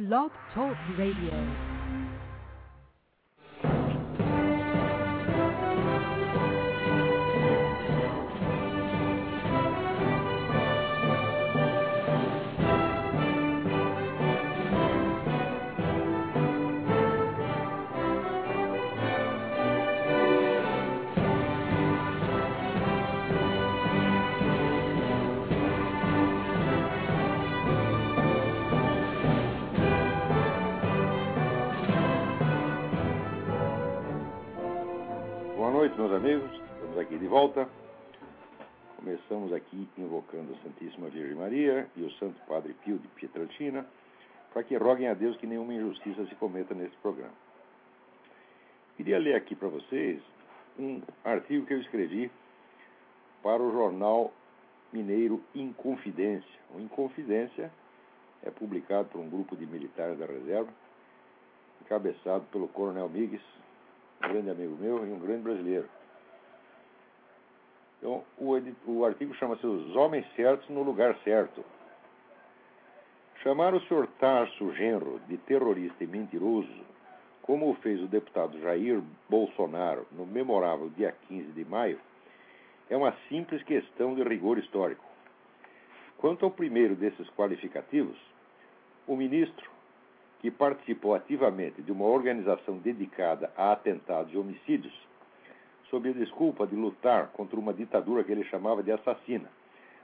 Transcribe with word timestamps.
Blog 0.00 0.30
Talk 0.54 0.78
Radio. 0.96 1.69
Amigos. 36.20 36.50
Estamos 36.74 36.98
aqui 36.98 37.16
de 37.16 37.26
volta. 37.26 37.66
Começamos 38.96 39.54
aqui 39.54 39.88
invocando 39.96 40.52
a 40.52 40.62
Santíssima 40.62 41.08
Virgem 41.08 41.34
Maria 41.34 41.88
e 41.96 42.02
o 42.02 42.10
Santo 42.12 42.38
Padre 42.46 42.74
Pio 42.84 42.98
de 42.98 43.08
Pietrelcina 43.08 43.86
para 44.52 44.62
que 44.62 44.76
roguem 44.76 45.08
a 45.08 45.14
Deus 45.14 45.34
que 45.38 45.46
nenhuma 45.46 45.72
injustiça 45.72 46.26
se 46.26 46.34
cometa 46.34 46.74
nesse 46.74 46.94
programa. 46.98 47.32
Queria 48.98 49.18
ler 49.18 49.34
aqui 49.34 49.54
para 49.54 49.68
vocês 49.68 50.20
um 50.78 51.00
artigo 51.24 51.64
que 51.64 51.72
eu 51.72 51.80
escrevi 51.80 52.30
para 53.42 53.62
o 53.62 53.72
jornal 53.72 54.30
mineiro 54.92 55.42
Inconfidência. 55.54 56.60
O 56.74 56.80
Inconfidência 56.80 57.72
é 58.42 58.50
publicado 58.50 59.08
por 59.08 59.22
um 59.22 59.30
grupo 59.30 59.56
de 59.56 59.64
militares 59.64 60.18
da 60.18 60.26
reserva, 60.26 60.68
encabeçado 61.80 62.44
pelo 62.52 62.68
Coronel 62.68 63.08
Migues, 63.08 63.42
um 64.22 64.28
grande 64.28 64.50
amigo 64.50 64.76
meu 64.76 65.06
e 65.06 65.10
um 65.10 65.18
grande 65.18 65.44
brasileiro. 65.44 65.88
Então, 68.00 68.24
o, 68.38 68.56
o 68.86 69.04
artigo 69.04 69.34
chama-se 69.34 69.66
Os 69.66 69.94
Homens 69.94 70.26
Certos 70.34 70.66
no 70.70 70.82
Lugar 70.82 71.14
Certo. 71.22 71.62
Chamar 73.42 73.74
o 73.74 73.80
Sr. 73.80 74.06
Tarso 74.18 74.72
Genro 74.74 75.20
de 75.28 75.36
terrorista 75.36 76.02
e 76.02 76.06
mentiroso, 76.06 76.68
como 77.42 77.70
o 77.70 77.74
fez 77.74 78.02
o 78.02 78.06
deputado 78.06 78.58
Jair 78.60 79.02
Bolsonaro 79.28 80.06
no 80.12 80.26
memorável 80.26 80.88
dia 80.90 81.14
15 81.28 81.52
de 81.52 81.64
maio, 81.64 82.00
é 82.88 82.96
uma 82.96 83.14
simples 83.28 83.62
questão 83.64 84.14
de 84.14 84.22
rigor 84.22 84.58
histórico. 84.58 85.04
Quanto 86.16 86.44
ao 86.44 86.50
primeiro 86.50 86.94
desses 86.94 87.28
qualificativos, 87.30 88.18
o 89.06 89.14
ministro, 89.14 89.70
que 90.40 90.50
participou 90.50 91.14
ativamente 91.14 91.82
de 91.82 91.92
uma 91.92 92.06
organização 92.06 92.78
dedicada 92.78 93.52
a 93.56 93.72
atentados 93.72 94.32
e 94.32 94.38
homicídios, 94.38 94.94
sob 95.90 96.08
a 96.08 96.12
desculpa 96.12 96.66
de 96.66 96.76
lutar 96.76 97.28
contra 97.32 97.58
uma 97.58 97.74
ditadura 97.74 98.22
que 98.22 98.30
ele 98.30 98.44
chamava 98.44 98.82
de 98.82 98.92
assassina, 98.92 99.50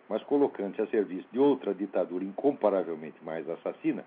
mas 0.09 0.23
colocando-se 0.25 0.83
a 0.83 0.87
serviço 0.89 1.27
de 1.33 1.39
outra 1.39 1.73
ditadura 1.73 2.25
incomparavelmente 2.25 3.17
mais 3.25 3.48
assassina, 3.48 4.05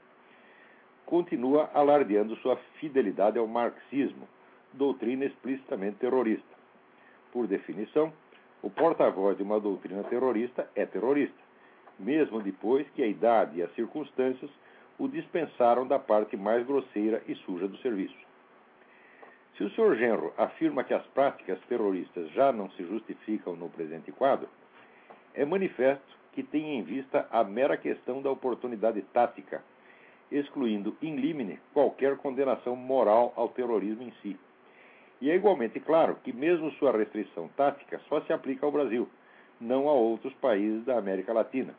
continua 1.06 1.70
alardeando 1.74 2.36
sua 2.38 2.58
fidelidade 2.80 3.40
ao 3.40 3.48
marxismo, 3.48 4.28
doutrina 4.74 5.26
explicitamente 5.26 5.98
terrorista. 5.98 6.60
Por 7.32 7.48
definição, 7.48 8.14
o 8.62 8.70
porta-voz 8.70 9.38
de 9.38 9.44
uma 9.44 9.60
doutrina 9.60 10.04
terrorista 10.04 10.70
é 10.76 10.86
terrorista, 10.86 11.40
mesmo 11.98 12.42
depois 12.42 12.88
que 12.90 13.02
a 13.02 13.08
idade 13.08 13.58
e 13.58 13.64
as 13.64 13.74
circunstâncias 13.74 14.52
o 14.98 15.08
dispensaram 15.08 15.88
da 15.88 15.98
parte 15.98 16.36
mais 16.36 16.66
grosseira 16.68 17.24
e 17.28 17.36
suja 17.36 17.68
do 17.68 17.78
serviço. 17.78 18.29
Se 19.60 19.66
o 19.66 19.70
Sr. 19.72 19.98
Genro 19.98 20.34
afirma 20.38 20.86
que 20.86 20.94
as 20.94 21.06
práticas 21.08 21.60
terroristas 21.68 22.32
já 22.32 22.50
não 22.50 22.72
se 22.72 22.84
justificam 22.86 23.58
no 23.58 23.68
presente 23.68 24.10
quadro, 24.10 24.48
é 25.34 25.44
manifesto 25.44 26.18
que 26.32 26.42
tem 26.42 26.80
em 26.80 26.82
vista 26.82 27.28
a 27.30 27.44
mera 27.44 27.76
questão 27.76 28.22
da 28.22 28.32
oportunidade 28.32 29.02
tática, 29.12 29.62
excluindo 30.32 30.96
in 31.02 31.18
limine 31.18 31.60
qualquer 31.74 32.16
condenação 32.16 32.74
moral 32.74 33.34
ao 33.36 33.50
terrorismo 33.50 34.02
em 34.02 34.14
si. 34.22 34.40
E 35.20 35.30
é 35.30 35.36
igualmente 35.36 35.78
claro 35.82 36.16
que, 36.24 36.32
mesmo 36.32 36.72
sua 36.76 36.94
restrição 36.94 37.50
tática 37.58 38.00
só 38.08 38.22
se 38.22 38.32
aplica 38.32 38.66
ao 38.66 38.72
Brasil, 38.72 39.10
não 39.60 39.90
a 39.90 39.92
outros 39.92 40.34
países 40.36 40.86
da 40.86 40.98
América 40.98 41.34
Latina, 41.34 41.76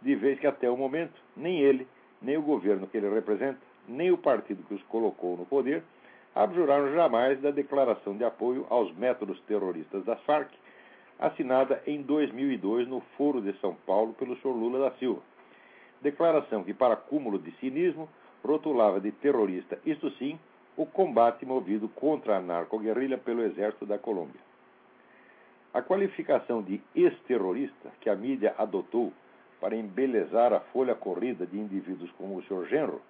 de 0.00 0.14
vez 0.14 0.40
que 0.40 0.46
até 0.46 0.70
o 0.70 0.78
momento 0.78 1.20
nem 1.36 1.60
ele, 1.60 1.86
nem 2.22 2.38
o 2.38 2.42
governo 2.42 2.86
que 2.86 2.96
ele 2.96 3.10
representa, 3.10 3.60
nem 3.86 4.10
o 4.10 4.16
partido 4.16 4.62
que 4.62 4.72
os 4.72 4.82
colocou 4.84 5.36
no 5.36 5.44
poder 5.44 5.82
abjuraram 6.34 6.92
jamais 6.94 7.40
da 7.40 7.50
declaração 7.50 8.16
de 8.16 8.24
apoio 8.24 8.66
aos 8.70 8.94
métodos 8.96 9.40
terroristas 9.42 10.04
das 10.04 10.20
Farc, 10.22 10.50
assinada 11.18 11.82
em 11.86 12.02
2002 12.02 12.88
no 12.88 13.00
Foro 13.16 13.40
de 13.40 13.52
São 13.60 13.74
Paulo 13.86 14.14
pelo 14.14 14.36
Sr. 14.36 14.48
Lula 14.48 14.90
da 14.90 14.96
Silva. 14.96 15.20
Declaração 16.00 16.64
que, 16.64 16.74
para 16.74 16.96
cúmulo 16.96 17.38
de 17.38 17.52
cinismo, 17.58 18.08
rotulava 18.42 19.00
de 19.00 19.12
terrorista, 19.12 19.78
isto 19.86 20.10
sim, 20.12 20.38
o 20.76 20.84
combate 20.86 21.46
movido 21.46 21.88
contra 21.90 22.36
a 22.36 22.40
narcoguerrilha 22.40 23.18
pelo 23.18 23.42
exército 23.42 23.86
da 23.86 23.98
Colômbia. 23.98 24.40
A 25.72 25.80
qualificação 25.80 26.62
de 26.62 26.80
ex-terrorista 26.94 27.90
que 28.00 28.10
a 28.10 28.16
mídia 28.16 28.54
adotou 28.58 29.12
para 29.60 29.76
embelezar 29.76 30.52
a 30.52 30.60
folha 30.60 30.94
corrida 30.94 31.46
de 31.46 31.56
indivíduos 31.56 32.10
como 32.12 32.36
o 32.36 32.42
Sr. 32.42 32.66
Genro 32.68 33.00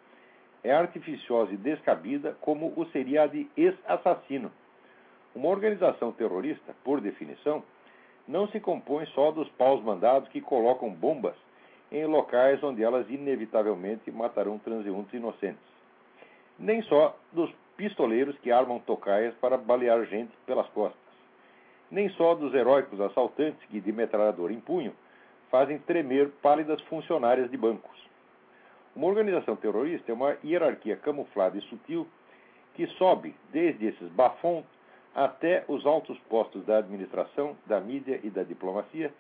é 0.65 0.73
artificiosa 0.73 1.53
e 1.53 1.57
descabida 1.57 2.37
como 2.41 2.73
o 2.77 2.87
seria 2.87 3.25
a 3.25 3.27
de 3.27 3.49
ex-assassino. 3.57 4.51
Uma 5.35 5.49
organização 5.49 6.13
terrorista, 6.13 6.75
por 6.85 7.01
definição, 7.01 7.63
não 8.29 8.47
se 8.49 8.61
compõe 8.61 9.07
só 9.07 9.33
dos 9.33 9.49
paus 9.51 9.83
mandados 9.83 10.29
que 10.29 10.41
colocam 10.41 10.91
bombas 10.91 11.35
em 11.91 12.05
locais 12.07 12.63
onde 12.63 12.83
elas 12.83 13.09
inevitavelmente 13.11 14.11
matarão 14.11 14.59
transeuntes 14.59 15.13
inocentes, 15.13 15.63
nem 16.59 16.81
só 16.83 17.17
dos 17.33 17.53
pistoleiros 17.77 18.39
que 18.39 18.51
armam 18.51 18.79
tocaias 18.79 19.35
para 19.37 19.57
balear 19.59 20.05
gente 20.07 20.33
pelas 20.47 20.69
costas, 20.69 21.01
nem 21.91 22.09
só 22.11 22.35
dos 22.35 22.55
heróicos 22.55 23.01
assaltantes 23.01 23.63
que, 23.69 23.81
de 23.81 23.93
metralhador 23.93 24.51
em 24.51 24.61
punho, 24.61 24.95
fazem 25.51 25.79
tremer 25.79 26.31
pálidas 26.41 26.81
funcionárias 26.83 27.51
de 27.51 27.57
bancos. 27.57 28.12
Uma 28.95 29.07
organização 29.07 29.57
terrorista 29.57 30.13
é 30.13 30.15
uma 30.15 30.37
hierarquia 30.45 30.97
camuflada 30.97 31.57
e 31.57 31.63
sutil 31.63 32.07
que 32.75 32.87
sobe 32.99 33.35
desde 33.51 33.87
esses 33.87 34.09
bafons 34.11 34.65
até 35.15 35.65
os 35.69 35.85
altos 35.87 36.19
postos 36.29 36.65
da 36.67 36.79
administração, 36.79 37.57
da 37.67 37.81
mídia 37.81 38.21
e 38.23 38.31
da 38.31 38.43
diplomacia, 38.43 39.13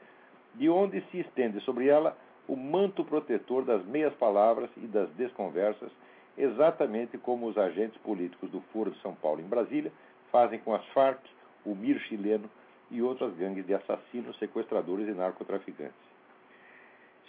de 0.54 0.68
onde 0.68 1.00
se 1.10 1.20
estende 1.20 1.60
sobre 1.60 1.88
ela 1.88 2.16
o 2.46 2.56
manto 2.56 3.04
protetor 3.04 3.64
das 3.64 3.84
meias 3.86 4.12
palavras 4.14 4.70
e 4.76 4.86
das 4.86 5.08
desconversas, 5.10 5.90
exatamente 6.36 7.16
como 7.16 7.46
os 7.46 7.56
agentes 7.56 7.96
políticos 8.02 8.50
do 8.50 8.60
Foro 8.72 8.90
de 8.90 9.00
São 9.00 9.14
Paulo 9.14 9.40
em 9.40 9.48
Brasília 9.48 9.92
fazem 10.30 10.58
com 10.58 10.74
as 10.74 10.84
Farc, 10.88 11.20
o 11.64 11.74
MIR 11.74 11.98
chileno 12.00 12.50
e 12.90 13.00
outras 13.02 13.34
gangues 13.36 13.66
de 13.66 13.74
assassinos, 13.74 14.38
sequestradores 14.38 15.08
e 15.08 15.12
narcotraficantes. 15.12 16.11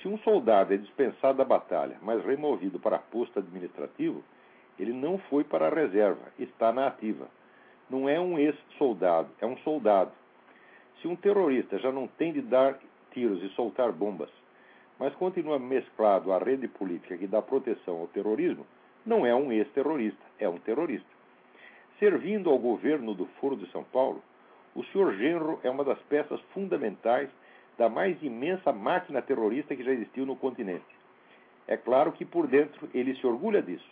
Se 0.03 0.09
um 0.09 0.17
soldado 0.17 0.73
é 0.73 0.77
dispensado 0.77 1.37
da 1.37 1.45
batalha, 1.45 1.97
mas 2.01 2.21
removido 2.25 2.77
para 2.77 2.99
posto 2.99 3.39
administrativo, 3.39 4.21
ele 4.77 4.91
não 4.91 5.17
foi 5.17 5.45
para 5.45 5.67
a 5.67 5.73
reserva, 5.73 6.21
está 6.37 6.73
na 6.73 6.87
ativa. 6.87 7.29
Não 7.89 8.09
é 8.09 8.19
um 8.19 8.37
ex-soldado, 8.37 9.29
é 9.39 9.45
um 9.45 9.55
soldado. 9.59 10.11
Se 11.01 11.07
um 11.07 11.15
terrorista 11.15 11.79
já 11.79 11.89
não 11.89 12.05
tem 12.05 12.33
de 12.33 12.41
dar 12.41 12.77
tiros 13.13 13.41
e 13.41 13.49
soltar 13.55 13.93
bombas, 13.93 14.29
mas 14.99 15.15
continua 15.15 15.57
mesclado 15.57 16.33
à 16.33 16.37
rede 16.37 16.67
política 16.67 17.17
que 17.17 17.25
dá 17.25 17.41
proteção 17.41 18.01
ao 18.01 18.07
terrorismo, 18.07 18.67
não 19.05 19.25
é 19.25 19.33
um 19.33 19.53
ex-terrorista, 19.53 20.21
é 20.37 20.49
um 20.49 20.57
terrorista. 20.57 21.07
Servindo 21.97 22.49
ao 22.49 22.59
governo 22.59 23.13
do 23.13 23.25
Foro 23.39 23.55
de 23.55 23.71
São 23.71 23.85
Paulo, 23.85 24.21
o 24.75 24.83
Sr. 24.83 25.13
Genro 25.17 25.61
é 25.63 25.69
uma 25.69 25.85
das 25.85 25.99
peças 26.09 26.41
fundamentais 26.53 27.29
da 27.77 27.89
mais 27.89 28.21
imensa 28.21 28.71
máquina 28.71 29.21
terrorista 29.21 29.75
que 29.75 29.83
já 29.83 29.91
existiu 29.91 30.25
no 30.25 30.35
continente. 30.35 30.85
É 31.67 31.77
claro 31.77 32.11
que 32.11 32.25
por 32.25 32.47
dentro 32.47 32.89
ele 32.93 33.15
se 33.15 33.25
orgulha 33.25 33.61
disso, 33.61 33.89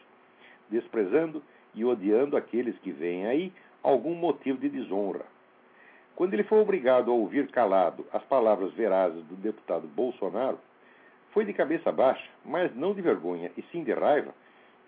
desprezando 0.69 1.41
e 1.73 1.85
odiando 1.85 2.35
aqueles 2.35 2.77
que 2.79 2.91
veem 2.91 3.25
aí 3.25 3.53
algum 3.81 4.13
motivo 4.13 4.57
de 4.57 4.69
desonra. 4.69 5.25
Quando 6.15 6.33
ele 6.33 6.43
foi 6.43 6.59
obrigado 6.59 7.09
a 7.09 7.13
ouvir 7.13 7.47
calado 7.47 8.05
as 8.11 8.23
palavras 8.23 8.73
verazes 8.73 9.23
do 9.25 9.35
deputado 9.35 9.87
Bolsonaro, 9.87 10.59
foi 11.31 11.45
de 11.45 11.53
cabeça 11.53 11.91
baixa, 11.91 12.29
mas 12.45 12.75
não 12.75 12.93
de 12.93 13.01
vergonha 13.01 13.51
e 13.57 13.61
sim 13.71 13.83
de 13.83 13.93
raiva, 13.93 14.33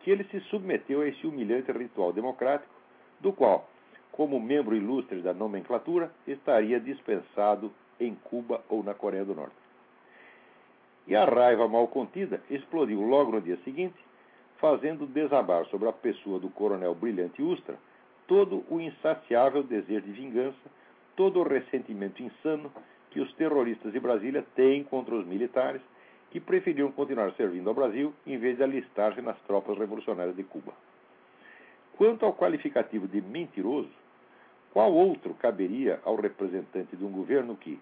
que 0.02 0.12
ele 0.12 0.26
se 0.26 0.40
submeteu 0.42 1.02
a 1.02 1.08
esse 1.08 1.26
humilhante 1.26 1.72
ritual 1.72 2.12
democrático, 2.12 2.74
do 3.22 3.32
qual, 3.32 3.70
como 4.12 4.40
membro 4.40 4.76
ilustre 4.76 5.22
da 5.22 5.34
nomenclatura, 5.34 6.12
estaria 6.28 6.80
dispensado 6.80 7.72
em 8.00 8.16
Cuba 8.16 8.64
ou 8.70 8.84
na 8.84 8.94
Coreia 8.94 9.26
do 9.26 9.36
Norte. 9.36 9.56
E 11.08 11.16
a 11.16 11.26
raiva 11.26 11.68
mal 11.68 11.88
contida 11.88 12.42
explodiu 12.50 13.02
logo 13.02 13.32
no 13.32 13.42
dia 13.42 13.58
seguinte, 13.64 13.98
fazendo 14.58 15.06
desabar 15.06 15.66
sobre 15.66 15.90
a 15.90 15.94
pessoa 15.94 16.40
do 16.40 16.50
coronel 16.50 16.96
Brilhante 16.96 17.42
Ustra 17.42 17.78
todo 18.28 18.64
o 18.70 18.80
insaciável 18.80 19.64
desejo 19.64 20.06
de 20.06 20.12
vingança, 20.12 20.72
todo 21.16 21.40
o 21.40 21.44
ressentimento 21.44 22.24
insano 22.24 22.72
que 23.12 23.20
os 23.20 23.32
terroristas 23.36 23.92
de 23.92 24.00
Brasília 24.00 24.46
têm 24.56 24.84
contra 24.84 25.14
os 25.14 25.26
militares 25.26 25.82
que 26.32 26.40
preferiram 26.40 26.92
continuar 26.92 27.32
servindo 27.34 27.68
ao 27.68 27.76
Brasil 27.76 28.14
em 28.26 28.38
vez 28.38 28.58
de 28.58 28.64
alistar-se 28.64 29.22
nas 29.22 29.38
tropas 29.42 29.78
revolucionárias 29.78 30.36
de 30.36 30.44
Cuba. 30.44 30.74
Quanto 31.96 32.26
ao 32.26 32.34
qualificativo 32.34 33.08
de 33.08 33.22
mentiroso, 33.22 33.92
qual 34.74 34.92
outro 34.92 35.36
caberia 35.36 36.00
ao 36.04 36.16
representante 36.16 36.96
de 36.96 37.06
um 37.06 37.12
governo 37.12 37.56
que, 37.56 37.80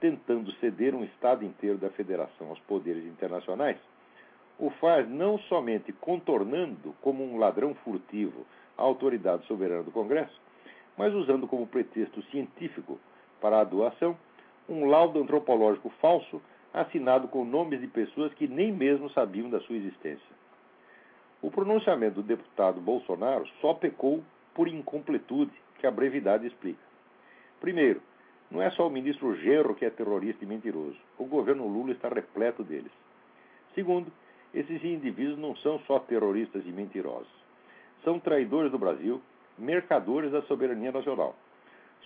tentando 0.00 0.50
ceder 0.52 0.94
um 0.94 1.04
Estado 1.04 1.44
inteiro 1.44 1.76
da 1.76 1.90
Federação 1.90 2.48
aos 2.48 2.58
poderes 2.60 3.04
internacionais, 3.04 3.76
o 4.58 4.70
faz 4.70 5.06
não 5.06 5.38
somente 5.40 5.92
contornando 5.92 6.94
como 7.02 7.22
um 7.22 7.36
ladrão 7.36 7.74
furtivo 7.84 8.46
a 8.78 8.82
autoridade 8.82 9.46
soberana 9.46 9.82
do 9.82 9.90
Congresso, 9.90 10.40
mas 10.96 11.12
usando 11.14 11.46
como 11.46 11.66
pretexto 11.66 12.22
científico 12.30 12.98
para 13.38 13.60
a 13.60 13.64
doação 13.64 14.16
um 14.66 14.86
laudo 14.86 15.20
antropológico 15.20 15.90
falso 16.00 16.40
assinado 16.72 17.28
com 17.28 17.44
nomes 17.44 17.80
de 17.80 17.86
pessoas 17.86 18.32
que 18.32 18.48
nem 18.48 18.72
mesmo 18.72 19.10
sabiam 19.10 19.50
da 19.50 19.60
sua 19.60 19.76
existência. 19.76 20.40
O 21.42 21.50
pronunciamento 21.50 22.16
do 22.16 22.22
deputado 22.22 22.80
Bolsonaro 22.80 23.46
só 23.60 23.74
pecou 23.74 24.22
por 24.54 24.68
incompletude, 24.68 25.52
que 25.80 25.86
a 25.86 25.90
brevidade 25.90 26.46
explica. 26.46 26.78
Primeiro, 27.60 28.00
não 28.50 28.60
é 28.60 28.70
só 28.70 28.86
o 28.86 28.90
ministro 28.90 29.34
Gerro 29.36 29.74
que 29.74 29.84
é 29.84 29.90
terrorista 29.90 30.44
e 30.44 30.46
mentiroso. 30.46 30.96
O 31.18 31.24
governo 31.24 31.66
Lula 31.66 31.92
está 31.92 32.08
repleto 32.08 32.62
deles. 32.62 32.92
Segundo, 33.74 34.12
esses 34.52 34.84
indivíduos 34.84 35.38
não 35.38 35.56
são 35.56 35.78
só 35.80 35.98
terroristas 36.00 36.62
e 36.66 36.70
mentirosos. 36.70 37.32
São 38.04 38.18
traidores 38.18 38.70
do 38.70 38.78
Brasil, 38.78 39.20
mercadores 39.56 40.32
da 40.32 40.42
soberania 40.42 40.90
nacional. 40.90 41.34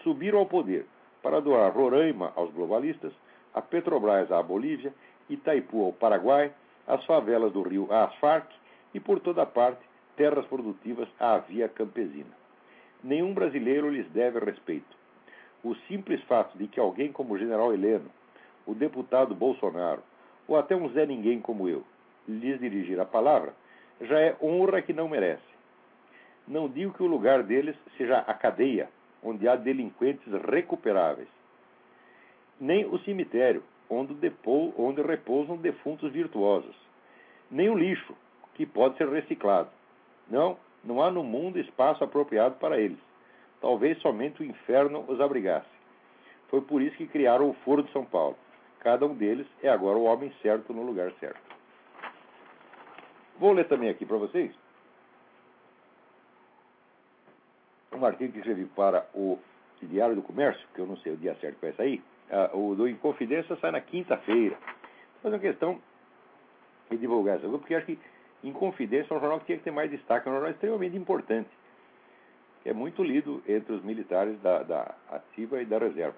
Subiram 0.02 0.38
ao 0.38 0.46
poder 0.46 0.86
para 1.22 1.40
doar 1.40 1.72
Roraima 1.72 2.32
aos 2.36 2.52
globalistas, 2.52 3.12
a 3.54 3.62
Petrobras 3.62 4.30
à 4.30 4.42
Bolívia, 4.42 4.92
Itaipu 5.30 5.86
ao 5.86 5.92
Paraguai, 5.92 6.52
as 6.86 7.02
favelas 7.06 7.52
do 7.52 7.62
Rio 7.62 7.90
às 7.90 8.14
Farc 8.16 8.46
e, 8.92 9.00
por 9.00 9.20
toda 9.20 9.46
parte, 9.46 9.80
terras 10.16 10.44
produtivas 10.46 11.08
à 11.18 11.38
via 11.38 11.68
campesina. 11.68 12.43
Nenhum 13.04 13.34
brasileiro 13.34 13.90
lhes 13.90 14.08
deve 14.12 14.38
respeito. 14.38 14.96
O 15.62 15.74
simples 15.86 16.22
fato 16.22 16.56
de 16.56 16.66
que 16.66 16.80
alguém 16.80 17.12
como 17.12 17.34
o 17.34 17.38
general 17.38 17.74
Heleno, 17.74 18.10
o 18.66 18.74
deputado 18.74 19.34
Bolsonaro, 19.34 20.02
ou 20.48 20.56
até 20.56 20.74
um 20.74 20.88
Zé 20.88 21.04
Ninguém 21.04 21.38
como 21.38 21.68
eu, 21.68 21.84
lhes 22.26 22.58
dirigir 22.58 22.98
a 22.98 23.04
palavra, 23.04 23.54
já 24.00 24.18
é 24.18 24.34
honra 24.42 24.80
que 24.80 24.94
não 24.94 25.06
merece. 25.06 25.42
Não 26.48 26.66
digo 26.66 26.94
que 26.94 27.02
o 27.02 27.06
lugar 27.06 27.42
deles 27.42 27.76
seja 27.98 28.20
a 28.20 28.32
cadeia, 28.32 28.88
onde 29.22 29.46
há 29.46 29.54
delinquentes 29.54 30.32
recuperáveis, 30.50 31.28
nem 32.58 32.86
o 32.86 32.98
cemitério, 33.00 33.62
onde, 33.88 34.14
depou, 34.14 34.72
onde 34.78 35.02
repousam 35.02 35.58
defuntos 35.58 36.10
virtuosos, 36.10 36.74
nem 37.50 37.68
o 37.68 37.76
lixo, 37.76 38.14
que 38.54 38.64
pode 38.64 38.96
ser 38.96 39.08
reciclado. 39.08 39.68
Não, 40.30 40.56
não 40.84 41.02
há 41.02 41.10
no 41.10 41.22
mundo 41.22 41.58
espaço 41.58 42.04
apropriado 42.04 42.56
para 42.56 42.78
eles. 42.78 42.98
Talvez 43.60 43.98
somente 44.00 44.42
o 44.42 44.44
inferno 44.44 45.04
os 45.08 45.20
abrigasse. 45.20 45.68
Foi 46.48 46.60
por 46.60 46.82
isso 46.82 46.96
que 46.96 47.06
criaram 47.06 47.50
o 47.50 47.54
Foro 47.64 47.82
de 47.82 47.92
São 47.92 48.04
Paulo. 48.04 48.36
Cada 48.80 49.06
um 49.06 49.14
deles 49.14 49.46
é 49.62 49.68
agora 49.68 49.96
o 49.96 50.04
homem 50.04 50.32
certo 50.42 50.72
no 50.72 50.82
lugar 50.82 51.10
certo. 51.18 51.40
Vou 53.38 53.52
ler 53.52 53.66
também 53.66 53.88
aqui 53.88 54.04
para 54.04 54.16
vocês 54.16 54.54
um 57.92 58.04
artigo 58.04 58.32
que 58.32 58.38
escrevi 58.38 58.64
para 58.66 59.06
o 59.14 59.38
Diário 59.82 60.16
do 60.16 60.22
Comércio, 60.22 60.66
que 60.74 60.80
eu 60.80 60.86
não 60.86 60.96
sei 60.98 61.12
o 61.12 61.16
dia 61.16 61.34
certo 61.36 61.56
que 61.56 61.66
vai 61.66 61.74
sair, 61.74 62.02
uh, 62.30 62.58
o 62.58 62.74
do 62.74 62.88
Inconfidência 62.88 63.56
sai 63.56 63.70
na 63.70 63.80
quinta-feira. 63.80 64.56
Fazer 65.22 65.34
uma 65.34 65.40
questão 65.40 65.80
de 66.90 66.96
divulgar 66.96 67.36
essa 67.36 67.48
porque 67.48 67.74
acho 67.74 67.86
que 67.86 67.98
Inconfidência 68.44 69.12
é 69.12 69.16
um 69.16 69.20
jornal 69.20 69.40
que 69.40 69.46
tinha 69.46 69.58
que 69.58 69.64
ter 69.64 69.70
mais 69.70 69.90
destaque, 69.90 70.28
é 70.28 70.30
um 70.30 70.34
jornal 70.34 70.52
extremamente 70.52 70.96
importante, 70.96 71.48
é 72.64 72.72
muito 72.72 73.02
lido 73.02 73.42
entre 73.48 73.72
os 73.72 73.82
militares 73.82 74.40
da, 74.40 74.62
da 74.62 74.94
ativa 75.10 75.60
e 75.60 75.66
da 75.66 75.78
reserva. 75.78 76.16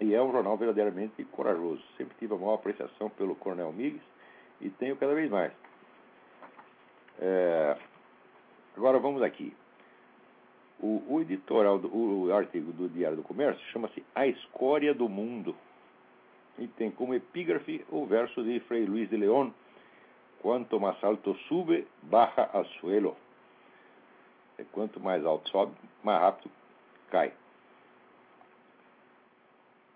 E 0.00 0.14
é 0.14 0.22
um 0.22 0.32
jornal 0.32 0.56
verdadeiramente 0.56 1.22
corajoso. 1.26 1.82
Sempre 1.96 2.16
tive 2.18 2.34
a 2.34 2.36
maior 2.36 2.54
apreciação 2.54 3.08
pelo 3.10 3.36
Coronel 3.36 3.72
Migues 3.72 4.02
e 4.60 4.70
tenho 4.70 4.96
cada 4.96 5.14
vez 5.14 5.30
mais. 5.30 5.52
É... 7.20 7.76
Agora 8.76 8.98
vamos 8.98 9.22
aqui. 9.22 9.54
O, 10.80 11.02
o 11.08 11.20
editorial, 11.20 11.78
do, 11.78 11.94
o 11.94 12.34
artigo 12.34 12.72
do 12.72 12.88
Diário 12.88 13.16
do 13.16 13.22
Comércio 13.22 13.64
chama-se 13.66 14.02
A 14.14 14.26
Escória 14.26 14.92
do 14.92 15.08
Mundo. 15.08 15.54
E 16.58 16.66
tem 16.66 16.90
como 16.90 17.14
epígrafe 17.14 17.84
o 17.88 18.04
verso 18.04 18.42
de 18.42 18.58
Frei 18.60 18.84
Luiz 18.84 19.08
de 19.08 19.16
León: 19.16 19.52
Quanto 20.42 20.80
mais 20.80 21.02
alto 21.04 21.34
sube, 21.48 21.86
baja 22.02 22.50
al 22.52 22.66
suelo. 22.80 23.16
E 24.58 24.64
quanto 24.64 24.98
mais 24.98 25.24
alto 25.24 25.48
sobe, 25.48 25.72
mais 26.02 26.20
rápido 26.20 26.50
cai. 27.10 27.32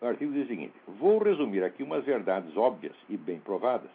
O 0.00 0.06
artigo 0.06 0.32
diz 0.32 0.44
o 0.44 0.48
seguinte: 0.48 0.75
Vou 0.87 1.19
resumir 1.19 1.64
aqui 1.64 1.82
umas 1.82 2.04
verdades 2.04 2.56
óbvias 2.56 2.94
e 3.08 3.16
bem 3.16 3.40
provadas 3.40 3.90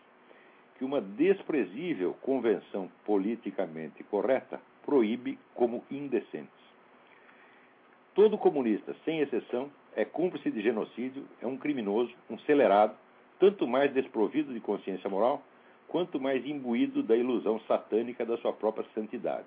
que 0.78 0.84
uma 0.84 1.00
desprezível 1.00 2.16
convenção 2.22 2.92
politicamente 3.06 4.04
correta 4.04 4.60
proíbe 4.84 5.40
como 5.54 5.84
indecentes. 5.90 6.50
Todo 8.14 8.38
comunista, 8.38 8.94
sem 9.06 9.20
exceção, 9.20 9.72
é 9.96 10.04
cúmplice 10.04 10.52
de 10.52 10.62
genocídio, 10.62 11.26
é 11.42 11.48
um 11.48 11.56
criminoso, 11.56 12.12
um 12.30 12.38
celerado, 12.40 12.94
tanto 13.40 13.66
mais 13.68 13.94
desprovido 13.94 14.54
de 14.54 14.60
consciência 14.60 15.10
moral, 15.10 15.42
quanto 15.92 16.22
mais 16.22 16.46
imbuído 16.46 17.04
da 17.04 17.18
ilusão 17.18 17.60
satânica 17.68 18.26
da 18.26 18.38
sua 18.38 18.54
própria 18.54 18.88
santidade. 18.96 19.46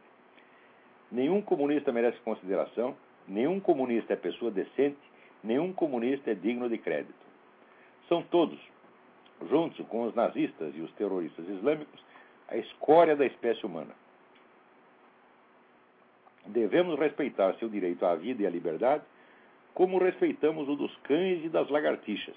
Nenhum 1.10 1.40
comunista 1.40 1.90
merece 1.90 2.18
consideração, 2.20 2.94
nenhum 3.26 3.58
comunista 3.58 4.12
é 4.12 4.16
pessoa 4.16 4.50
decente, 4.50 4.98
nenhum 5.42 5.72
comunista 5.72 6.32
é 6.32 6.34
digno 6.34 6.68
de 6.68 6.76
crédito. 6.76 7.24
São 8.10 8.22
todos, 8.24 8.58
juntos 9.48 9.86
com 9.86 10.04
os 10.04 10.14
nazistas 10.14 10.76
e 10.76 10.82
os 10.82 10.92
terroristas 10.92 11.48
islâmicos, 11.48 12.04
a 12.48 12.58
escória 12.58 13.16
da 13.16 13.24
espécie 13.24 13.64
humana. 13.64 13.94
Devemos 16.44 16.98
respeitar 16.98 17.54
seu 17.54 17.70
direito 17.70 18.04
à 18.04 18.14
vida 18.16 18.42
e 18.42 18.46
à 18.46 18.50
liberdade, 18.50 19.02
como 19.72 19.96
respeitamos 19.96 20.68
o 20.68 20.76
dos 20.76 20.94
cães 21.04 21.42
e 21.42 21.48
das 21.48 21.70
lagartixas, 21.70 22.36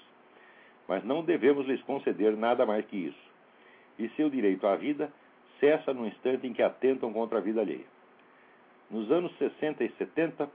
mas 0.88 1.04
não 1.04 1.22
devemos 1.22 1.66
lhes 1.66 1.82
conceder 1.82 2.34
nada 2.38 2.64
mais 2.64 2.86
que 2.86 2.96
isso. 2.96 3.27
E 3.98 4.08
seu 4.10 4.30
direito 4.30 4.66
à 4.66 4.76
vida 4.76 5.12
cessa 5.60 5.92
no 5.92 6.06
instante 6.06 6.46
em 6.46 6.52
que 6.52 6.62
atentam 6.62 7.12
contra 7.12 7.38
a 7.38 7.40
vida 7.40 7.60
alheia. 7.60 7.84
Nos 8.90 9.10
anos 9.10 9.36
60 9.38 9.84
e 9.84 9.90
70, 9.98 10.48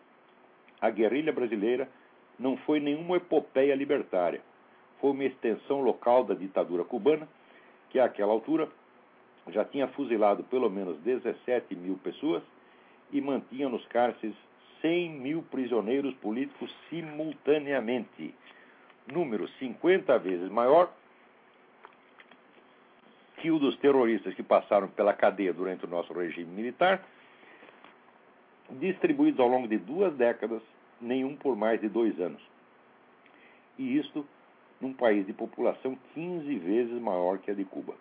a 0.82 0.90
guerrilha 0.90 1.32
brasileira 1.32 1.88
não 2.40 2.58
foi 2.58 2.80
nenhuma 2.80 3.18
epopeia 3.18 3.76
libertária. 3.76 4.42
Foi 5.00 5.12
uma 5.12 5.24
extensão 5.24 5.82
local 5.82 6.24
da 6.24 6.34
ditadura 6.34 6.84
cubana, 6.84 7.28
que 7.90 8.00
àquela 8.00 8.32
altura 8.32 8.68
já 9.50 9.64
tinha 9.66 9.88
fuzilado 9.90 10.44
pelo 10.46 10.70
menos 10.70 10.98
17 11.00 11.76
mil 11.76 11.98
pessoas 11.98 12.42
e 13.12 13.22
mantinha 13.22 13.70
nos 13.70 13.86
cárceres 13.88 14.36
100 14.82 15.10
mil 15.12 15.44
prisioneiros 15.44 16.14
políticos 16.16 16.74
simultaneamente, 16.90 18.34
número 19.12 19.48
50 19.60 20.18
vezes 20.20 20.50
maior 20.50 20.92
que 23.44 23.52
o 23.52 23.60
dos 23.60 23.76
terroristas 23.80 24.34
que 24.36 24.42
passaram 24.42 24.88
pela 24.88 25.14
cadeia 25.14 25.52
durante 25.52 25.84
o 25.84 25.90
nosso 25.90 26.14
regime 26.14 26.50
militar, 26.50 27.06
distribuídos 28.70 29.38
ao 29.38 29.50
longo 29.50 29.68
de 29.68 29.78
duas 29.78 30.16
décadas, 30.16 30.62
nenhum 31.02 31.36
por 31.36 31.54
mais 31.54 31.82
de 31.82 31.90
dois 31.90 32.18
anos. 32.22 32.42
E 33.78 33.98
isto 33.98 34.26
num 34.80 34.94
país 34.94 35.28
de 35.28 35.34
população 35.34 35.98
15 36.14 36.58
vezes 36.60 37.02
maior 37.02 37.38
que 37.40 37.52
a 37.52 37.54
de 37.54 37.66
Cuba. 37.66 37.96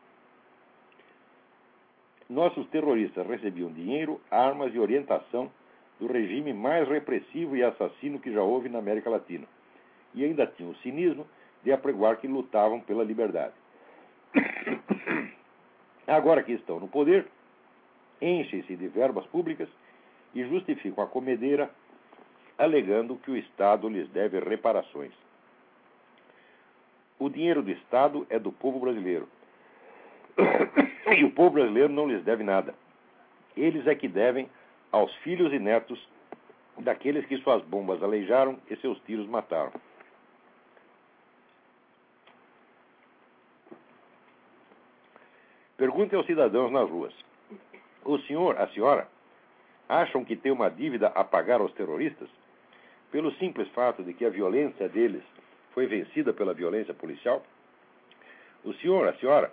Nossos 2.30 2.64
terroristas 2.68 3.26
recebiam 3.26 3.72
dinheiro, 3.72 4.20
armas 4.30 4.72
e 4.72 4.78
orientação 4.78 5.50
do 5.98 6.06
regime 6.06 6.52
mais 6.52 6.88
repressivo 6.88 7.56
e 7.56 7.64
assassino 7.64 8.20
que 8.20 8.32
já 8.32 8.42
houve 8.42 8.68
na 8.68 8.78
América 8.78 9.10
Latina. 9.10 9.48
E 10.14 10.24
ainda 10.24 10.46
tinham 10.46 10.70
o 10.70 10.76
cinismo 10.76 11.26
de 11.64 11.72
apregoar 11.72 12.18
que 12.18 12.28
lutavam 12.28 12.78
pela 12.78 13.02
liberdade. 13.02 13.54
Agora 16.06 16.42
que 16.42 16.52
estão 16.52 16.80
no 16.80 16.88
poder, 16.88 17.26
enchem-se 18.20 18.76
de 18.76 18.88
verbas 18.88 19.26
públicas 19.26 19.68
e 20.34 20.44
justificam 20.44 21.04
a 21.04 21.06
comedeira, 21.06 21.70
alegando 22.58 23.16
que 23.16 23.30
o 23.30 23.36
Estado 23.36 23.88
lhes 23.88 24.08
deve 24.10 24.40
reparações. 24.40 25.12
O 27.18 27.28
dinheiro 27.28 27.62
do 27.62 27.70
Estado 27.70 28.26
é 28.28 28.38
do 28.38 28.50
povo 28.52 28.80
brasileiro. 28.80 29.28
E 31.14 31.24
o 31.24 31.30
povo 31.30 31.50
brasileiro 31.50 31.92
não 31.92 32.08
lhes 32.08 32.24
deve 32.24 32.42
nada. 32.42 32.74
Eles 33.54 33.86
é 33.86 33.94
que 33.94 34.08
devem 34.08 34.48
aos 34.90 35.14
filhos 35.16 35.52
e 35.52 35.58
netos 35.58 36.08
daqueles 36.78 37.26
que 37.26 37.36
suas 37.38 37.62
bombas 37.64 38.02
aleijaram 38.02 38.58
e 38.70 38.76
seus 38.76 38.98
tiros 39.00 39.26
mataram. 39.26 39.72
Pergunte 45.82 46.14
aos 46.14 46.26
cidadãos 46.26 46.70
nas 46.70 46.88
ruas: 46.88 47.12
O 48.04 48.16
senhor, 48.20 48.56
a 48.56 48.68
senhora, 48.68 49.08
acham 49.88 50.24
que 50.24 50.36
tem 50.36 50.52
uma 50.52 50.70
dívida 50.70 51.08
a 51.08 51.24
pagar 51.24 51.60
aos 51.60 51.72
terroristas? 51.72 52.28
Pelo 53.10 53.32
simples 53.32 53.66
fato 53.70 54.04
de 54.04 54.14
que 54.14 54.24
a 54.24 54.30
violência 54.30 54.88
deles 54.88 55.24
foi 55.74 55.86
vencida 55.86 56.32
pela 56.32 56.54
violência 56.54 56.94
policial? 56.94 57.44
O 58.62 58.72
senhor, 58.74 59.08
a 59.08 59.14
senhora, 59.14 59.50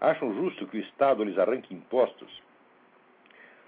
acham 0.00 0.34
justo 0.34 0.66
que 0.66 0.78
o 0.78 0.80
Estado 0.80 1.22
lhes 1.22 1.38
arranque 1.38 1.72
impostos 1.72 2.42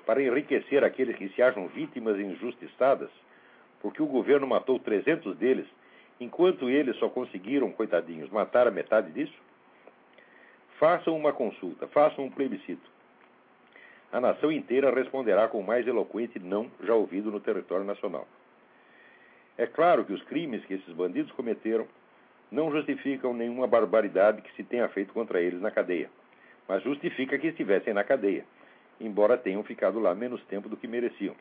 para 0.05 0.21
enriquecer 0.21 0.83
aqueles 0.83 1.15
que 1.15 1.29
se 1.29 1.41
acham 1.41 1.69
vítimas 1.69 2.19
injustiçadas, 2.19 3.11
porque 3.81 4.03
o 4.03 4.07
governo 4.07 4.45
matou 4.45 4.81
300 4.81 5.37
deles, 5.37 5.69
enquanto 6.19 6.69
eles 6.69 6.97
só 6.97 7.09
conseguiram, 7.09 7.71
coitadinhos, 7.71 8.29
matar 8.31 8.67
a 8.67 8.73
metade 8.73 9.13
disso? 9.13 9.46
Façam 10.79 11.17
uma 11.17 11.33
consulta, 11.33 11.87
façam 11.89 12.25
um 12.25 12.31
plebiscito. 12.31 12.91
A 14.13 14.21
nação 14.21 14.53
inteira 14.53 14.95
responderá 14.95 15.49
com 15.49 15.61
o 15.61 15.67
mais 15.67 15.87
eloquente 15.87 16.39
não 16.39 16.71
já 16.83 16.95
ouvido 16.95 17.31
no 17.31 17.41
território 17.41 17.85
nacional. 17.85 18.27
É 19.59 19.67
claro 19.67 20.05
que 20.05 20.13
os 20.13 20.23
crimes 20.25 20.65
que 20.67 20.75
esses 20.75 20.95
bandidos 20.95 21.33
cometeram 21.33 21.87
não 22.51 22.71
justificam 22.71 23.35
nenhuma 23.35 23.67
barbaridade 23.67 24.43
que 24.43 24.55
se 24.55 24.63
tenha 24.63 24.89
feito 24.89 25.13
contra 25.13 25.41
eles 25.41 25.61
na 25.61 25.71
cadeia, 25.71 26.11
mas 26.69 26.83
justifica 26.83 27.39
que 27.39 27.49
estivessem 27.49 27.93
na 27.93 28.05
cadeia 28.05 28.45
embora 29.01 29.37
tenham 29.37 29.63
ficado 29.63 29.99
lá 29.99 30.15
menos 30.15 30.43
tempo 30.45 30.69
do 30.69 30.77
que 30.77 30.89
mereciam. 30.89 31.35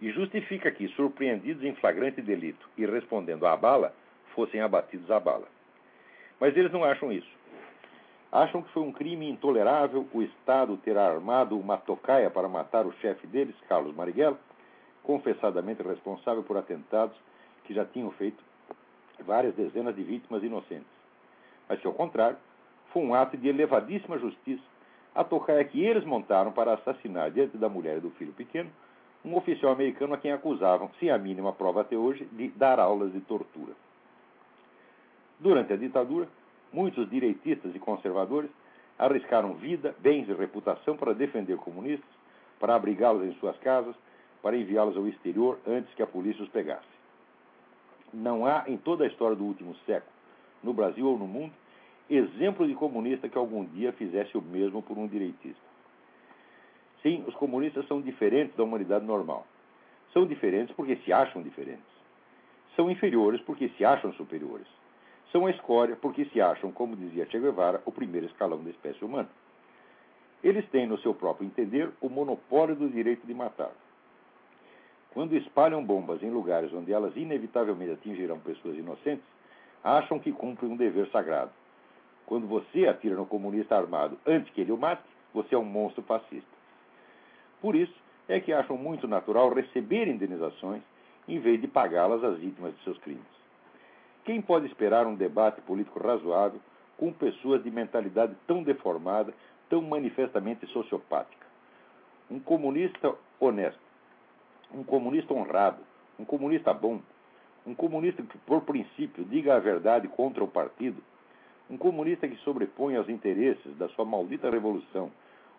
E 0.00 0.10
justifica 0.10 0.70
que, 0.70 0.88
surpreendidos 0.88 1.64
em 1.64 1.74
flagrante 1.76 2.20
delito 2.20 2.68
e 2.76 2.84
respondendo 2.84 3.46
à 3.46 3.56
bala, 3.56 3.94
fossem 4.34 4.60
abatidos 4.60 5.10
à 5.10 5.18
bala. 5.18 5.48
Mas 6.38 6.56
eles 6.56 6.72
não 6.72 6.84
acham 6.84 7.10
isso. 7.10 7.30
Acham 8.36 8.60
que 8.60 8.70
foi 8.72 8.82
um 8.82 8.92
crime 8.92 9.30
intolerável 9.30 10.06
o 10.12 10.20
Estado 10.20 10.76
ter 10.84 10.98
armado 10.98 11.58
uma 11.58 11.78
tocaia 11.78 12.28
para 12.28 12.46
matar 12.46 12.84
o 12.84 12.92
chefe 13.00 13.26
deles, 13.26 13.56
Carlos 13.66 13.96
Marighella, 13.96 14.38
confessadamente 15.02 15.82
responsável 15.82 16.42
por 16.42 16.58
atentados 16.58 17.16
que 17.64 17.72
já 17.72 17.86
tinham 17.86 18.10
feito 18.10 18.44
várias 19.20 19.54
dezenas 19.54 19.96
de 19.96 20.02
vítimas 20.02 20.42
inocentes. 20.42 20.86
Mas 21.66 21.80
que, 21.80 21.86
ao 21.86 21.94
contrário, 21.94 22.36
foi 22.92 23.02
um 23.02 23.14
ato 23.14 23.38
de 23.38 23.48
elevadíssima 23.48 24.18
justiça 24.18 24.62
a 25.14 25.24
tocaia 25.24 25.64
que 25.64 25.82
eles 25.82 26.04
montaram 26.04 26.52
para 26.52 26.74
assassinar 26.74 27.30
diante 27.30 27.56
da 27.56 27.70
mulher 27.70 27.96
e 27.96 28.00
do 28.00 28.10
filho 28.10 28.34
pequeno 28.34 28.70
um 29.24 29.34
oficial 29.34 29.72
americano 29.72 30.12
a 30.12 30.18
quem 30.18 30.30
acusavam, 30.30 30.90
sem 31.00 31.10
a 31.10 31.16
mínima 31.16 31.54
prova 31.54 31.80
até 31.80 31.96
hoje, 31.96 32.26
de 32.32 32.48
dar 32.48 32.78
aulas 32.78 33.14
de 33.14 33.20
tortura. 33.22 33.72
Durante 35.40 35.72
a 35.72 35.76
ditadura, 35.76 36.28
muitos 36.72 37.08
direitistas 37.08 37.74
e 37.74 37.78
conservadores 37.78 38.50
arriscaram 38.98 39.54
vida, 39.54 39.94
bens 39.98 40.28
e 40.28 40.32
reputação 40.32 40.96
para 40.96 41.14
defender 41.14 41.56
comunistas, 41.58 42.08
para 42.58 42.74
abrigá-los 42.74 43.24
em 43.24 43.34
suas 43.34 43.56
casas, 43.58 43.94
para 44.42 44.56
enviá-los 44.56 44.96
ao 44.96 45.06
exterior 45.06 45.58
antes 45.66 45.92
que 45.94 46.02
a 46.02 46.06
polícia 46.06 46.42
os 46.42 46.48
pegasse. 46.50 46.86
Não 48.12 48.46
há 48.46 48.64
em 48.66 48.76
toda 48.76 49.04
a 49.04 49.06
história 49.06 49.36
do 49.36 49.44
último 49.44 49.74
século, 49.86 50.12
no 50.62 50.72
Brasil 50.72 51.06
ou 51.06 51.18
no 51.18 51.26
mundo, 51.26 51.52
exemplo 52.08 52.66
de 52.66 52.74
comunista 52.74 53.28
que 53.28 53.36
algum 53.36 53.64
dia 53.64 53.92
fizesse 53.92 54.36
o 54.38 54.42
mesmo 54.42 54.82
por 54.82 54.96
um 54.96 55.06
direitista. 55.06 55.66
Sim, 57.02 57.24
os 57.26 57.34
comunistas 57.34 57.86
são 57.86 58.00
diferentes 58.00 58.56
da 58.56 58.64
humanidade 58.64 59.04
normal. 59.04 59.46
São 60.12 60.26
diferentes 60.26 60.74
porque 60.74 60.96
se 60.96 61.12
acham 61.12 61.42
diferentes. 61.42 61.84
São 62.74 62.90
inferiores 62.90 63.40
porque 63.42 63.68
se 63.70 63.84
acham 63.84 64.12
superiores. 64.14 64.66
São 65.32 65.46
a 65.46 65.50
escória 65.50 65.96
porque 65.96 66.24
se 66.26 66.40
acham, 66.40 66.70
como 66.70 66.96
dizia 66.96 67.26
Che 67.26 67.38
Guevara, 67.38 67.82
o 67.84 67.92
primeiro 67.92 68.26
escalão 68.26 68.62
da 68.62 68.70
espécie 68.70 69.04
humana. 69.04 69.28
Eles 70.42 70.68
têm, 70.68 70.86
no 70.86 70.98
seu 70.98 71.14
próprio 71.14 71.46
entender, 71.46 71.90
o 72.00 72.08
monopólio 72.08 72.76
do 72.76 72.88
direito 72.88 73.26
de 73.26 73.34
matar. 73.34 73.72
Quando 75.12 75.36
espalham 75.36 75.84
bombas 75.84 76.22
em 76.22 76.30
lugares 76.30 76.72
onde 76.72 76.92
elas 76.92 77.16
inevitavelmente 77.16 77.92
atingirão 77.92 78.38
pessoas 78.38 78.76
inocentes, 78.76 79.24
acham 79.82 80.18
que 80.18 80.32
cumprem 80.32 80.70
um 80.70 80.76
dever 80.76 81.08
sagrado 81.08 81.50
quando 82.26 82.46
você 82.48 82.86
atira 82.86 83.14
no 83.14 83.24
comunista 83.24 83.76
armado 83.76 84.18
antes 84.26 84.52
que 84.52 84.60
ele 84.60 84.72
o 84.72 84.76
mate, 84.76 85.02
você 85.32 85.54
é 85.54 85.58
um 85.58 85.64
monstro 85.64 86.02
fascista. 86.02 86.56
Por 87.60 87.76
isso 87.76 87.94
é 88.28 88.40
que 88.40 88.52
acham 88.52 88.76
muito 88.76 89.06
natural 89.06 89.54
receber 89.54 90.08
indenizações 90.08 90.82
em 91.28 91.38
vez 91.38 91.60
de 91.60 91.68
pagá-las 91.68 92.22
às 92.24 92.38
vítimas 92.38 92.76
de 92.76 92.82
seus 92.82 92.98
crimes. 92.98 93.24
Quem 94.26 94.42
pode 94.42 94.66
esperar 94.66 95.06
um 95.06 95.14
debate 95.14 95.60
político 95.60 96.00
razoável 96.00 96.60
com 96.98 97.12
pessoas 97.12 97.62
de 97.62 97.70
mentalidade 97.70 98.34
tão 98.44 98.60
deformada, 98.60 99.32
tão 99.70 99.80
manifestamente 99.80 100.66
sociopática? 100.66 101.46
Um 102.28 102.40
comunista 102.40 103.14
honesto, 103.38 103.78
um 104.74 104.82
comunista 104.82 105.32
honrado, 105.32 105.78
um 106.18 106.24
comunista 106.24 106.74
bom, 106.74 107.00
um 107.64 107.72
comunista 107.72 108.20
que, 108.20 108.36
por 108.38 108.62
princípio, 108.62 109.24
diga 109.24 109.54
a 109.54 109.60
verdade 109.60 110.08
contra 110.08 110.42
o 110.42 110.48
partido, 110.48 111.00
um 111.70 111.76
comunista 111.76 112.26
que 112.26 112.36
sobrepõe 112.38 112.96
aos 112.96 113.08
interesses 113.08 113.76
da 113.76 113.88
sua 113.90 114.04
maldita 114.04 114.50
revolução 114.50 115.08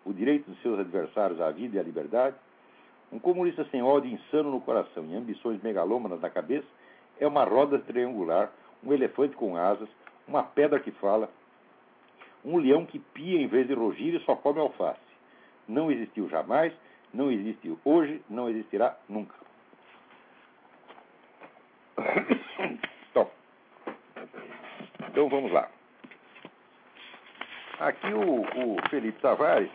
o 0.04 0.12
direito 0.12 0.50
de 0.50 0.60
seus 0.60 0.78
adversários 0.78 1.40
à 1.40 1.50
vida 1.50 1.76
e 1.76 1.80
à 1.80 1.82
liberdade, 1.82 2.36
um 3.10 3.18
comunista 3.18 3.66
sem 3.70 3.82
ódio 3.82 4.10
insano 4.10 4.50
no 4.50 4.60
coração 4.60 5.06
e 5.06 5.16
ambições 5.16 5.62
megalômanas 5.62 6.20
na 6.20 6.28
cabeça, 6.28 6.66
é 7.20 7.26
uma 7.26 7.44
roda 7.44 7.78
triangular, 7.78 8.50
um 8.82 8.92
elefante 8.92 9.36
com 9.36 9.56
asas, 9.56 9.88
uma 10.26 10.42
pedra 10.42 10.78
que 10.80 10.90
fala, 10.92 11.30
um 12.44 12.56
leão 12.56 12.86
que 12.86 12.98
pia 12.98 13.40
em 13.40 13.46
vez 13.46 13.66
de 13.66 13.74
rugir 13.74 14.14
e 14.14 14.24
só 14.24 14.36
come 14.36 14.60
alface. 14.60 15.00
Não 15.66 15.90
existiu 15.90 16.28
jamais, 16.28 16.72
não 17.12 17.30
existe 17.30 17.76
hoje, 17.84 18.22
não 18.28 18.48
existirá 18.48 18.96
nunca. 19.08 19.34
Então, 23.10 23.30
então 25.08 25.28
vamos 25.28 25.50
lá. 25.50 25.68
Aqui 27.80 28.12
o, 28.12 28.42
o 28.42 28.88
Felipe 28.90 29.20
Tavares 29.20 29.70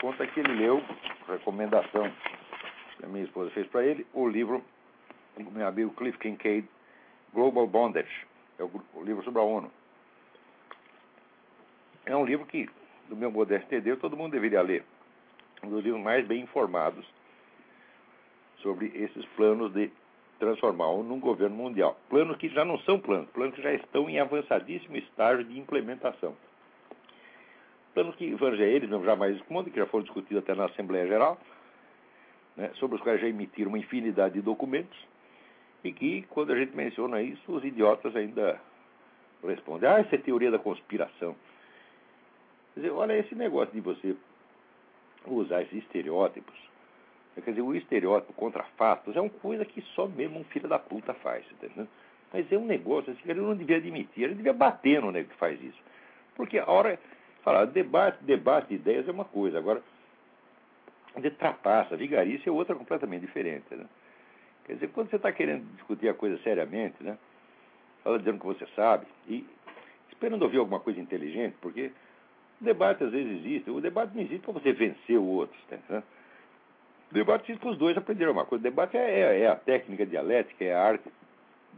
conta 0.00 0.26
que 0.26 0.40
ele 0.40 0.54
leu, 0.54 0.82
recomendação 1.28 2.10
que 2.96 3.04
a 3.04 3.08
minha 3.08 3.24
esposa 3.24 3.50
fez 3.50 3.66
para 3.68 3.84
ele, 3.84 4.06
o 4.12 4.28
livro 4.28 4.64
do 5.36 5.50
meu 5.50 5.66
amigo 5.66 5.92
Cliff 5.94 6.18
Kincaid, 6.18 6.68
Global 7.32 7.66
Bondage, 7.66 8.26
é 8.58 8.62
o, 8.62 8.70
o, 8.94 9.02
livro 9.02 9.22
sobre 9.22 9.40
a 9.40 9.44
ONU. 9.44 9.70
É 12.06 12.16
um 12.16 12.24
livro 12.24 12.46
que, 12.46 12.68
do 13.08 13.16
meu 13.16 13.30
modesto 13.30 13.66
entender, 13.66 13.96
todo 13.98 14.16
mundo 14.16 14.32
deveria 14.32 14.62
ler. 14.62 14.84
Um 15.62 15.68
dos 15.68 15.84
livros 15.84 16.02
mais 16.02 16.26
bem 16.26 16.42
informados 16.42 17.06
sobre 18.62 18.86
esses 18.94 19.24
planos 19.36 19.72
de 19.72 19.90
transformar 20.38 20.84
a 20.84 20.90
ONU 20.90 21.08
num 21.08 21.20
governo 21.20 21.56
mundial. 21.56 21.98
Planos 22.08 22.36
que 22.38 22.48
já 22.48 22.64
não 22.64 22.78
são 22.80 22.98
planos, 22.98 23.28
planos 23.30 23.54
que 23.54 23.62
já 23.62 23.72
estão 23.72 24.08
em 24.08 24.18
avançadíssimo 24.18 24.96
estágio 24.96 25.44
de 25.44 25.58
implementação 25.58 26.34
planos 27.98 28.14
que 28.14 28.24
eles 28.24 28.88
mesmo 28.88 29.04
jamais 29.04 29.36
respondem, 29.36 29.72
que 29.72 29.78
já 29.78 29.86
foram 29.86 30.04
discutidos 30.04 30.42
até 30.42 30.54
na 30.54 30.66
Assembleia 30.66 31.06
Geral, 31.08 31.36
né, 32.56 32.70
sobre 32.74 32.96
os 32.96 33.02
quais 33.02 33.20
já 33.20 33.26
emitiram 33.26 33.70
uma 33.70 33.78
infinidade 33.78 34.34
de 34.34 34.40
documentos, 34.40 34.96
e 35.84 35.92
que, 35.92 36.22
quando 36.30 36.52
a 36.52 36.56
gente 36.56 36.74
menciona 36.74 37.22
isso, 37.22 37.52
os 37.52 37.64
idiotas 37.64 38.14
ainda 38.16 38.60
respondem, 39.44 39.88
ah, 39.88 40.00
essa 40.00 40.16
é 40.16 40.18
teoria 40.18 40.50
da 40.50 40.58
conspiração. 40.58 41.36
Quer 42.74 42.80
dizer, 42.80 42.92
olha 42.92 43.18
esse 43.18 43.34
negócio 43.34 43.72
de 43.72 43.80
você 43.80 44.16
usar 45.26 45.62
esses 45.62 45.78
estereótipos. 45.84 46.56
Quer 47.34 47.50
dizer, 47.50 47.62
o 47.62 47.74
estereótipo 47.74 48.32
contra 48.32 48.64
fatos 48.76 49.14
é 49.14 49.20
uma 49.20 49.30
coisa 49.30 49.64
que 49.64 49.80
só 49.94 50.06
mesmo 50.06 50.40
um 50.40 50.44
filho 50.44 50.68
da 50.68 50.78
puta 50.78 51.14
faz, 51.14 51.44
entendeu? 51.52 51.86
Mas 52.32 52.50
é 52.50 52.58
um 52.58 52.66
negócio 52.66 53.12
assim, 53.12 53.22
ele 53.30 53.40
não 53.40 53.56
devia 53.56 53.76
admitir, 53.76 54.24
ele 54.24 54.34
devia 54.34 54.52
bater 54.52 55.00
no 55.00 55.12
nego 55.12 55.28
que 55.28 55.36
faz 55.36 55.62
isso. 55.62 55.78
Porque 56.34 56.58
a 56.58 56.68
hora 56.68 56.98
Falar, 57.42 57.66
debate, 57.66 58.22
debate 58.24 58.68
de 58.68 58.74
ideias 58.74 59.08
é 59.08 59.10
uma 59.10 59.24
coisa, 59.24 59.58
agora, 59.58 59.82
de 61.16 61.30
trapaça, 61.30 61.96
vigarice 61.96 62.48
é 62.48 62.52
outra 62.52 62.74
completamente 62.74 63.22
diferente. 63.22 63.74
Né? 63.74 63.86
Quer 64.68 64.74
dizer, 64.74 64.88
quando 64.88 65.08
você 65.08 65.16
está 65.16 65.32
querendo 65.32 65.64
discutir 65.76 66.10
a 66.10 66.14
coisa 66.14 66.36
seriamente, 66.42 67.02
né? 67.02 67.16
Fala 68.04 68.18
dizendo 68.18 68.38
que 68.38 68.44
você 68.44 68.66
sabe, 68.76 69.06
e 69.26 69.46
esperando 70.12 70.42
ouvir 70.42 70.58
alguma 70.58 70.78
coisa 70.78 71.00
inteligente, 71.00 71.56
porque 71.62 71.90
o 72.60 72.64
debate 72.64 73.02
às 73.02 73.10
vezes 73.10 73.38
existe, 73.38 73.70
o 73.70 73.80
debate 73.80 74.14
não 74.14 74.22
existe 74.22 74.40
para 74.40 74.52
você 74.52 74.72
vencer 74.74 75.16
o 75.16 75.24
outro, 75.24 75.56
tá 75.70 76.02
O 77.10 77.14
debate 77.14 77.44
existe 77.44 77.62
para 77.62 77.70
os 77.70 77.78
dois 77.78 77.96
aprenderem 77.96 78.30
uma 78.30 78.44
coisa. 78.44 78.60
O 78.60 78.70
debate 78.70 78.94
é, 78.98 79.20
é, 79.20 79.40
é, 79.40 79.48
a 79.48 79.56
técnica 79.56 80.04
dialética, 80.04 80.62
é 80.62 80.74
a 80.74 80.82
arte, 80.82 81.10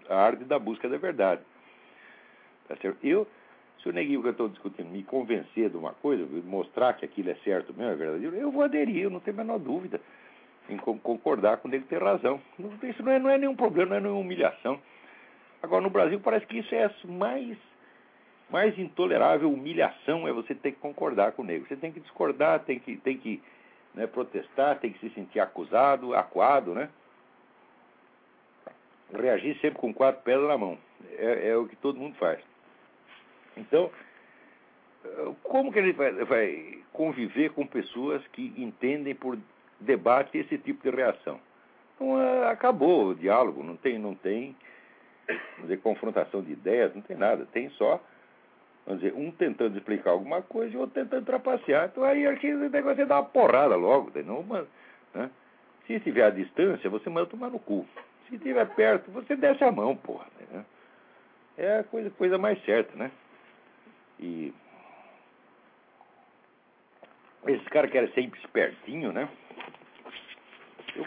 a 0.08 0.16
arte 0.16 0.42
da 0.42 0.58
busca 0.58 0.88
da 0.88 0.98
verdade. 0.98 1.42
Tá 2.66 2.74
certo? 2.74 2.98
Eu, 3.06 3.24
Se 3.78 3.88
o 3.88 3.92
neguinho 3.92 4.20
que 4.20 4.26
eu 4.26 4.32
estou 4.32 4.48
discutindo 4.48 4.90
me 4.90 5.04
convencer 5.04 5.70
de 5.70 5.76
uma 5.76 5.92
coisa, 5.92 6.26
mostrar 6.44 6.94
que 6.94 7.04
aquilo 7.04 7.30
é 7.30 7.36
certo 7.44 7.72
mesmo, 7.72 7.92
é 7.92 7.94
verdadeiro, 7.94 8.34
eu 8.34 8.50
vou 8.50 8.64
aderir, 8.64 9.04
eu 9.04 9.10
não 9.10 9.20
tenho 9.20 9.36
a 9.36 9.44
menor 9.44 9.60
dúvida 9.60 10.00
em 10.72 10.76
concordar 10.76 11.58
com 11.58 11.68
ele 11.68 11.84
ter 11.84 12.02
razão. 12.02 12.40
Isso 12.82 13.02
não 13.02 13.12
é, 13.12 13.18
não 13.18 13.30
é 13.30 13.38
nenhum 13.38 13.56
problema, 13.56 13.90
não 13.90 13.96
é 13.96 14.00
nenhuma 14.00 14.20
humilhação. 14.20 14.80
Agora, 15.62 15.82
no 15.82 15.90
Brasil, 15.90 16.20
parece 16.20 16.46
que 16.46 16.58
isso 16.58 16.74
é 16.74 16.90
mais, 17.04 17.56
mais 18.48 18.78
intolerável. 18.78 19.52
Humilhação 19.52 20.26
é 20.26 20.32
você 20.32 20.54
ter 20.54 20.72
que 20.72 20.78
concordar 20.78 21.32
com 21.32 21.42
o 21.42 21.44
negro. 21.44 21.68
Você 21.68 21.76
tem 21.76 21.92
que 21.92 22.00
discordar, 22.00 22.60
tem 22.60 22.78
que, 22.78 22.96
tem 22.96 23.18
que 23.18 23.42
né, 23.94 24.06
protestar, 24.06 24.78
tem 24.78 24.92
que 24.92 24.98
se 25.00 25.10
sentir 25.14 25.40
acusado, 25.40 26.14
acuado, 26.14 26.74
né? 26.74 26.88
Reagir 29.12 29.58
sempre 29.60 29.80
com 29.80 29.92
quatro 29.92 30.22
pedras 30.22 30.48
na 30.48 30.56
mão. 30.56 30.78
É, 31.18 31.48
é 31.48 31.56
o 31.56 31.66
que 31.66 31.76
todo 31.76 31.98
mundo 31.98 32.14
faz. 32.16 32.40
Então, 33.56 33.90
como 35.42 35.72
que 35.72 35.78
ele 35.78 35.92
vai, 35.92 36.12
vai 36.12 36.78
conviver 36.92 37.50
com 37.50 37.66
pessoas 37.66 38.26
que 38.28 38.52
entendem 38.56 39.14
por 39.14 39.38
debate 39.80 40.38
esse 40.38 40.58
tipo 40.58 40.82
de 40.82 40.94
reação? 40.94 41.40
Então, 41.94 42.16
acabou 42.48 43.08
o 43.08 43.14
diálogo, 43.14 43.62
não 43.62 43.76
tem, 43.76 43.98
não 43.98 44.14
tem 44.14 44.56
dizer, 45.58 45.78
confrontação 45.78 46.42
de 46.42 46.52
ideias, 46.52 46.94
não 46.94 47.02
tem 47.02 47.16
nada, 47.16 47.46
tem 47.52 47.68
só 47.70 48.00
vamos 48.86 49.02
dizer, 49.02 49.14
um 49.14 49.30
tentando 49.30 49.76
explicar 49.76 50.10
alguma 50.10 50.42
coisa 50.42 50.74
e 50.74 50.76
o 50.76 50.80
outro 50.80 51.02
tentando 51.02 51.24
trapacear. 51.24 51.90
Então 51.90 52.04
aí 52.04 52.26
o 52.26 52.70
negócio 52.70 53.02
é 53.02 53.06
dar 53.06 53.20
uma 53.20 53.24
porrada 53.24 53.76
logo, 53.76 54.10
não, 54.24 54.42
né? 55.14 55.30
Se 55.86 55.94
estiver 55.94 56.24
à 56.24 56.30
distância, 56.30 56.88
você 56.88 57.10
manda 57.10 57.26
tomar 57.26 57.50
no 57.50 57.58
cu. 57.58 57.86
Se 58.28 58.36
estiver 58.36 58.66
perto, 58.74 59.10
você 59.10 59.36
desce 59.36 59.62
a 59.64 59.72
mão, 59.72 59.96
porra. 59.96 60.26
Né? 60.50 60.64
É 61.58 61.78
a 61.78 61.84
coisa, 61.84 62.10
coisa 62.10 62.38
mais 62.38 62.62
certa, 62.64 62.96
né? 62.96 63.10
E 64.18 64.52
esses 67.46 67.66
caras 67.68 67.90
querem 67.90 68.12
ser 68.12 68.20
espertinho, 68.20 69.12
né? 69.12 69.28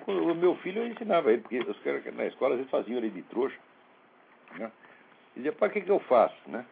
O 0.08 0.36
meu 0.36 0.56
filho 0.58 0.82
eu 0.82 0.88
ensinava 0.88 1.32
ele, 1.32 1.42
porque 1.42 1.60
os 1.60 1.80
caras 1.80 2.04
na 2.16 2.26
escola 2.26 2.56
eles 2.56 2.70
faziam 2.70 2.98
ele 2.98 3.10
de 3.10 3.22
trouxa. 3.24 3.58
Né? 4.58 4.72
Dizia, 5.36 5.52
para 5.52 5.70
que, 5.70 5.82
que 5.82 5.90
eu 5.90 6.00
faço, 6.02 6.36
né? 6.48 6.66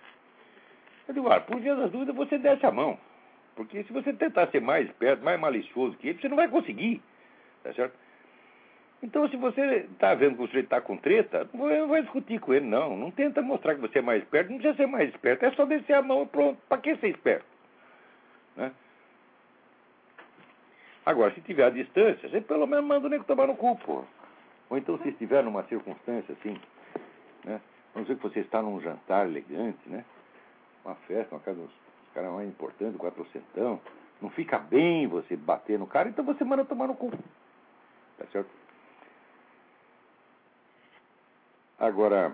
Eu 1.07 1.13
digo, 1.13 1.29
ah, 1.29 1.39
por 1.39 1.59
via 1.59 1.75
das 1.75 1.91
dúvidas, 1.91 2.15
você 2.15 2.37
desce 2.37 2.65
a 2.65 2.71
mão. 2.71 2.97
Porque 3.55 3.83
se 3.83 3.91
você 3.91 4.13
tentar 4.13 4.47
ser 4.47 4.61
mais 4.61 4.87
esperto, 4.87 5.23
mais 5.23 5.39
malicioso 5.39 5.97
que 5.97 6.09
ele, 6.09 6.19
você 6.19 6.29
não 6.29 6.35
vai 6.35 6.47
conseguir. 6.47 7.01
Tá 7.63 7.73
certo? 7.73 7.95
Então, 9.03 9.27
se 9.29 9.35
você 9.35 9.87
está 9.91 10.13
vendo 10.13 10.35
que 10.35 10.43
o 10.43 10.47
sujeito 10.47 10.65
está 10.65 10.79
com 10.79 10.95
treta, 10.95 11.49
não 11.53 11.87
vai 11.87 12.01
discutir 12.03 12.39
com 12.39 12.53
ele, 12.53 12.67
não. 12.67 12.95
Não 12.95 13.09
tenta 13.09 13.41
mostrar 13.41 13.73
que 13.73 13.81
você 13.81 13.99
é 13.99 14.01
mais 14.01 14.21
esperto, 14.21 14.51
não 14.51 14.59
precisa 14.59 14.77
ser 14.77 14.85
mais 14.85 15.09
esperto. 15.09 15.43
É 15.43 15.51
só 15.51 15.65
descer 15.65 15.93
a 15.93 16.01
mão 16.01 16.23
e 16.23 16.27
pronto. 16.27 16.59
Para 16.69 16.81
que 16.81 16.95
ser 16.97 17.09
esperto? 17.09 17.45
Né? 18.55 18.71
Agora, 21.05 21.33
se 21.33 21.41
tiver 21.41 21.65
a 21.65 21.69
distância, 21.69 22.29
você 22.29 22.41
pelo 22.41 22.67
menos 22.67 22.85
manda 22.85 23.07
o 23.07 23.09
nego 23.09 23.23
tomar 23.23 23.47
no 23.47 23.55
cu, 23.55 23.75
pô. 23.77 24.03
Ou 24.69 24.77
então, 24.77 24.97
se 24.99 25.09
estiver 25.09 25.43
numa 25.43 25.63
circunstância 25.63 26.33
assim, 26.33 26.59
né? 27.43 27.59
Vamos 27.93 28.07
dizer 28.07 28.19
que 28.19 28.29
você 28.29 28.39
está 28.39 28.61
num 28.61 28.79
jantar 28.79 29.27
elegante, 29.27 29.89
né? 29.89 30.05
Uma 30.85 30.95
festa, 30.95 31.35
uma 31.35 31.41
casa 31.41 31.59
dos 31.59 31.71
caras 32.13 32.31
mais 32.31 32.47
importantes, 32.47 32.99
quatrocentão. 32.99 33.81
Não 34.21 34.29
fica 34.29 34.59
bem 34.59 35.07
você 35.07 35.35
bater 35.35 35.77
no 35.77 35.87
cara, 35.87 36.07
então 36.07 36.23
você 36.23 36.43
manda 36.43 36.63
tomar 36.63 36.87
no 36.87 36.95
cu. 36.95 37.11
Tá 38.17 38.25
certo? 38.31 38.49
Agora, 41.79 42.33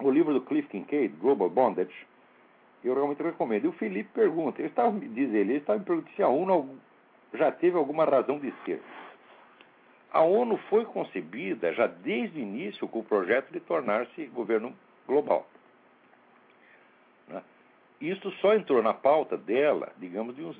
o 0.00 0.10
livro 0.10 0.34
do 0.34 0.40
Cliff 0.40 0.68
Kincaid, 0.68 1.14
Global 1.16 1.48
Bondage, 1.48 2.06
eu 2.84 2.94
realmente 2.94 3.22
recomendo. 3.22 3.64
E 3.64 3.68
o 3.68 3.72
Felipe 3.72 4.10
pergunta, 4.12 4.60
ele 4.60 4.68
estava, 4.68 4.98
diz 4.98 5.32
ele, 5.32 5.38
ele 5.38 5.54
estava 5.58 5.78
me 5.78 5.84
perguntando 5.84 6.14
se 6.16 6.22
a 6.22 6.28
ONU 6.28 6.76
já 7.34 7.50
teve 7.52 7.76
alguma 7.76 8.04
razão 8.04 8.38
de 8.38 8.52
ser. 8.64 8.82
A 10.12 10.22
ONU 10.22 10.56
foi 10.68 10.84
concebida 10.84 11.72
já 11.74 11.86
desde 11.86 12.38
o 12.38 12.42
início 12.42 12.88
com 12.88 13.00
o 13.00 13.04
projeto 13.04 13.52
de 13.52 13.60
tornar-se 13.60 14.26
governo 14.26 14.74
global. 15.06 15.46
Né? 17.28 17.42
Isso 18.00 18.30
só 18.40 18.54
entrou 18.54 18.82
na 18.82 18.94
pauta 18.94 19.36
dela, 19.36 19.92
digamos, 19.98 20.34
de 20.36 20.42
uns 20.42 20.58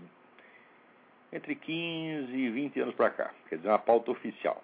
entre 1.33 1.55
15 1.55 2.33
e 2.33 2.51
20 2.51 2.81
anos 2.81 2.95
para 2.95 3.11
cá, 3.11 3.35
quer 3.49 3.57
dizer, 3.57 3.69
uma 3.69 3.79
pauta 3.79 4.11
oficial. 4.11 4.63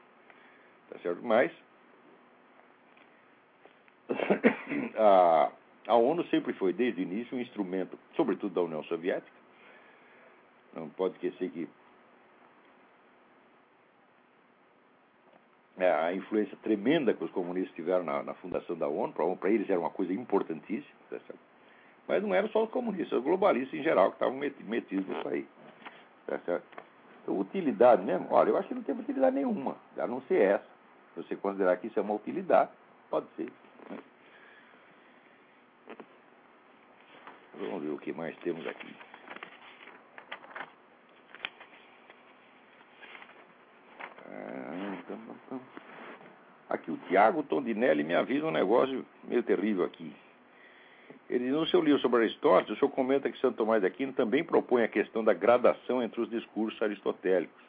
Tá 0.89 0.99
certo? 1.01 1.23
Mas 1.23 1.51
a, 4.97 5.53
a 5.89 5.95
ONU 5.95 6.25
sempre 6.27 6.53
foi, 6.55 6.73
desde 6.73 7.01
o 7.01 7.03
início, 7.03 7.37
um 7.37 7.41
instrumento, 7.41 7.99
sobretudo 8.15 8.55
da 8.55 8.63
União 8.63 8.83
Soviética. 8.85 9.37
Não 10.75 10.89
pode 10.89 11.15
esquecer 11.15 11.51
que 11.51 11.69
a 15.79 16.13
influência 16.13 16.57
tremenda 16.63 17.15
que 17.15 17.25
os 17.25 17.31
comunistas 17.31 17.75
tiveram 17.75 18.05
na, 18.05 18.23
na 18.23 18.35
fundação 18.35 18.77
da 18.77 18.87
ONU, 18.87 19.13
para 19.13 19.51
eles 19.51 19.69
era 19.71 19.81
uma 19.81 19.91
coisa 19.91 20.13
importantíssima, 20.13 20.95
tá 21.11 21.19
mas 22.07 22.23
não 22.23 22.35
eram 22.35 22.49
só 22.49 22.65
os 22.65 22.71
comunistas, 22.71 23.19
os 23.19 23.25
globalistas 23.25 23.79
em 23.79 23.83
geral 23.83 24.11
que 24.11 24.17
estavam 24.17 24.37
metidos 24.37 25.07
nisso 25.07 25.29
aí. 25.29 25.47
Tá 26.27 26.39
certo? 26.41 26.65
Então, 27.23 27.39
utilidade 27.39 28.03
mesmo, 28.03 28.27
olha, 28.31 28.51
eu 28.51 28.57
acho 28.57 28.69
que 28.69 28.75
não 28.75 28.83
tem 28.83 28.95
utilidade 28.95 29.35
nenhuma, 29.35 29.77
a 29.97 30.07
não 30.07 30.21
ser 30.23 30.41
essa. 30.43 30.67
Se 31.15 31.23
você 31.23 31.37
considerar 31.37 31.77
que 31.77 31.87
isso 31.87 31.99
é 31.99 32.03
uma 32.03 32.15
utilidade, 32.15 32.71
pode 33.09 33.27
ser. 33.37 33.51
Né? 33.91 33.99
Vamos 37.59 37.83
ver 37.83 37.91
o 37.91 37.99
que 37.99 38.13
mais 38.13 38.37
temos 38.39 38.67
aqui. 38.67 38.95
Aqui 46.69 46.91
o 46.91 46.97
Tiago 47.09 47.43
Tondinelli 47.43 48.03
me 48.03 48.15
avisa 48.15 48.47
um 48.47 48.51
negócio 48.51 49.05
meio 49.25 49.43
terrível 49.43 49.85
aqui. 49.85 50.13
Ele, 51.29 51.51
no 51.51 51.67
seu 51.67 51.81
livro 51.81 52.01
sobre 52.01 52.25
Aristóteles, 52.25 52.77
o 52.77 52.79
senhor 52.79 52.91
comenta 52.91 53.31
que 53.31 53.39
Santo 53.39 53.57
Tomás 53.57 53.81
de 53.81 53.87
Aquino 53.87 54.13
também 54.13 54.45
propõe 54.45 54.83
a 54.83 54.89
questão 54.89 55.25
da 55.25 55.33
gradação 55.33 56.03
entre 56.03 56.21
os 56.21 56.29
discursos 56.29 56.81
aristotélicos. 56.83 57.63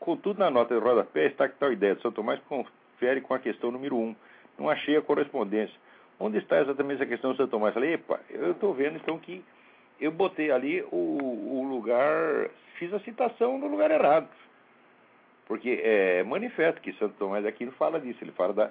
Contudo, 0.00 0.38
na 0.38 0.50
nota 0.50 0.74
de 0.74 0.80
rodapé 0.80 1.26
está 1.26 1.48
que 1.48 1.58
tal 1.58 1.72
ideia 1.72 1.94
de 1.94 2.02
Santo 2.02 2.14
Tomás 2.14 2.40
confere 2.48 3.20
com 3.20 3.34
a 3.34 3.38
questão 3.38 3.70
número 3.70 3.96
1. 3.96 4.00
Um. 4.00 4.16
Não 4.58 4.70
achei 4.70 4.96
a 4.96 5.02
correspondência. 5.02 5.74
Onde 6.18 6.38
está 6.38 6.60
exatamente 6.60 7.02
essa 7.02 7.06
questão 7.06 7.32
de 7.32 7.36
Santo 7.36 7.50
Tomás? 7.50 7.74
Falei, 7.74 7.94
epa, 7.94 8.20
eu 8.30 8.52
estou 8.52 8.72
vendo 8.72 8.96
então 8.96 9.18
que 9.18 9.44
eu 10.00 10.10
botei 10.10 10.50
ali 10.50 10.82
o, 10.90 11.60
o 11.60 11.68
lugar, 11.68 12.48
fiz 12.78 12.92
a 12.94 13.00
citação 13.00 13.58
no 13.58 13.66
lugar 13.66 13.90
errado. 13.90 14.28
Porque 15.48 15.80
é 15.82 16.22
manifesto 16.22 16.80
que 16.80 16.92
Santo 16.92 17.14
Tomás 17.18 17.42
de 17.42 17.48
Aquino 17.48 17.72
fala 17.72 17.98
disso, 17.98 18.22
ele 18.22 18.32
fala 18.32 18.52
da 18.52 18.70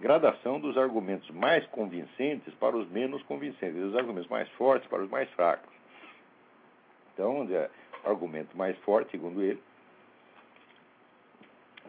gradação 0.00 0.58
dos 0.58 0.76
argumentos 0.76 1.28
mais 1.30 1.64
convincentes 1.66 2.52
para 2.54 2.74
os 2.74 2.88
menos 2.90 3.22
convincentes, 3.24 3.80
dos 3.80 3.94
argumentos 3.94 4.28
mais 4.28 4.48
fortes 4.52 4.88
para 4.88 5.02
os 5.02 5.10
mais 5.10 5.30
fracos. 5.32 5.72
Então, 7.12 7.46
o 7.46 8.08
argumento 8.08 8.56
mais 8.56 8.76
forte, 8.78 9.10
segundo 9.10 9.42
ele, 9.42 9.62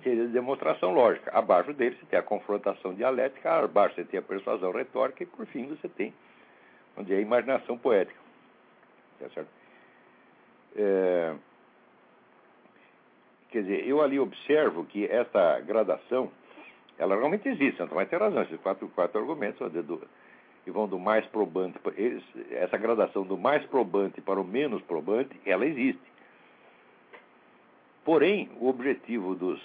seria 0.04 0.24
a 0.24 0.28
demonstração 0.28 0.94
lógica. 0.94 1.32
Abaixo 1.32 1.74
dele 1.74 1.98
você 1.98 2.06
tem 2.06 2.20
a 2.20 2.24
confrontação 2.24 2.94
dialética, 2.94 3.64
abaixo 3.64 3.96
você 3.96 4.04
tem 4.04 4.20
a 4.20 4.24
persuasão 4.24 4.72
retórica 4.72 5.24
e, 5.24 5.26
por 5.26 5.46
fim, 5.48 5.68
você 5.68 5.88
tem 5.88 6.14
onde 6.98 7.14
é 7.14 7.18
a 7.18 7.22
imaginação 7.22 7.78
poética. 7.78 8.20
Tá 9.20 9.30
certo? 9.30 9.50
É, 10.76 11.36
Quer 13.50 13.62
dizer, 13.62 13.88
eu 13.88 14.02
ali 14.02 14.20
observo 14.20 14.86
que 14.86 15.06
essa 15.06 15.60
gradação, 15.62 16.32
ela 16.98 17.16
realmente 17.16 17.48
existe, 17.48 17.78
Santo 17.78 17.90
Tomás 17.90 18.10
tem 18.10 18.20
razão, 18.20 18.42
esses 18.42 18.60
quatro, 18.60 18.88
quatro 18.90 19.20
argumentos 19.20 19.72
do, 19.72 20.02
e 20.66 20.72
vão 20.72 20.88
do 20.88 21.00
mais 21.00 21.26
probante, 21.28 21.80
essa 22.52 22.78
gradação 22.78 23.24
do 23.24 23.38
mais 23.38 23.66
probante 23.68 24.20
para 24.20 24.40
o 24.40 24.44
menos 24.44 24.82
probante, 24.82 25.40
ela 25.46 25.66
existe. 25.66 26.02
Porém, 28.04 28.50
o 28.60 28.68
objetivo 28.68 29.34
dos, 29.34 29.62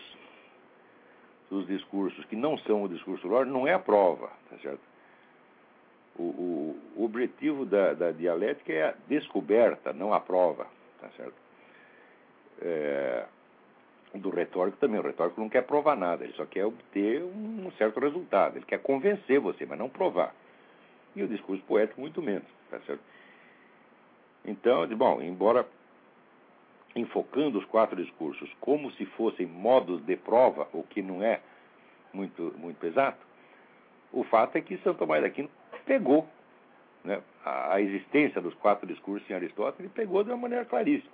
dos 1.50 1.66
discursos 1.66 2.24
que 2.26 2.36
não 2.36 2.56
são 2.58 2.84
o 2.84 2.88
discurso 2.88 3.26
lógico 3.26 3.52
não 3.52 3.66
é 3.66 3.74
a 3.74 3.78
prova, 3.78 4.30
tá 4.48 4.56
certo? 4.58 4.80
O, 6.16 6.22
o, 6.22 6.82
o 6.96 7.04
objetivo 7.04 7.64
da, 7.64 7.94
da, 7.94 8.12
dialética 8.12 8.72
é 8.72 8.88
a 8.90 8.94
descoberta, 9.08 9.92
não 9.92 10.12
a 10.14 10.20
prova, 10.20 10.66
tá 11.00 11.08
certo? 11.16 11.34
É, 12.60 13.26
do 14.14 14.30
retórico 14.30 14.76
também. 14.78 15.00
O 15.00 15.02
retórico 15.02 15.40
não 15.40 15.48
quer 15.48 15.62
provar 15.62 15.96
nada, 15.96 16.24
ele 16.24 16.32
só 16.34 16.44
quer 16.44 16.64
obter 16.64 17.22
um 17.22 17.70
certo 17.78 18.00
resultado. 18.00 18.56
Ele 18.56 18.64
quer 18.64 18.78
convencer 18.78 19.40
você, 19.40 19.66
mas 19.66 19.78
não 19.78 19.88
provar. 19.88 20.34
E 21.14 21.22
o 21.22 21.28
discurso 21.28 21.62
poético, 21.64 22.00
muito 22.00 22.22
menos. 22.22 22.48
Tá 22.70 22.80
certo? 22.80 23.02
Então, 24.44 24.86
bom, 24.96 25.22
embora 25.22 25.66
enfocando 26.94 27.58
os 27.58 27.64
quatro 27.66 27.96
discursos 27.96 28.50
como 28.60 28.90
se 28.92 29.06
fossem 29.06 29.46
modos 29.46 30.02
de 30.04 30.16
prova, 30.16 30.68
o 30.72 30.82
que 30.82 31.00
não 31.02 31.22
é 31.22 31.40
muito, 32.12 32.54
muito 32.58 32.84
exato, 32.84 33.18
o 34.12 34.24
fato 34.24 34.56
é 34.56 34.60
que 34.60 34.76
São 34.78 34.94
Tomás 34.94 35.24
Aquino 35.24 35.50
pegou 35.86 36.28
né, 37.02 37.22
a, 37.44 37.80
existência 37.80 38.40
dos 38.40 38.54
quatro 38.54 38.86
discursos 38.86 39.28
em 39.30 39.34
Aristóteles, 39.34 39.80
ele 39.80 39.88
pegou 39.88 40.22
de 40.22 40.30
uma 40.30 40.36
maneira 40.36 40.64
claríssima. 40.64 41.10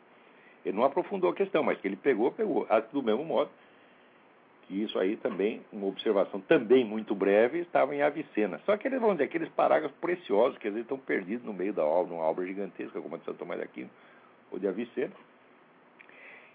Ele 0.65 0.77
não 0.77 0.85
aprofundou 0.85 1.31
a 1.31 1.35
questão, 1.35 1.63
mas 1.63 1.79
que 1.81 1.89
ele 1.89 1.97
pegou, 1.97 2.31
pegou. 2.33 2.67
Ah, 2.69 2.81
do 2.81 3.03
mesmo 3.03 3.25
modo 3.25 3.51
que 4.69 4.83
isso 4.83 4.99
aí 4.99 5.17
também, 5.17 5.63
uma 5.73 5.87
observação 5.87 6.41
também 6.43 6.85
muito 6.85 7.15
breve, 7.15 7.61
estava 7.61 7.97
em 7.97 8.03
Avicena. 8.03 8.61
Só 8.67 8.77
que 8.77 8.87
eles 8.87 9.01
vão 9.01 9.13
dizer 9.13 9.25
aqueles 9.25 9.49
parágrafos 9.49 9.97
preciosos 9.99 10.59
que 10.59 10.69
às 10.69 10.75
vezes 10.75 10.85
estão 10.85 10.99
perdidos 10.99 11.45
no 11.45 11.55
meio 11.55 11.73
da 11.73 11.85
obra, 11.85 12.13
numa 12.13 12.25
obra 12.25 12.45
gigantesca 12.45 13.01
como 13.01 13.15
a 13.15 13.19
de 13.19 13.25
Santo 13.25 13.39
Tomás 13.39 13.59
de 13.59 13.65
Aquino 13.65 13.91
ou 14.53 14.59
de 14.59 14.69
Avicena. 14.69 15.13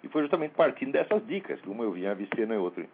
E 0.03 0.07
foi 0.07 0.21
justamente 0.21 0.51
partindo 0.51 0.91
dessas 0.91 1.25
dicas, 1.25 1.59
que 1.59 1.67
uma 1.67 1.83
eu 1.83 1.91
vi 1.91 2.03
em 2.03 2.07
Avicena 2.07 2.53
e 2.53 2.57
outra 2.57 2.83
em 2.83 2.89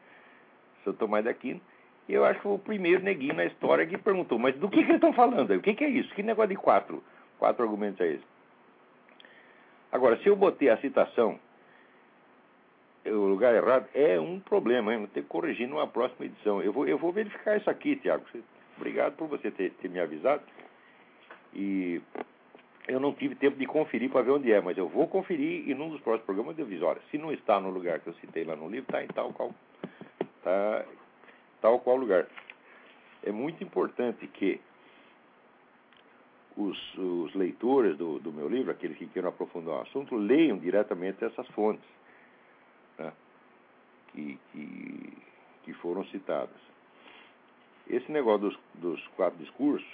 Santo 0.85 0.97
Tomás 0.97 1.25
de 1.25 1.29
Aquino, 1.29 1.59
e 2.07 2.13
eu 2.13 2.23
acho 2.23 2.35
que 2.35 2.43
foi 2.43 2.53
o 2.53 2.59
primeiro 2.59 3.03
neguinho 3.03 3.35
na 3.35 3.45
história 3.45 3.85
que 3.85 3.97
perguntou, 3.97 4.39
mas 4.39 4.55
do 4.55 4.69
que, 4.69 4.77
que 4.77 4.83
eles 4.83 4.95
estão 4.95 5.13
falando 5.13 5.51
aí? 5.51 5.57
O 5.57 5.61
que, 5.61 5.75
que 5.75 5.83
é 5.83 5.89
isso? 5.89 6.13
Que 6.15 6.23
negócio 6.23 6.49
de 6.49 6.55
quatro, 6.55 7.03
quatro 7.37 7.61
argumentos 7.61 7.99
é 7.99 8.13
esse? 8.13 8.23
Agora, 9.91 10.17
se 10.17 10.27
eu 10.27 10.35
botei 10.35 10.69
a 10.69 10.77
citação 10.77 11.39
o 13.05 13.25
lugar 13.25 13.55
errado, 13.55 13.87
é 13.93 14.19
um 14.19 14.39
problema, 14.39 14.91
hein? 14.91 14.99
vou 14.99 15.07
ter 15.07 15.21
que 15.21 15.27
corrigir 15.27 15.67
numa 15.67 15.87
próxima 15.87 16.25
edição. 16.25 16.61
Eu 16.61 16.71
vou, 16.71 16.87
eu 16.87 16.97
vou 16.97 17.11
verificar 17.11 17.57
isso 17.57 17.69
aqui, 17.69 17.95
Tiago. 17.95 18.23
Obrigado 18.77 19.15
por 19.15 19.27
você 19.27 19.49
ter, 19.51 19.71
ter, 19.71 19.89
me 19.89 19.99
avisado. 19.99 20.43
E 21.53 22.01
eu 22.87 22.99
não 22.99 23.13
tive 23.13 23.35
tempo 23.35 23.57
de 23.57 23.65
conferir 23.65 24.09
para 24.09 24.21
ver 24.21 24.31
onde 24.31 24.51
é, 24.51 24.61
mas 24.61 24.77
eu 24.77 24.87
vou 24.87 25.07
conferir 25.07 25.67
e 25.67 25.73
num 25.73 25.89
dos 25.89 26.01
próximos 26.01 26.25
programas 26.25 26.57
eu 26.57 26.65
aviso, 26.65 26.85
olha, 26.85 27.01
se 27.09 27.17
não 27.17 27.31
está 27.31 27.59
no 27.59 27.69
lugar 27.69 27.99
que 27.99 28.07
eu 28.07 28.13
citei 28.15 28.43
lá 28.43 28.55
no 28.55 28.69
livro, 28.69 28.85
está 28.85 29.03
em 29.03 29.07
tal 29.07 29.33
qual, 29.33 29.53
tá, 30.43 30.85
tal 31.61 31.79
qual 31.79 31.95
lugar. 31.95 32.27
É 33.23 33.31
muito 33.31 33.63
importante 33.63 34.27
que 34.27 34.61
os, 36.59 36.97
os 36.97 37.33
leitores 37.35 37.97
do, 37.97 38.19
do 38.19 38.33
meu 38.33 38.49
livro, 38.49 38.71
aqueles 38.71 38.97
que 38.97 39.07
queiram 39.07 39.29
aprofundar 39.29 39.75
o 39.75 39.81
assunto, 39.81 40.15
leiam 40.15 40.57
diretamente 40.57 41.23
essas 41.23 41.47
fontes 41.49 41.87
né, 42.97 43.13
que, 44.11 44.37
que, 44.51 45.17
que, 45.63 45.73
foram 45.75 46.03
citadas. 46.07 46.57
Esse 47.89 48.11
negócio 48.11 48.49
dos, 48.49 48.59
dos 48.75 49.07
quatro 49.15 49.39
discursos 49.39 49.87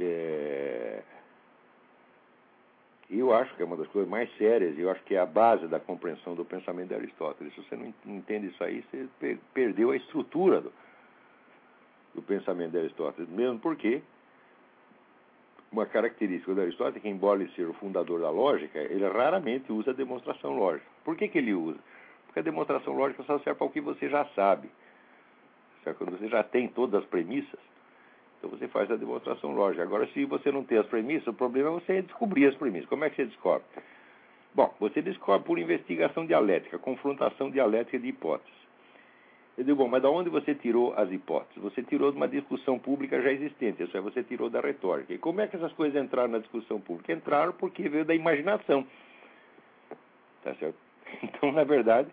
é, 0.00 1.02
eu 3.08 3.32
acho 3.32 3.54
que 3.54 3.62
é 3.62 3.64
uma 3.64 3.76
das 3.76 3.86
coisas 3.88 4.10
mais 4.10 4.28
sérias, 4.36 4.76
eu 4.76 4.90
acho 4.90 5.02
que 5.04 5.14
é 5.14 5.20
a 5.20 5.26
base 5.26 5.68
da 5.68 5.78
compreensão 5.78 6.34
do 6.34 6.44
pensamento 6.44 6.88
de 6.88 6.94
Aristóteles. 6.94 7.54
Se 7.54 7.62
você 7.62 7.76
não 7.76 7.94
entende 8.06 8.48
isso 8.48 8.64
aí, 8.64 8.84
você 8.90 9.38
perdeu 9.54 9.92
a 9.92 9.96
estrutura 9.96 10.60
do, 10.60 10.72
do 12.16 12.22
pensamento 12.22 12.72
de 12.72 12.78
Aristóteles, 12.78 13.28
mesmo 13.30 13.60
porque 13.60 14.02
uma 15.72 15.86
característica 15.86 16.52
de 16.52 16.60
Aristóteles 16.60 16.96
é 16.96 17.00
que, 17.00 17.08
embora 17.08 17.40
ele 17.40 17.52
seja 17.52 17.68
o 17.68 17.74
fundador 17.74 18.20
da 18.20 18.30
lógica, 18.30 18.78
ele 18.78 19.06
raramente 19.06 19.72
usa 19.72 19.92
a 19.92 19.94
demonstração 19.94 20.56
lógica. 20.56 20.86
Por 21.04 21.16
que, 21.16 21.28
que 21.28 21.38
ele 21.38 21.54
usa? 21.54 21.78
Porque 22.26 22.40
a 22.40 22.42
demonstração 22.42 22.94
lógica 22.94 23.22
só 23.22 23.38
serve 23.38 23.58
para 23.58 23.66
o 23.66 23.70
que 23.70 23.80
você 23.80 24.08
já 24.08 24.24
sabe. 24.36 24.68
Quando 25.96 26.18
você 26.18 26.28
já 26.28 26.42
tem 26.42 26.68
todas 26.68 27.02
as 27.02 27.08
premissas, 27.08 27.58
então 28.38 28.50
você 28.50 28.68
faz 28.68 28.90
a 28.90 28.96
demonstração 28.96 29.52
lógica. 29.54 29.82
Agora, 29.82 30.06
se 30.08 30.24
você 30.24 30.50
não 30.50 30.64
tem 30.64 30.78
as 30.78 30.86
premissas, 30.86 31.28
o 31.28 31.34
problema 31.34 31.68
é 31.68 31.72
você 31.72 32.02
descobrir 32.02 32.46
as 32.46 32.54
premissas. 32.54 32.88
Como 32.88 33.04
é 33.04 33.10
que 33.10 33.16
você 33.16 33.26
descobre? 33.26 33.64
Bom, 34.54 34.74
você 34.80 35.00
descobre 35.00 35.46
por 35.46 35.58
investigação 35.58 36.26
dialética, 36.26 36.78
confrontação 36.78 37.50
dialética 37.50 37.98
de 37.98 38.08
hipóteses. 38.08 38.59
Eu 39.60 39.64
digo, 39.64 39.76
bom, 39.76 39.88
mas 39.88 40.00
de 40.00 40.08
onde 40.08 40.30
você 40.30 40.54
tirou 40.54 40.94
as 40.96 41.12
hipóteses? 41.12 41.62
Você 41.62 41.82
tirou 41.82 42.10
de 42.10 42.16
uma 42.16 42.26
discussão 42.26 42.78
pública 42.78 43.20
já 43.20 43.30
existente, 43.30 43.82
isso 43.82 43.94
é, 43.94 44.00
você 44.00 44.22
tirou 44.22 44.48
da 44.48 44.58
retórica. 44.58 45.12
E 45.12 45.18
como 45.18 45.42
é 45.42 45.46
que 45.46 45.54
essas 45.54 45.70
coisas 45.74 46.02
entraram 46.02 46.30
na 46.30 46.38
discussão 46.38 46.80
pública? 46.80 47.12
Entraram 47.12 47.52
porque 47.52 47.86
veio 47.86 48.06
da 48.06 48.14
imaginação. 48.14 48.86
Tá 50.42 50.54
certo? 50.54 50.78
Então, 51.22 51.52
na 51.52 51.64
verdade, 51.64 52.08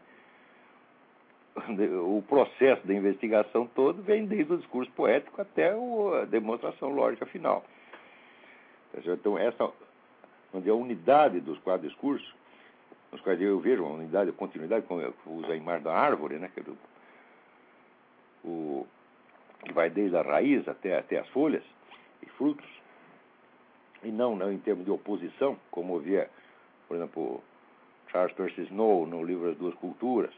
o 2.03 2.21
processo 2.27 2.85
da 2.85 2.93
investigação 2.93 3.65
todo 3.67 4.01
vem 4.03 4.25
desde 4.25 4.51
o 4.51 4.57
discurso 4.57 4.91
poético 4.91 5.41
até 5.41 5.71
a 5.71 6.25
demonstração 6.25 6.89
lógica 6.89 7.25
final. 7.27 7.63
Tá 8.91 9.01
certo? 9.03 9.19
Então, 9.21 9.37
essa 9.37 9.71
onde 10.53 10.69
a 10.69 10.73
unidade 10.73 11.39
dos 11.39 11.57
quatro 11.59 11.87
discursos, 11.87 12.29
nos 13.09 13.21
quais 13.21 13.41
eu 13.41 13.57
vejo 13.61 13.85
a 13.85 13.89
unidade, 13.89 14.33
continuidade, 14.33 14.85
como 14.85 14.99
eu 14.99 15.13
uso 15.27 15.49
a 15.49 15.55
imagem 15.55 15.83
da 15.83 15.93
árvore, 15.93 16.39
né, 16.39 16.51
é 16.53 16.61
o, 18.43 18.85
que 19.63 19.73
vai 19.73 19.89
desde 19.89 20.15
a 20.17 20.21
raiz 20.21 20.67
até, 20.67 20.97
até 20.97 21.19
as 21.19 21.27
folhas 21.29 21.63
e 22.21 22.29
frutos, 22.31 22.67
e 24.03 24.11
não, 24.11 24.35
não 24.35 24.51
em 24.51 24.59
termos 24.59 24.85
de 24.85 24.91
oposição, 24.91 25.57
como 25.71 25.97
havia, 25.97 26.29
por 26.87 26.97
exemplo, 26.97 27.43
Charles 28.11 28.33
Percy 28.33 28.61
Snow 28.63 29.05
no 29.05 29.23
livro 29.23 29.49
As 29.49 29.57
Duas 29.57 29.75
Culturas, 29.75 30.33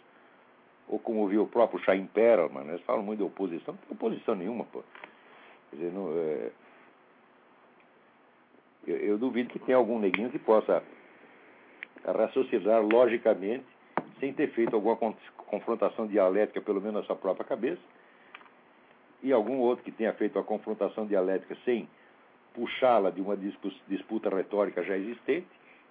ou 0.87 0.97
como 0.97 1.27
viu 1.27 1.43
o 1.43 1.47
próprio 1.47 1.79
Chaim 1.83 2.07
Perelman, 2.07 2.63
né? 2.63 2.73
eles 2.73 2.85
falam 2.85 3.03
muito 3.03 3.19
de 3.19 3.25
oposição, 3.25 3.73
não 3.73 3.81
tem 3.81 3.95
oposição 3.95 4.35
nenhuma, 4.35 4.65
pô. 4.65 4.83
Quer 5.69 5.75
dizer, 5.75 5.91
não, 5.91 6.11
é... 6.17 6.51
eu, 8.87 8.97
eu, 8.97 9.17
duvido 9.17 9.49
que 9.49 9.59
tenha 9.59 9.77
algum 9.77 9.99
neguinho 9.99 10.31
que 10.31 10.39
possa 10.39 10.83
raciocinar 12.03 12.81
logicamente, 12.81 13.65
sem 14.19 14.33
ter 14.33 14.49
feito 14.51 14.75
alguma 14.75 14.95
confrontação 15.49 16.07
dialética, 16.07 16.61
pelo 16.61 16.79
menos 16.79 17.01
na 17.01 17.03
sua 17.03 17.15
própria 17.15 17.45
cabeça, 17.45 17.81
e 19.21 19.33
algum 19.33 19.57
outro 19.59 19.83
que 19.83 19.91
tenha 19.91 20.13
feito 20.13 20.39
a 20.39 20.43
confrontação 20.43 21.05
dialética 21.05 21.57
sem 21.65 21.89
puxá-la 22.53 23.09
de 23.09 23.19
uma 23.19 23.35
disputa 23.35 24.29
retórica 24.29 24.83
já 24.83 24.95
existente, 24.95 25.47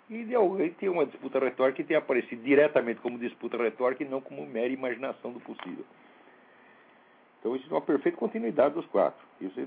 e 0.09 0.25
de 0.25 0.35
alguém 0.35 0.73
tem 0.73 0.89
uma 0.89 1.05
disputa 1.05 1.39
retórica 1.39 1.77
que 1.77 1.85
tenha 1.85 1.99
aparecido 1.99 2.43
diretamente 2.43 3.01
como 3.01 3.19
disputa 3.19 3.59
retórica 3.59 4.03
e 4.03 4.09
não 4.09 4.21
como 4.21 4.47
mera 4.47 4.73
imaginação 4.73 5.33
do 5.33 5.41
possível. 5.41 5.85
Então, 7.39 7.55
isso 7.55 7.67
é 7.69 7.73
uma 7.73 7.83
perfeita 7.83 8.17
continuidade 8.17 8.75
dos 8.75 8.87
quatro. 8.87 9.25
Isso, 9.41 9.61
é, 9.61 9.67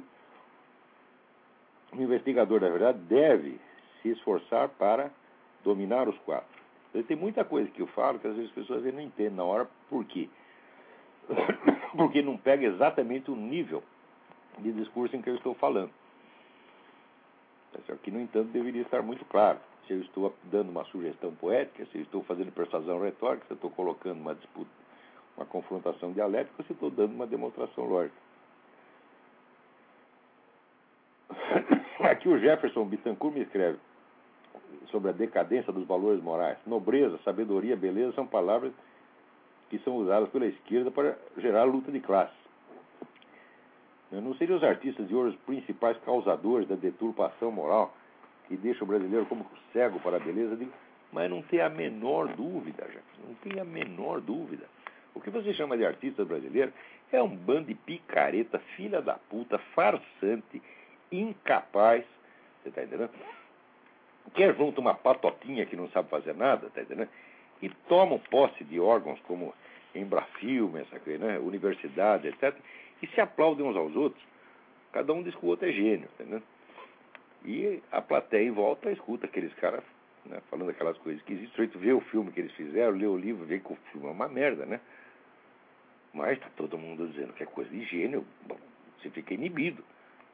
o 1.96 2.02
investigador, 2.02 2.62
na 2.62 2.70
verdade, 2.70 2.98
deve 3.00 3.60
se 4.02 4.10
esforçar 4.10 4.70
para 4.70 5.12
dominar 5.64 6.10
os 6.10 6.18
quatro. 6.20 6.61
Tem 7.08 7.16
muita 7.16 7.46
coisa 7.46 7.70
que 7.72 7.82
eu 7.82 7.88
falo 7.88 8.20
que 8.20 8.28
às 8.28 8.36
vezes 8.36 8.50
as 8.50 8.56
pessoas 8.56 8.84
não 8.94 9.02
entendem 9.02 9.36
na 9.36 9.44
hora 9.44 9.68
por 9.90 10.04
quê. 10.06 10.30
porque 11.96 12.22
não 12.22 12.38
pega 12.38 12.66
exatamente 12.66 13.32
o 13.32 13.36
nível 13.36 13.84
de 14.60 14.72
discurso 14.74 15.16
em 15.16 15.22
que 15.22 15.30
eu 15.30 15.36
estou 15.36 15.54
falando. 15.56 15.92
Que, 18.04 18.12
no 18.12 18.20
entanto, 18.20 18.52
deveria 18.52 18.82
estar 18.82 19.02
muito 19.02 19.24
claro. 19.26 19.60
Se 19.88 19.94
eu 19.94 20.02
estou 20.02 20.36
dando 20.44 20.70
uma 20.70 20.84
sugestão 20.86 21.34
poética, 21.34 21.86
se 21.86 21.98
eu 21.98 22.02
estou 22.04 22.24
fazendo 22.24 22.52
persuasão 22.52 23.02
retórica, 23.02 23.46
se 23.46 23.54
eu 23.54 23.56
estou 23.56 23.70
colocando 23.72 24.20
uma 24.20 24.36
disputa, 24.36 24.70
uma 25.38 25.46
confrontação 25.46 26.12
dialética, 26.12 26.64
se 26.64 26.72
eu 26.72 26.74
estou 26.74 26.90
dando 26.90 27.14
uma 27.14 27.26
demonstração 27.26 27.86
lógica. 27.86 28.16
Aqui 32.00 32.28
o 32.28 32.38
Jefferson 32.40 32.86
Bittencourt 32.86 33.34
me 33.34 33.42
escreve 33.42 33.80
sobre 34.92 35.10
a 35.10 35.14
decadência 35.14 35.72
dos 35.74 35.88
valores 35.88 36.22
morais. 36.22 36.58
Nobreza, 36.66 37.20
sabedoria, 37.24 37.76
beleza 37.76 38.14
são 38.14 38.28
palavras 38.28 38.72
que 39.70 39.80
são 39.80 39.96
usadas 39.96 40.30
pela 40.30 40.46
esquerda 40.46 40.92
para 40.92 41.18
gerar 41.38 41.64
luta 41.64 41.92
de 41.92 42.00
classe. 42.00 42.34
Não 44.12 44.36
seriam 44.36 44.58
os 44.58 44.64
artistas 44.64 45.08
de 45.08 45.16
ouro 45.16 45.30
os 45.30 45.36
principais 45.38 45.98
causadores 46.00 46.68
da 46.68 46.76
deturpação 46.76 47.50
moral 47.52 47.94
que 48.52 48.58
deixa 48.58 48.84
o 48.84 48.88
brasileiro 48.88 49.26
como 49.28 49.46
cego 49.72 49.98
para 50.02 50.18
a 50.18 50.20
beleza? 50.20 50.58
Mas 51.14 51.30
não 51.30 51.42
tem 51.42 51.62
a 51.62 51.70
menor 51.70 52.28
dúvida, 52.36 52.86
gente. 52.86 53.26
Não 53.26 53.34
tem 53.36 53.62
a 53.62 53.64
menor 53.64 54.20
dúvida. 54.20 54.66
O 55.16 55.22
que 55.22 55.30
você 55.30 55.54
chama 55.54 55.78
de 55.78 55.86
artista 55.86 56.26
brasileiro 56.26 56.74
é 57.14 57.24
um 57.24 57.34
bando 57.34 57.68
de 57.68 57.76
picareta, 57.76 58.60
filha 58.76 59.02
da 59.02 59.14
puta, 59.14 59.58
farsante, 59.74 60.62
incapaz. 61.10 62.04
Você 62.62 62.70
está 62.70 62.84
entendendo? 62.84 63.12
Quer 64.34 64.56
junto 64.56 64.80
uma 64.80 64.94
patotinha 64.94 65.66
que 65.66 65.76
não 65.76 65.90
sabe 65.90 66.10
fazer 66.10 66.36
nada, 66.36 66.68
está 66.68 66.82
entendendo? 66.82 67.10
E 67.62 67.70
tomam 67.88 68.18
posse 68.18 68.64
de 68.64 68.80
órgãos 68.80 69.20
como 69.22 69.54
Embrafilme, 69.94 70.80
essa 70.82 71.00
coisa, 71.00 71.26
né? 71.26 71.40
universidade, 71.40 72.28
etc. 72.28 72.56
E 73.02 73.08
se 73.08 73.20
aplaudem 73.20 73.66
uns 73.66 73.76
aos 73.76 73.96
outros. 73.96 74.24
Cada 74.94 75.12
um 75.14 75.22
diz 75.22 75.36
que 75.36 75.46
o 75.46 75.50
outro 75.50 75.68
é 75.68 75.72
gênio, 75.72 76.08
entendeu? 76.14 76.42
E 77.44 77.82
a 77.92 78.02
plateia 78.02 78.48
em 78.48 78.52
volta 78.52 78.92
escuta 78.92 79.26
aqueles 79.26 79.54
caras 79.56 79.84
né, 80.26 80.42
falando 80.50 80.70
aquelas 80.70 80.98
coisas 81.00 81.22
que 81.24 81.34
existem. 81.34 81.68
Tu 81.68 81.80
vê 81.80 81.94
o 81.94 82.02
filme 82.02 82.32
que 82.32 82.40
eles 82.40 82.52
fizeram, 82.54 82.92
lê 82.92 83.06
o 83.06 83.18
livro, 83.18 83.46
vê 83.46 83.60
que 83.60 83.74
o 83.74 83.78
filme 83.92 84.08
é 84.08 84.12
uma 84.12 84.28
merda, 84.28 84.66
né? 84.66 84.80
Mas 86.14 86.40
tá 86.40 86.48
todo 86.56 86.78
mundo 86.78 87.08
dizendo 87.08 87.34
que 87.34 87.44
é 87.44 87.46
coisa 87.46 87.70
de 87.70 87.84
gênio. 87.86 88.26
Bom, 88.46 88.58
você 89.00 89.10
fica 89.10 89.34
inibido, 89.34 89.84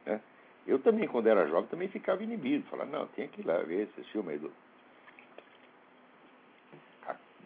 né? 0.04 0.20
Eu 0.68 0.78
também, 0.78 1.08
quando 1.08 1.26
era 1.28 1.48
jovem, 1.48 1.68
também 1.68 1.88
ficava 1.88 2.22
inibido. 2.22 2.68
Falava, 2.68 2.90
não, 2.90 3.06
tem 3.08 3.26
que 3.26 3.40
ir 3.40 3.46
lá 3.46 3.56
ver 3.58 3.88
esse 3.88 4.02
filme 4.10 4.32
aí 4.32 4.38
do... 4.38 4.52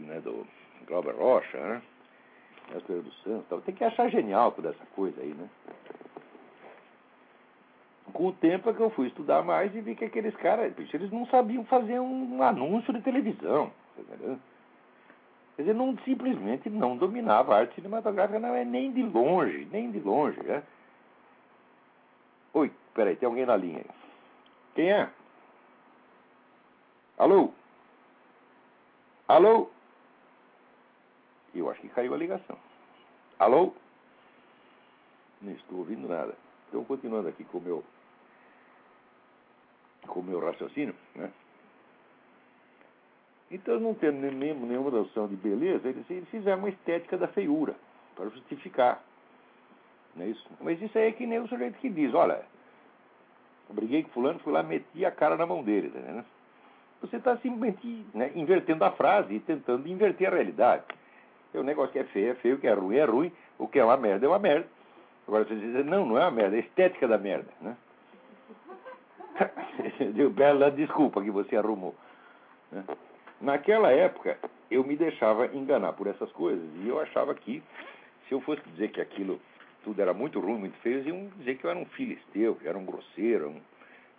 Né, 0.00 0.20
do 0.20 0.44
Glauber 0.86 1.14
Rocha, 1.14 1.56
né? 1.56 1.82
do 2.72 3.12
Santos. 3.22 3.64
Tem 3.64 3.74
que 3.74 3.84
achar 3.84 4.10
genial 4.10 4.50
toda 4.50 4.70
essa 4.70 4.84
coisa 4.96 5.20
aí, 5.20 5.32
né? 5.32 5.48
com 8.12 8.28
o 8.28 8.32
tempo 8.32 8.68
é 8.68 8.72
que 8.72 8.80
eu 8.80 8.90
fui 8.90 9.06
estudar 9.06 9.42
mais 9.42 9.74
e 9.74 9.80
vi 9.80 9.94
que 9.94 10.04
aqueles 10.04 10.34
caras, 10.36 10.72
eles 10.92 11.10
não 11.10 11.26
sabiam 11.26 11.64
fazer 11.64 11.98
um, 11.98 12.42
anúncio 12.42 12.92
de 12.92 13.00
televisão. 13.00 13.72
Entendeu? 13.98 14.38
Quer 15.56 15.62
dizer, 15.62 15.74
não, 15.74 15.96
simplesmente 15.98 16.68
não 16.68 16.96
dominava 16.96 17.54
a 17.54 17.58
arte 17.60 17.74
cinematográfica, 17.74 18.38
não 18.38 18.54
é 18.54 18.64
nem 18.64 18.92
de 18.92 19.02
longe, 19.02 19.66
nem 19.70 19.90
de 19.90 20.00
longe. 20.00 20.42
Né? 20.42 20.62
Peraí, 22.94 23.16
tem 23.16 23.26
alguém 23.26 23.46
na 23.46 23.56
linha 23.56 23.78
aí. 23.78 23.90
Quem 24.74 24.92
é? 24.92 25.10
Alô? 27.18 27.52
Alô? 29.28 29.70
Eu 31.54 31.70
acho 31.70 31.80
que 31.80 31.88
caiu 31.88 32.14
a 32.14 32.16
ligação. 32.16 32.58
Alô? 33.38 33.72
Não 35.40 35.52
estou 35.52 35.78
ouvindo 35.78 36.08
nada. 36.08 36.36
Então, 36.68 36.84
continuando 36.84 37.28
aqui 37.28 37.44
com 37.44 37.58
o 37.58 37.60
meu, 37.60 37.84
com 40.06 40.20
o 40.20 40.22
meu 40.22 40.40
raciocínio, 40.40 40.94
né? 41.14 41.30
Então, 43.50 43.78
não 43.78 43.94
tendo 43.94 44.18
nenhuma, 44.18 44.66
nenhuma 44.66 44.90
noção 44.90 45.28
de 45.28 45.36
beleza, 45.36 45.86
eles, 45.86 46.08
eles 46.10 46.28
fizeram 46.30 46.60
uma 46.60 46.70
estética 46.70 47.18
da 47.18 47.28
feiura, 47.28 47.76
para 48.16 48.30
justificar. 48.30 49.02
Não 50.16 50.24
é 50.24 50.28
isso? 50.28 50.48
Mas 50.60 50.80
isso 50.80 50.96
aí 50.96 51.08
é 51.08 51.12
que 51.12 51.26
nem 51.26 51.38
o 51.38 51.48
sujeito 51.48 51.78
que 51.78 51.90
diz, 51.90 52.14
olha, 52.14 52.42
briguei 53.70 54.02
com 54.02 54.10
fulano, 54.10 54.38
fui 54.40 54.52
lá, 54.52 54.62
meti 54.62 55.04
a 55.04 55.10
cara 55.10 55.36
na 55.36 55.46
mão 55.46 55.62
dele, 55.62 55.90
tá? 55.90 56.24
Você 57.00 57.16
está 57.16 57.36
simplesmente 57.38 58.06
né, 58.14 58.30
invertendo 58.34 58.84
a 58.84 58.92
frase 58.92 59.34
e 59.34 59.40
tentando 59.40 59.88
inverter 59.88 60.28
a 60.28 60.34
realidade. 60.34 60.84
É 61.52 61.58
um 61.58 61.64
negócio 61.64 61.92
que 61.92 61.98
é 61.98 62.04
feio, 62.04 62.30
é 62.30 62.34
feio, 62.36 62.54
o 62.54 62.58
que 62.58 62.66
é 62.66 62.72
ruim, 62.72 62.96
é 62.96 63.04
ruim, 63.04 63.32
o 63.58 63.66
que 63.66 63.78
é 63.78 63.84
uma 63.84 63.96
merda, 63.96 64.24
é 64.24 64.28
uma 64.28 64.38
merda. 64.38 64.68
Agora 65.26 65.44
você 65.44 65.54
diz, 65.54 65.84
não, 65.84 66.06
não 66.06 66.18
é 66.18 66.22
uma 66.22 66.30
merda, 66.30 66.56
é 66.56 66.60
a 66.60 66.62
estética 66.62 67.08
da 67.08 67.18
merda, 67.18 67.48
né? 67.60 67.76
Deu 70.14 70.30
bela 70.30 70.70
desculpa 70.70 71.22
que 71.22 71.30
você 71.30 71.56
arrumou. 71.56 71.94
Né? 72.70 72.84
Naquela 73.40 73.90
época, 73.90 74.38
eu 74.70 74.84
me 74.84 74.96
deixava 74.96 75.46
enganar 75.46 75.92
por 75.94 76.06
essas 76.06 76.30
coisas 76.32 76.64
e 76.76 76.88
eu 76.88 77.00
achava 77.00 77.34
que, 77.34 77.62
se 78.28 78.34
eu 78.34 78.40
fosse 78.40 78.62
dizer 78.70 78.88
que 78.88 79.00
aquilo 79.00 79.40
tudo 79.84 80.00
era 80.00 80.12
muito 80.12 80.40
ruim, 80.40 80.58
muito 80.58 80.76
feio, 80.78 80.96
eles 80.96 81.06
iam 81.06 81.30
dizer 81.38 81.56
que 81.56 81.64
eu 81.64 81.70
era 81.70 81.78
um 81.78 81.86
filisteu, 81.86 82.54
que 82.56 82.64
eu 82.64 82.70
era 82.70 82.78
um 82.78 82.84
grosseiro, 82.84 83.50
um, 83.50 83.60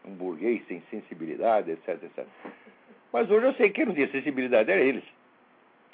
um 0.10 0.16
burguês 0.16 0.66
sem 0.68 0.82
sensibilidade, 0.90 1.72
etc, 1.72 2.02
etc. 2.04 2.26
Mas 3.12 3.30
hoje 3.30 3.46
eu 3.46 3.54
sei 3.54 3.68
que 3.68 3.76
quem 3.76 3.86
não 3.86 3.94
tinha 3.94 4.12
sensibilidade 4.12 4.72
era 4.72 4.82
eles. 4.82 5.04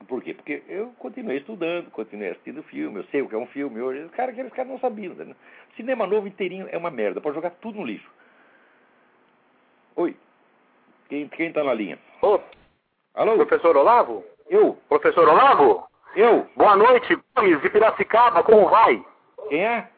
Por 0.08 0.24
quê? 0.24 0.34
Porque 0.34 0.64
eu 0.68 0.94
continuei 0.98 1.38
estudando, 1.38 1.92
continuei 1.92 2.30
assistindo 2.30 2.64
filme, 2.64 3.00
eu 3.00 3.04
sei 3.06 3.22
o 3.22 3.28
que 3.28 3.36
é 3.36 3.38
um 3.38 3.48
filme 3.48 3.82
hoje. 3.82 4.08
Cara, 4.10 4.32
aqueles 4.32 4.54
caras 4.54 4.72
não 4.72 4.80
sabiam. 4.80 5.14
Né? 5.14 5.36
Cinema 5.76 6.08
novo 6.08 6.28
inteirinho 6.28 6.68
é 6.72 6.78
uma 6.78 6.90
merda, 6.90 7.20
pode 7.20 7.36
jogar 7.36 7.52
tudo 7.62 7.80
no 7.80 7.86
lixo. 7.86 8.10
Oi. 9.98 10.16
Quem, 11.10 11.28
quem 11.28 11.52
tá 11.52 11.64
na 11.64 11.74
linha? 11.74 12.00
Ô, 12.22 12.40
Alô? 13.14 13.36
professor 13.36 13.76
Olavo? 13.76 14.24
Eu? 14.50 14.78
Professor 14.88 15.28
Olavo? 15.28 15.86
Eu? 16.16 16.48
Boa 16.56 16.76
noite, 16.76 17.18
Gomes 17.36 17.62
de 17.62 17.70
Piracicaba, 17.70 18.44
como 18.44 18.70
vai? 18.70 19.04
Quem 19.50 19.66
é? 19.66 19.90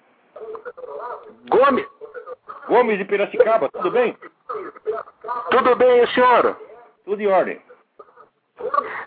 Gomes, 1.49 1.85
Gomes 2.67 2.97
de 2.97 3.05
Piracicaba, 3.05 3.69
tudo 3.69 3.91
bem? 3.91 4.17
tudo 5.49 5.75
bem, 5.75 6.07
senhor? 6.07 6.57
Tudo 7.03 7.21
em 7.21 7.27
ordem. 7.27 7.61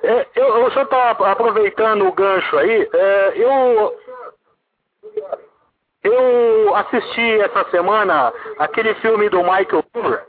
É, 0.03 0.27
eu, 0.35 0.65
o 0.67 0.71
senhor 0.71 0.85
está 0.85 1.11
aproveitando 1.11 2.07
o 2.07 2.13
gancho 2.13 2.59
aí. 2.59 2.89
é, 2.93 3.33
eu, 3.37 3.99
eu 6.03 6.77
assisti 6.77 7.41
essa 7.41 7.65
semana 7.71 8.33
aquele 8.59 8.95
filme 8.97 9.31
do 9.31 9.39
Michael 9.39 9.85
Moore, 9.95 10.21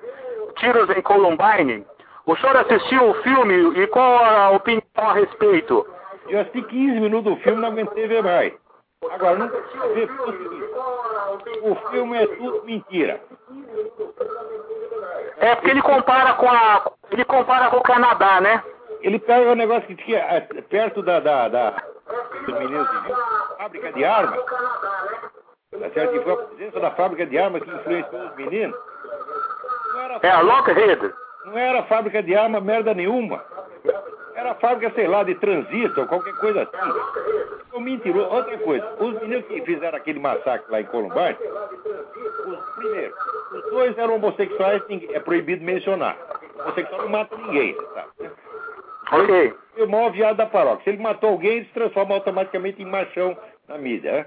Tiros 0.55 0.89
em 0.95 1.01
Columbine. 1.01 1.85
O 2.25 2.35
senhor 2.37 2.55
assistiu 2.55 3.09
o 3.09 3.13
filme 3.15 3.79
e 3.79 3.87
qual 3.87 4.23
a 4.23 4.51
opinião 4.51 4.81
a 4.95 5.13
respeito? 5.13 5.85
Eu 6.29 6.39
assisti 6.39 6.61
15 6.61 6.99
minutos 7.01 7.35
do 7.35 7.41
filme, 7.41 7.61
não 7.61 7.69
aguentei 7.69 8.07
ver 8.07 8.23
mais. 8.23 8.53
Agora, 9.11 9.37
não 9.37 9.45
é 9.45 9.49
o 9.49 9.93
seguinte, 9.93 10.11
o 11.61 11.75
filme 11.91 12.17
é 12.17 12.27
tudo 12.27 12.63
mentira. 12.65 13.21
É 15.37 15.55
porque 15.55 15.69
ele 15.69 15.81
compara 15.81 16.33
com 16.33 16.49
a. 16.49 16.91
Ele 17.11 17.25
compara 17.25 17.69
com 17.69 17.77
o 17.77 17.83
Canadá, 17.83 18.41
né? 18.41 18.63
Ele 19.01 19.19
pega 19.19 19.51
o 19.51 19.55
negócio 19.55 19.85
que 19.87 19.95
tinha 19.95 20.17
é, 20.19 20.39
perto 20.41 21.03
da, 21.03 21.19
da, 21.19 21.47
da 21.47 21.69
dos 22.45 22.57
meninos 22.59 22.89
de 22.89 23.13
fábrica 23.57 23.93
de 23.93 24.03
armas. 24.05 24.39
Tá 24.45 25.89
certo? 25.93 26.11
Que 26.13 26.19
foi 26.21 26.33
a 26.33 26.37
presença 26.37 26.79
da 26.79 26.91
fábrica 26.91 27.25
de 27.25 27.37
armas 27.37 27.61
que 27.63 27.69
influenciou 27.69 28.25
os 28.25 28.35
meninos. 28.35 28.77
Não 29.93 30.01
era, 30.01 30.19
É 30.23 30.31
a 30.31 30.41
Lockheed. 30.41 31.13
não 31.45 31.57
era 31.57 31.83
fábrica 31.83 32.23
de 32.23 32.35
arma 32.35 32.59
merda 32.59 32.93
nenhuma. 32.93 33.43
Era 34.45 34.53
fábrica, 34.55 34.93
sei 34.93 35.07
lá, 35.07 35.23
de 35.23 35.33
transistor, 35.33 36.05
qualquer 36.05 36.35
coisa 36.35 36.61
assim. 36.61 37.63
Foi 37.71 37.81
mentiroso. 37.81 38.29
Outra 38.29 38.55
coisa, 38.59 38.87
os 38.99 39.19
meninos 39.19 39.43
que 39.47 39.59
fizeram 39.61 39.97
aquele 39.97 40.19
massacre 40.19 40.71
lá 40.71 40.81
em 40.81 40.85
Columbine, 40.85 41.35
os, 42.45 42.75
primeiro, 42.75 43.13
os 43.53 43.71
dois 43.71 43.97
eram 43.97 44.17
homossexuais, 44.17 44.83
é 45.11 45.19
proibido 45.19 45.65
mencionar. 45.65 46.15
Homossexual 46.59 47.01
não 47.01 47.09
mata 47.09 47.35
ninguém, 47.35 47.75
sabe. 47.95 48.31
Ok. 49.13 49.53
E 49.77 49.81
o 49.81 49.89
maior 49.89 50.11
viado 50.11 50.37
da 50.37 50.45
paróquia. 50.45 50.83
Se 50.83 50.89
ele 50.91 51.01
matou 51.01 51.31
alguém, 51.31 51.57
ele 51.57 51.65
se 51.65 51.73
transforma 51.73 52.13
automaticamente 52.13 52.79
em 52.79 52.85
machão 52.85 53.35
na 53.67 53.79
mídia. 53.79 54.11
Né? 54.11 54.25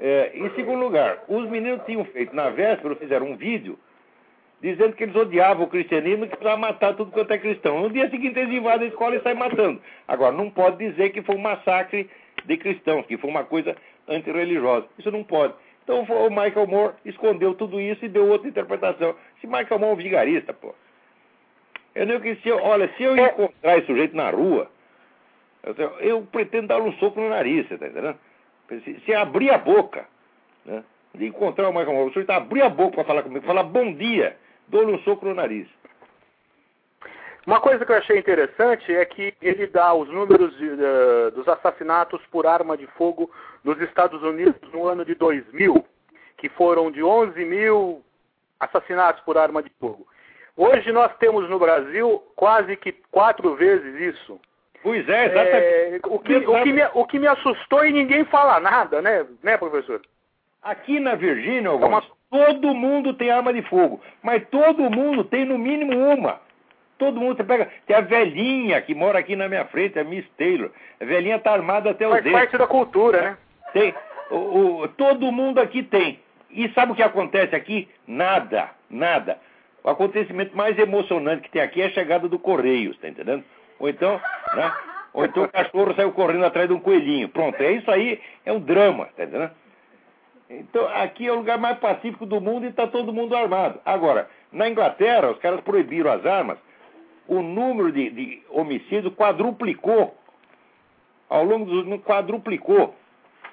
É, 0.00 0.32
em 0.34 0.50
segundo 0.56 0.80
lugar, 0.80 1.22
os 1.28 1.48
meninos 1.48 1.84
tinham 1.86 2.04
feito, 2.06 2.34
na 2.34 2.50
véspera, 2.50 2.96
fizeram 2.96 3.26
um 3.26 3.36
vídeo 3.36 3.78
dizendo 4.60 4.94
que 4.94 5.04
eles 5.04 5.14
odiavam 5.14 5.64
o 5.64 5.68
cristianismo 5.68 6.24
e 6.24 6.28
que 6.28 6.36
precisava 6.36 6.60
matar 6.60 6.94
tudo 6.94 7.10
quanto 7.10 7.30
é 7.32 7.38
cristão. 7.38 7.80
No 7.80 7.90
dia 7.90 8.08
seguinte, 8.10 8.38
eles 8.38 8.52
invadem 8.54 8.86
a 8.86 8.90
escola 8.90 9.16
e 9.16 9.20
saem 9.22 9.36
matando. 9.36 9.80
Agora, 10.08 10.32
não 10.32 10.50
pode 10.50 10.78
dizer 10.78 11.10
que 11.10 11.22
foi 11.22 11.36
um 11.36 11.40
massacre 11.40 12.08
de 12.44 12.56
cristãos, 12.56 13.06
que 13.06 13.16
foi 13.16 13.30
uma 13.30 13.44
coisa 13.44 13.76
antirreligiosa. 14.08 14.86
Isso 14.98 15.10
não 15.10 15.24
pode. 15.24 15.54
Então, 15.84 16.02
o 16.02 16.30
Michael 16.30 16.66
Moore 16.66 16.94
escondeu 17.04 17.54
tudo 17.54 17.80
isso 17.80 18.04
e 18.04 18.08
deu 18.08 18.28
outra 18.28 18.48
interpretação. 18.48 19.14
Esse 19.36 19.46
Michael 19.46 19.78
Moore 19.78 19.90
é 19.90 19.94
um 19.94 19.96
vigarista, 19.96 20.52
pô. 20.52 20.74
Eu 21.94 22.06
nem 22.06 22.20
que 22.20 22.34
se 22.36 22.48
eu, 22.48 22.58
olha, 22.58 22.90
se 22.96 23.02
eu 23.02 23.16
É. 23.16 23.28
encontrar 23.28 23.78
esse 23.78 23.86
sujeito 23.86 24.16
na 24.16 24.30
rua, 24.30 24.70
eu, 25.62 25.74
eu 26.00 26.22
pretendo 26.30 26.68
dar 26.68 26.80
um 26.80 26.92
soco 26.94 27.20
no 27.20 27.28
nariz, 27.28 27.66
você 27.68 27.78
tá 27.78 27.86
entendendo? 27.86 28.18
Se, 28.68 29.00
se 29.04 29.14
abrir 29.14 29.50
a 29.50 29.58
boca, 29.58 30.06
né? 30.64 30.82
De 31.14 31.26
encontrar 31.26 31.68
o 31.68 31.72
Michael 31.72 31.92
Moore, 31.92 32.10
o 32.10 32.12
sujeito 32.12 32.30
abrir 32.30 32.62
a 32.62 32.68
boca 32.68 32.96
para 32.96 33.04
falar 33.04 33.22
comigo, 33.22 33.46
falar 33.46 33.62
bom 33.62 33.92
dia, 33.94 34.36
dou-lhe 34.68 34.92
um 34.92 34.98
soco 35.00 35.26
no 35.26 35.34
nariz. 35.34 35.68
Uma 37.46 37.60
coisa 37.60 37.86
que 37.86 37.92
eu 37.92 37.96
achei 37.96 38.18
interessante 38.18 38.92
é 38.92 39.04
que 39.04 39.32
ele 39.40 39.68
dá 39.68 39.94
os 39.94 40.08
números 40.08 40.56
de, 40.58 40.68
eh, 40.68 41.30
dos 41.30 41.46
assassinatos 41.46 42.20
por 42.26 42.44
arma 42.44 42.76
de 42.76 42.88
fogo 42.88 43.30
nos 43.62 43.80
Estados 43.80 44.20
Unidos 44.20 44.60
no 44.72 44.88
ano 44.88 45.04
de 45.04 45.14
2000, 45.14 45.84
que 46.38 46.48
foram 46.48 46.90
de 46.90 47.04
11 47.04 47.44
mil 47.44 48.02
assassinatos 48.58 49.22
por 49.22 49.38
arma 49.38 49.62
de 49.62 49.70
fogo. 49.78 50.06
Hoje 50.56 50.90
nós 50.90 51.14
temos 51.18 51.48
no 51.48 51.58
Brasil 51.58 52.20
quase 52.34 52.76
que 52.76 52.90
quatro 53.12 53.54
vezes 53.54 54.16
isso. 54.16 54.40
Pois 54.82 55.08
é, 55.08 55.26
exatamente. 55.26 55.56
É, 55.56 56.00
o, 56.04 56.18
que, 56.18 56.36
o, 56.36 56.62
que 56.62 56.72
me, 56.72 56.82
o 56.94 57.06
que 57.06 57.18
me 57.18 57.26
assustou 57.28 57.84
e 57.84 57.92
ninguém 57.92 58.24
fala 58.24 58.58
nada, 58.58 59.00
né, 59.00 59.24
né 59.42 59.56
professor? 59.56 60.00
Aqui 60.70 60.98
na 61.00 61.14
Virgínia, 61.14 61.68
É 61.68 61.72
uma- 61.72 62.02
todo 62.30 62.74
mundo 62.74 63.14
tem 63.14 63.30
arma 63.30 63.52
de 63.52 63.62
fogo, 63.62 64.00
mas 64.22 64.42
todo 64.48 64.90
mundo 64.90 65.22
tem 65.24 65.44
no 65.44 65.56
mínimo 65.56 65.96
uma. 65.96 66.40
Todo 66.98 67.20
mundo, 67.20 67.36
você 67.36 67.44
pega, 67.44 67.68
tem 67.86 67.94
a 67.94 68.00
velhinha 68.00 68.80
que 68.80 68.94
mora 68.94 69.18
aqui 69.18 69.36
na 69.36 69.48
minha 69.48 69.64
frente, 69.66 69.98
a 69.98 70.02
Miss 70.04 70.26
Taylor. 70.36 70.70
A 71.00 71.04
velhinha 71.04 71.38
tá 71.38 71.52
armada 71.52 71.90
até 71.90 72.06
os 72.06 72.12
Faz 72.12 72.24
dentes. 72.24 72.38
parte 72.40 72.58
da 72.58 72.66
cultura, 72.66 73.20
né? 73.22 73.36
Tem, 73.72 73.94
o, 74.30 74.36
o- 74.82 74.88
todo 74.88 75.30
mundo 75.30 75.60
aqui 75.60 75.82
tem. 75.82 76.18
E 76.50 76.68
sabe 76.70 76.92
o 76.92 76.94
que 76.94 77.02
acontece 77.02 77.54
aqui? 77.54 77.86
Nada, 78.06 78.70
nada. 78.90 79.38
O 79.84 79.90
acontecimento 79.90 80.56
mais 80.56 80.76
emocionante 80.78 81.42
que 81.42 81.50
tem 81.50 81.60
aqui 81.62 81.82
é 81.82 81.86
a 81.86 81.90
chegada 81.90 82.28
do 82.28 82.38
Correio, 82.38 82.94
tá 82.96 83.08
entendendo? 83.08 83.44
Ou 83.78 83.88
então, 83.88 84.20
né? 84.54 84.72
Ou 85.12 85.24
então 85.26 85.44
o 85.44 85.48
cachorro 85.48 85.94
saiu 85.94 86.10
correndo 86.12 86.44
atrás 86.46 86.66
de 86.66 86.74
um 86.74 86.80
coelhinho. 86.80 87.28
Pronto, 87.28 87.60
é 87.62 87.72
isso 87.72 87.90
aí, 87.90 88.20
é 88.44 88.52
um 88.52 88.58
drama, 88.58 89.06
tá 89.16 89.22
entendendo? 89.24 89.50
Então, 90.48 90.86
aqui 90.88 91.26
é 91.26 91.32
o 91.32 91.36
lugar 91.36 91.58
mais 91.58 91.78
pacífico 91.78 92.24
do 92.24 92.40
mundo 92.40 92.66
e 92.66 92.68
está 92.68 92.86
todo 92.86 93.12
mundo 93.12 93.34
armado. 93.34 93.80
Agora, 93.84 94.28
na 94.52 94.68
Inglaterra, 94.68 95.30
os 95.30 95.38
caras 95.38 95.60
proibiram 95.60 96.10
as 96.12 96.24
armas, 96.24 96.58
o 97.26 97.42
número 97.42 97.90
de, 97.90 98.10
de 98.10 98.42
homicídios 98.50 99.12
quadruplicou. 99.14 100.16
Ao 101.28 101.44
longo 101.44 101.64
dos 101.64 102.00
quadruplicou. 102.02 102.94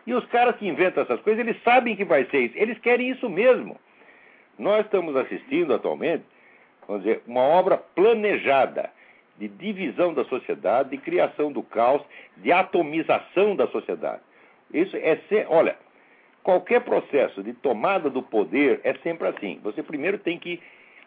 E 0.05 0.13
os 0.13 0.23
caras 0.25 0.55
que 0.57 0.67
inventam 0.67 1.03
essas 1.03 1.19
coisas, 1.21 1.39
eles 1.39 1.61
sabem 1.63 1.95
que 1.95 2.05
vai 2.05 2.25
ser 2.25 2.39
isso. 2.39 2.57
Eles 2.57 2.77
querem 2.79 3.09
isso 3.09 3.27
mesmo. 3.29 3.79
Nós 4.59 4.85
estamos 4.85 5.15
assistindo 5.15 5.73
atualmente, 5.73 6.23
vamos 6.87 7.03
dizer, 7.03 7.23
uma 7.25 7.41
obra 7.41 7.77
planejada 7.77 8.91
de 9.37 9.47
divisão 9.47 10.13
da 10.13 10.23
sociedade, 10.25 10.91
de 10.91 10.97
criação 10.97 11.51
do 11.51 11.63
caos, 11.63 12.03
de 12.37 12.51
atomização 12.51 13.55
da 13.55 13.67
sociedade. 13.67 14.21
Isso 14.71 14.95
é 14.95 15.15
ser, 15.27 15.47
olha, 15.49 15.75
qualquer 16.43 16.81
processo 16.81 17.41
de 17.41 17.53
tomada 17.53 18.09
do 18.09 18.21
poder 18.21 18.81
é 18.83 18.93
sempre 18.95 19.27
assim. 19.27 19.59
Você 19.63 19.81
primeiro 19.81 20.17
tem 20.17 20.37
que 20.37 20.61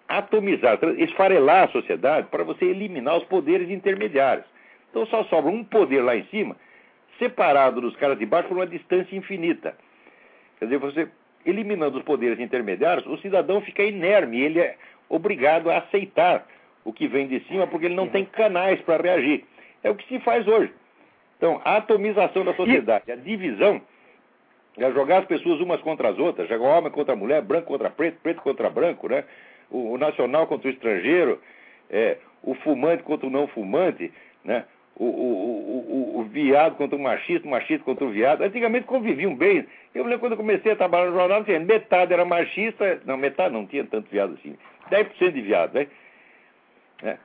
atomizar, 0.09 0.79
esfarelar 0.99 1.64
a 1.64 1.72
sociedade 1.72 2.29
para 2.31 2.42
você 2.42 2.64
eliminar 2.64 3.18
os 3.18 3.25
poderes 3.25 3.68
intermediários. 3.70 4.46
Então 4.90 5.07
só 5.07 5.25
sobra 5.25 5.51
um 5.51 5.62
poder 5.62 6.01
lá 6.01 6.16
em 6.16 6.25
cima, 6.27 6.57
separado 7.18 7.81
dos 7.81 7.94
caras 7.96 8.18
de 8.18 8.25
baixo 8.25 8.49
por 8.49 8.57
uma 8.57 8.66
distância 8.66 9.14
infinita. 9.14 9.77
Quer 10.59 10.66
dizer, 10.66 10.79
você 10.79 11.09
eliminando 11.44 11.99
os 11.99 12.05
poderes 12.05 12.40
intermediários, 12.40 13.07
o 13.07 13.18
cidadão 13.18 13.61
fica 13.61 13.83
inerme, 13.83 14.40
ele 14.40 14.59
é 14.59 14.77
obrigado 15.09 15.70
a 15.70 15.79
aceitar 15.79 16.46
o 16.85 16.92
que 16.92 17.07
vem 17.07 17.29
de 17.29 17.40
cima 17.40 17.66
porque 17.66 17.87
ele 17.87 17.94
não 17.94 18.09
tem 18.09 18.25
canais 18.25 18.81
para 18.81 19.03
reagir. 19.03 19.44
É 19.83 19.90
o 19.90 19.94
que 19.94 20.07
se 20.09 20.18
faz 20.20 20.46
hoje. 20.49 20.72
Então, 21.37 21.61
a 21.64 21.77
atomização 21.77 22.44
da 22.44 22.55
sociedade, 22.55 23.12
a 23.12 23.16
divisão, 23.16 23.83
é 24.79 24.93
jogar 24.93 25.19
as 25.19 25.25
pessoas 25.25 25.61
umas 25.61 25.81
contra 25.81 26.09
as 26.09 26.19
outras, 26.19 26.49
jogar 26.49 26.79
homem 26.79 26.91
contra 26.91 27.17
mulher, 27.17 27.43
branco 27.43 27.67
contra 27.67 27.91
preto, 27.91 28.19
preto 28.23 28.43
contra 28.43 28.69
branco, 28.69 29.09
né? 29.09 29.25
o, 29.71 29.93
o 29.93 29.99
nacional 29.99 30.47
contra 30.47 30.69
o 30.69 30.71
estrangeiro, 30.71 31.41
é, 31.91 32.19
o 32.43 32.55
fumante 32.55 33.03
contra 33.03 33.27
o 33.27 33.31
não 33.31 33.47
fumante, 33.49 34.12
né? 34.45 34.65
O, 34.99 35.05
o, 35.05 36.17
o, 36.17 36.21
o, 36.21 36.25
viado 36.25 36.77
contra 36.77 36.97
o 36.97 37.01
machista, 37.01 37.47
o 37.47 37.51
machista 37.51 37.85
contra 37.85 38.07
o 38.07 38.11
viado. 38.11 38.41
Antigamente 38.41 38.87
conviviam 38.87 39.35
bem. 39.35 39.67
Eu 39.95 40.05
lembro 40.05 40.21
quando 40.21 40.33
eu 40.33 40.39
comecei 40.39 40.73
a 40.73 40.77
trabalhar 40.77 41.11
no 41.11 41.17
jornal, 41.17 41.45
tinha 41.45 41.61
metade 41.61 42.15
era 42.15 42.25
machista, 42.25 42.99
não, 43.05 43.19
metade 43.19 43.53
não 43.53 43.67
tinha 43.67 43.85
tanto 43.85 44.11
viado 44.11 44.39
assim, 44.41 44.57
10% 44.91 45.33
de 45.33 45.41
viado, 45.43 45.75
né? 45.75 45.87
É. 47.03 47.19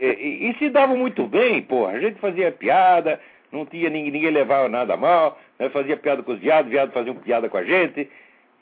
E, 0.00 0.06
e, 0.06 0.50
e, 0.50 0.54
se 0.58 0.70
davam 0.70 0.96
muito 0.96 1.26
bem, 1.26 1.60
porra. 1.60 1.92
A 1.92 2.00
gente 2.00 2.18
fazia 2.20 2.50
piada, 2.50 3.20
não 3.52 3.66
tinha 3.66 3.90
ninguém, 3.90 4.12
ninguém 4.12 4.30
levava 4.30 4.66
nada 4.66 4.96
mal, 4.96 5.38
fazia 5.68 5.96
piada 5.96 6.22
com 6.22 6.32
os 6.32 6.38
viados, 6.38 6.70
viados 6.70 6.94
faziam 6.94 7.14
piada 7.16 7.48
com 7.50 7.58
a 7.58 7.64
gente, 7.64 8.10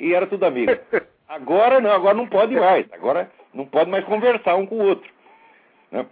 e 0.01 0.13
era 0.13 0.27
tudo 0.27 0.45
amigo. 0.45 0.73
Agora 1.29 1.79
não, 1.79 1.91
agora 1.91 2.17
não 2.17 2.27
pode 2.27 2.55
mais. 2.55 2.87
Agora 2.91 3.31
não 3.53 3.67
pode 3.67 3.91
mais 3.91 4.03
conversar 4.07 4.57
um 4.57 4.65
com 4.65 4.77
o 4.77 4.83
outro. 4.83 5.13
Né? 5.93 6.07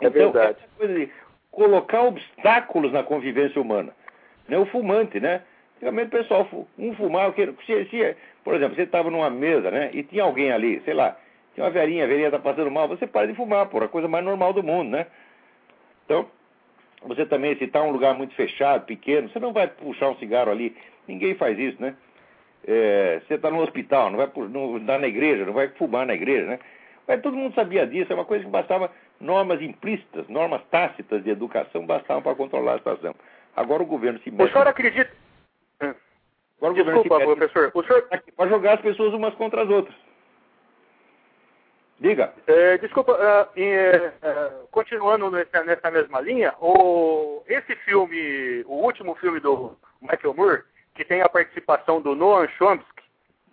É 0.00 0.06
então, 0.06 0.30
verdade. 0.30 0.58
coisa 0.78 0.94
de 0.94 1.10
colocar 1.50 2.02
obstáculos 2.02 2.92
na 2.92 3.02
convivência 3.02 3.60
humana. 3.60 3.92
Né? 4.48 4.56
O 4.56 4.66
fumante, 4.66 5.18
né? 5.18 5.42
Antigamente 5.76 6.06
o 6.06 6.18
pessoal, 6.18 6.48
um 6.78 6.94
fumava, 6.94 7.34
se, 7.34 7.84
se, 7.86 8.16
por 8.44 8.54
exemplo, 8.54 8.76
você 8.76 8.82
estava 8.82 9.10
numa 9.10 9.28
mesa, 9.28 9.72
né? 9.72 9.90
E 9.92 10.04
tinha 10.04 10.22
alguém 10.22 10.52
ali, 10.52 10.80
sei 10.84 10.94
lá, 10.94 11.16
tinha 11.52 11.64
uma 11.64 11.70
velhinha, 11.70 12.04
a 12.04 12.06
velhinha 12.06 12.28
está 12.28 12.38
passando 12.38 12.70
mal, 12.70 12.86
você 12.86 13.06
para 13.06 13.26
de 13.26 13.34
fumar, 13.34 13.66
porra, 13.66 13.86
a 13.86 13.88
coisa 13.88 14.06
mais 14.06 14.24
normal 14.24 14.52
do 14.52 14.62
mundo, 14.62 14.90
né? 14.90 15.06
Então, 16.04 16.28
você 17.06 17.26
também, 17.26 17.56
se 17.56 17.64
está 17.64 17.82
um 17.82 17.90
lugar 17.90 18.14
muito 18.14 18.34
fechado, 18.34 18.86
pequeno, 18.86 19.28
você 19.28 19.38
não 19.38 19.52
vai 19.52 19.68
puxar 19.68 20.08
um 20.08 20.16
cigarro 20.16 20.50
ali. 20.50 20.76
Ninguém 21.06 21.34
faz 21.34 21.58
isso, 21.58 21.80
né? 21.80 21.94
É, 22.66 23.20
você 23.26 23.34
está 23.34 23.50
no 23.50 23.60
hospital, 23.60 24.10
não 24.10 24.16
vai 24.16 24.30
não 24.48 24.78
na 24.78 25.06
igreja, 25.06 25.44
não 25.44 25.52
vai 25.52 25.68
fumar 25.68 26.06
na 26.06 26.14
igreja, 26.14 26.46
né? 26.46 26.58
Mas 27.06 27.20
todo 27.20 27.36
mundo 27.36 27.54
sabia 27.54 27.86
disso, 27.86 28.10
é 28.10 28.14
uma 28.14 28.24
coisa 28.24 28.42
que 28.42 28.50
bastava 28.50 28.90
normas 29.20 29.60
implícitas, 29.60 30.26
normas 30.28 30.62
tácitas 30.70 31.22
de 31.22 31.30
educação 31.30 31.84
bastavam 31.84 32.22
para 32.22 32.34
controlar 32.34 32.74
a 32.74 32.78
situação. 32.78 33.14
Agora 33.54 33.82
o 33.82 33.86
governo 33.86 34.18
se 34.20 34.30
mete. 34.30 34.48
O 34.48 34.52
senhor 34.52 34.66
acredita? 34.66 35.12
Agora 35.80 36.72
o 36.72 36.74
Desculpa, 36.74 36.94
governo 36.94 37.02
se 37.02 37.08
mete 37.10 37.36
professor. 37.36 37.70
O 37.74 37.82
senhor... 37.84 38.08
Para 38.34 38.48
jogar 38.48 38.74
as 38.74 38.80
pessoas 38.80 39.12
umas 39.12 39.34
contra 39.34 39.62
as 39.62 39.68
outras. 39.68 39.94
Diga. 42.04 42.34
É, 42.46 42.76
desculpa, 42.76 43.12
uh, 43.12 43.48
uh, 43.48 44.68
continuando 44.70 45.30
nessa, 45.30 45.64
nessa, 45.64 45.90
mesma 45.90 46.20
linha, 46.20 46.52
o, 46.60 47.42
esse 47.48 47.74
filme, 47.76 48.62
o 48.66 48.74
último 48.74 49.14
filme 49.14 49.40
do 49.40 49.74
Michael 50.02 50.34
Moore, 50.34 50.62
que 50.94 51.02
tem 51.02 51.22
a 51.22 51.30
participação 51.30 52.02
do 52.02 52.14
Noam 52.14 52.46
Chomsky. 52.58 53.02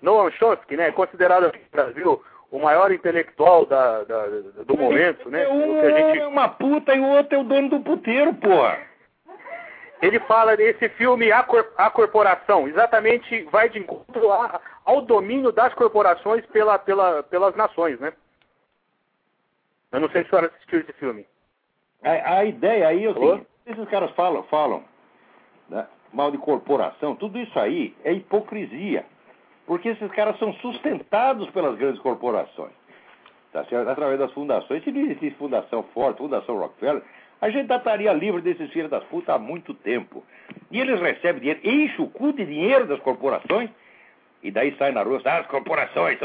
Noam 0.02 0.30
Chomsky, 0.32 0.76
né, 0.76 0.92
considerado 0.92 1.46
aqui 1.46 1.60
no 1.60 1.72
Brasil 1.72 2.22
o 2.52 2.60
maior 2.60 2.92
intelectual 2.92 3.66
da, 3.66 4.04
da 4.04 4.26
do 4.68 4.76
momento, 4.76 5.30
né? 5.30 5.48
Um 5.48 5.82
gente... 5.82 6.20
é 6.20 6.28
uma 6.28 6.50
puta 6.50 6.94
e 6.94 7.00
o 7.00 7.08
outro 7.08 7.38
é 7.38 7.40
o 7.40 7.46
dono 7.46 7.70
do 7.70 7.80
puteiro, 7.80 8.34
porra. 8.34 8.80
Ele 10.02 10.20
fala 10.22 10.58
desse 10.58 10.90
filme 10.90 11.32
A, 11.32 11.42
Cor 11.42 11.66
a 11.78 11.90
Corporação, 11.90 12.68
exatamente 12.68 13.44
vai 13.44 13.70
de 13.70 13.80
encontro 13.80 14.30
a, 14.30 14.60
ao 14.84 15.02
domínio 15.04 15.54
das 15.54 15.74
corporações 15.74 16.46
pela, 16.48 16.78
pela, 16.78 17.24
pelas 17.24 17.56
nações, 17.56 17.98
né? 17.98 18.12
Eu 19.92 20.00
não 20.00 20.10
sei 20.10 20.22
se 20.22 20.28
a 20.28 20.30
senhora 20.30 20.48
assistiu 20.48 20.80
esse 20.80 20.94
filme. 20.94 21.26
A, 22.04 22.38
a 22.38 22.46
ideia 22.46 22.88
aí 22.88 23.04
é 23.04 23.10
o 23.10 23.14
seguinte, 23.14 23.48
esses 23.66 23.90
caras 23.90 24.12
falam, 24.12 24.44
falam 24.44 24.84
né, 25.70 25.86
mal 26.14 26.32
de 26.32 26.38
corporação, 26.38 27.16
tudo 27.16 27.38
isso 27.40 27.58
aí 27.60 27.96
é 28.04 28.14
hipocrisia. 28.14 29.06
Porque 29.66 29.90
esses 29.90 30.12
caras 30.12 30.38
são 30.40 30.54
sustentados 30.56 31.50
pelas 31.52 31.78
grandes 31.78 32.02
corporações. 32.02 32.74
Tá 33.54 33.66
certo? 33.66 33.90
Através 33.90 34.18
das 34.18 34.32
fundações. 34.32 34.84
Se 34.84 34.92
não 34.92 35.02
existisse 35.02 35.36
Fundação 35.36 35.84
Ford, 35.94 36.18
Fundação 36.18 36.58
Rockefeller, 36.58 37.04
a 37.42 37.50
gente 37.50 37.72
estaria 37.72 38.14
livre 38.14 38.42
desses 38.42 38.72
filhos 38.72 38.90
das 38.90 39.04
putas 39.06 39.36
há 39.36 39.38
muito 39.38 39.74
tempo. 39.74 40.24
E 40.70 40.80
eles 40.80 41.00
recebem 41.02 41.42
dinheiro, 41.42 41.60
enchem 41.64 42.06
o 42.06 42.10
cu 42.10 42.32
de 42.34 42.46
dinheiro 42.46 42.88
das 42.88 43.00
corporações, 43.02 43.70
e 44.42 44.52
daí 44.52 44.76
sai 44.78 44.92
na 44.92 45.04
rua, 45.04 45.22
ah, 45.26 45.40
as 45.40 45.48
corporações. 45.48 46.18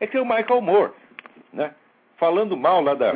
É 0.00 0.06
que 0.06 0.16
é 0.16 0.20
o 0.20 0.24
Michael 0.24 0.60
Moore, 0.60 0.92
né? 1.52 1.74
Falando 2.22 2.56
mal 2.56 2.80
lá 2.80 2.94
da, 2.94 3.12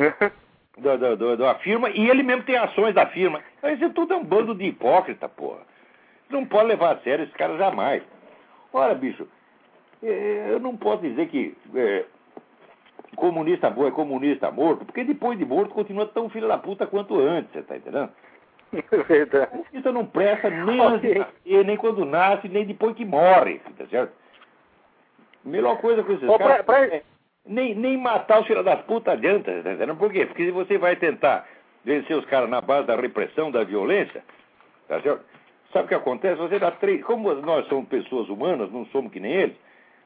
da, 0.77 0.97
da, 0.97 1.15
da, 1.15 1.35
da 1.37 1.55
firma, 1.59 1.89
e 1.89 2.09
ele 2.09 2.23
mesmo 2.23 2.43
tem 2.43 2.57
ações 2.57 2.93
da 2.93 3.05
firma. 3.05 3.41
Isso 3.63 3.89
tudo 3.91 4.13
é 4.13 4.17
um 4.17 4.23
bando 4.25 4.53
de 4.53 4.65
hipócrita, 4.65 5.29
porra. 5.29 5.61
Não 6.29 6.45
pode 6.45 6.67
levar 6.67 6.91
a 6.91 6.99
sério 6.99 7.23
esse 7.23 7.31
cara 7.31 7.57
jamais. 7.57 8.03
Ora, 8.73 8.93
bicho, 8.93 9.25
é, 10.03 10.47
eu 10.49 10.59
não 10.59 10.75
posso 10.75 11.03
dizer 11.03 11.25
que 11.29 11.55
é, 11.73 12.03
comunista 13.15 13.69
bom 13.69 13.87
é 13.87 13.91
comunista 13.91 14.51
morto, 14.51 14.83
porque 14.83 15.05
depois 15.05 15.37
de 15.37 15.45
morto 15.45 15.73
continua 15.73 16.05
tão 16.07 16.27
filho 16.27 16.49
da 16.49 16.57
puta 16.57 16.85
quanto 16.85 17.17
antes, 17.17 17.49
você 17.53 17.61
tá 17.61 17.77
entendendo? 17.77 18.11
É 18.91 18.97
verdade. 19.03 19.63
Isso 19.71 19.89
não 19.93 20.05
presta 20.05 20.49
nem 20.49 20.81
okay. 20.81 21.19
nascer, 21.19 21.63
nem 21.63 21.77
quando 21.77 22.03
nasce, 22.03 22.49
nem 22.49 22.65
depois 22.65 22.93
que 22.93 23.05
morre, 23.05 23.61
tá 23.77 23.85
certo? 23.85 24.11
Melhor 25.45 25.77
coisa 25.77 26.03
que 26.03 26.11
esses 26.11 26.27
oh, 26.27 26.37
caras... 26.37 26.65
Pra, 26.65 26.75
pra... 26.75 26.87
É, 26.87 27.03
nem, 27.47 27.73
nem 27.73 27.97
matar 27.97 28.41
os 28.41 28.47
filhos 28.47 28.65
das 28.65 28.81
putas 28.81 29.13
adianta, 29.13 29.51
tá 29.51 29.71
entendendo? 29.71 29.95
Por 29.95 30.11
quê? 30.11 30.25
Porque 30.25 30.45
se 30.45 30.51
você 30.51 30.77
vai 30.77 30.95
tentar 30.95 31.47
vencer 31.83 32.17
os 32.17 32.25
caras 32.25 32.49
na 32.49 32.61
base 32.61 32.87
da 32.87 32.95
repressão, 32.95 33.49
da 33.49 33.63
violência, 33.63 34.23
tá 34.87 35.01
certo? 35.01 35.23
Sabe 35.71 35.85
o 35.85 35.87
que 35.87 35.95
acontece? 35.95 36.35
Você 36.35 36.59
dá 36.59 36.71
três... 36.71 37.03
Como 37.03 37.33
nós 37.35 37.67
somos 37.67 37.87
pessoas 37.87 38.29
humanas, 38.29 38.71
não 38.71 38.85
somos 38.87 39.11
que 39.11 39.19
nem 39.19 39.33
eles, 39.33 39.55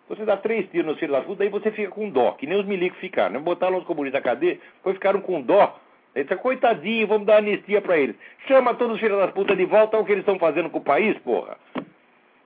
você 0.08 0.26
dá 0.26 0.36
três 0.36 0.70
tiros 0.70 0.88
nos 0.88 1.00
filhos 1.00 1.16
da 1.16 1.22
puta, 1.22 1.40
daí 1.40 1.50
você 1.50 1.72
fica 1.72 1.90
com 1.90 2.10
dó, 2.10 2.34
que 2.34 2.46
nem 2.46 2.60
os 2.60 2.66
milicos 2.66 3.00
ficaram. 3.00 3.34
Né? 3.34 3.40
Botaram 3.40 3.78
os 3.78 3.86
comunistas 3.86 4.22
na 4.22 4.30
cadeia, 4.30 4.60
depois 4.76 4.96
ficaram 4.96 5.22
com 5.22 5.42
dó. 5.42 5.80
Ele 6.14 6.26
disse, 6.26 6.42
coitadinho, 6.42 7.08
vamos 7.08 7.26
dar 7.26 7.38
anistia 7.38 7.82
para 7.82 7.98
eles. 7.98 8.16
Chama 8.46 8.74
todos 8.74 8.96
os 8.96 9.00
filhos 9.00 9.18
das 9.18 9.32
putas 9.32 9.56
de 9.56 9.66
volta 9.66 9.96
ao 9.96 10.04
que 10.04 10.12
eles 10.12 10.24
estão 10.24 10.38
fazendo 10.38 10.70
com 10.70 10.80
o 10.80 10.84
país, 10.84 11.18
porra. 11.20 11.58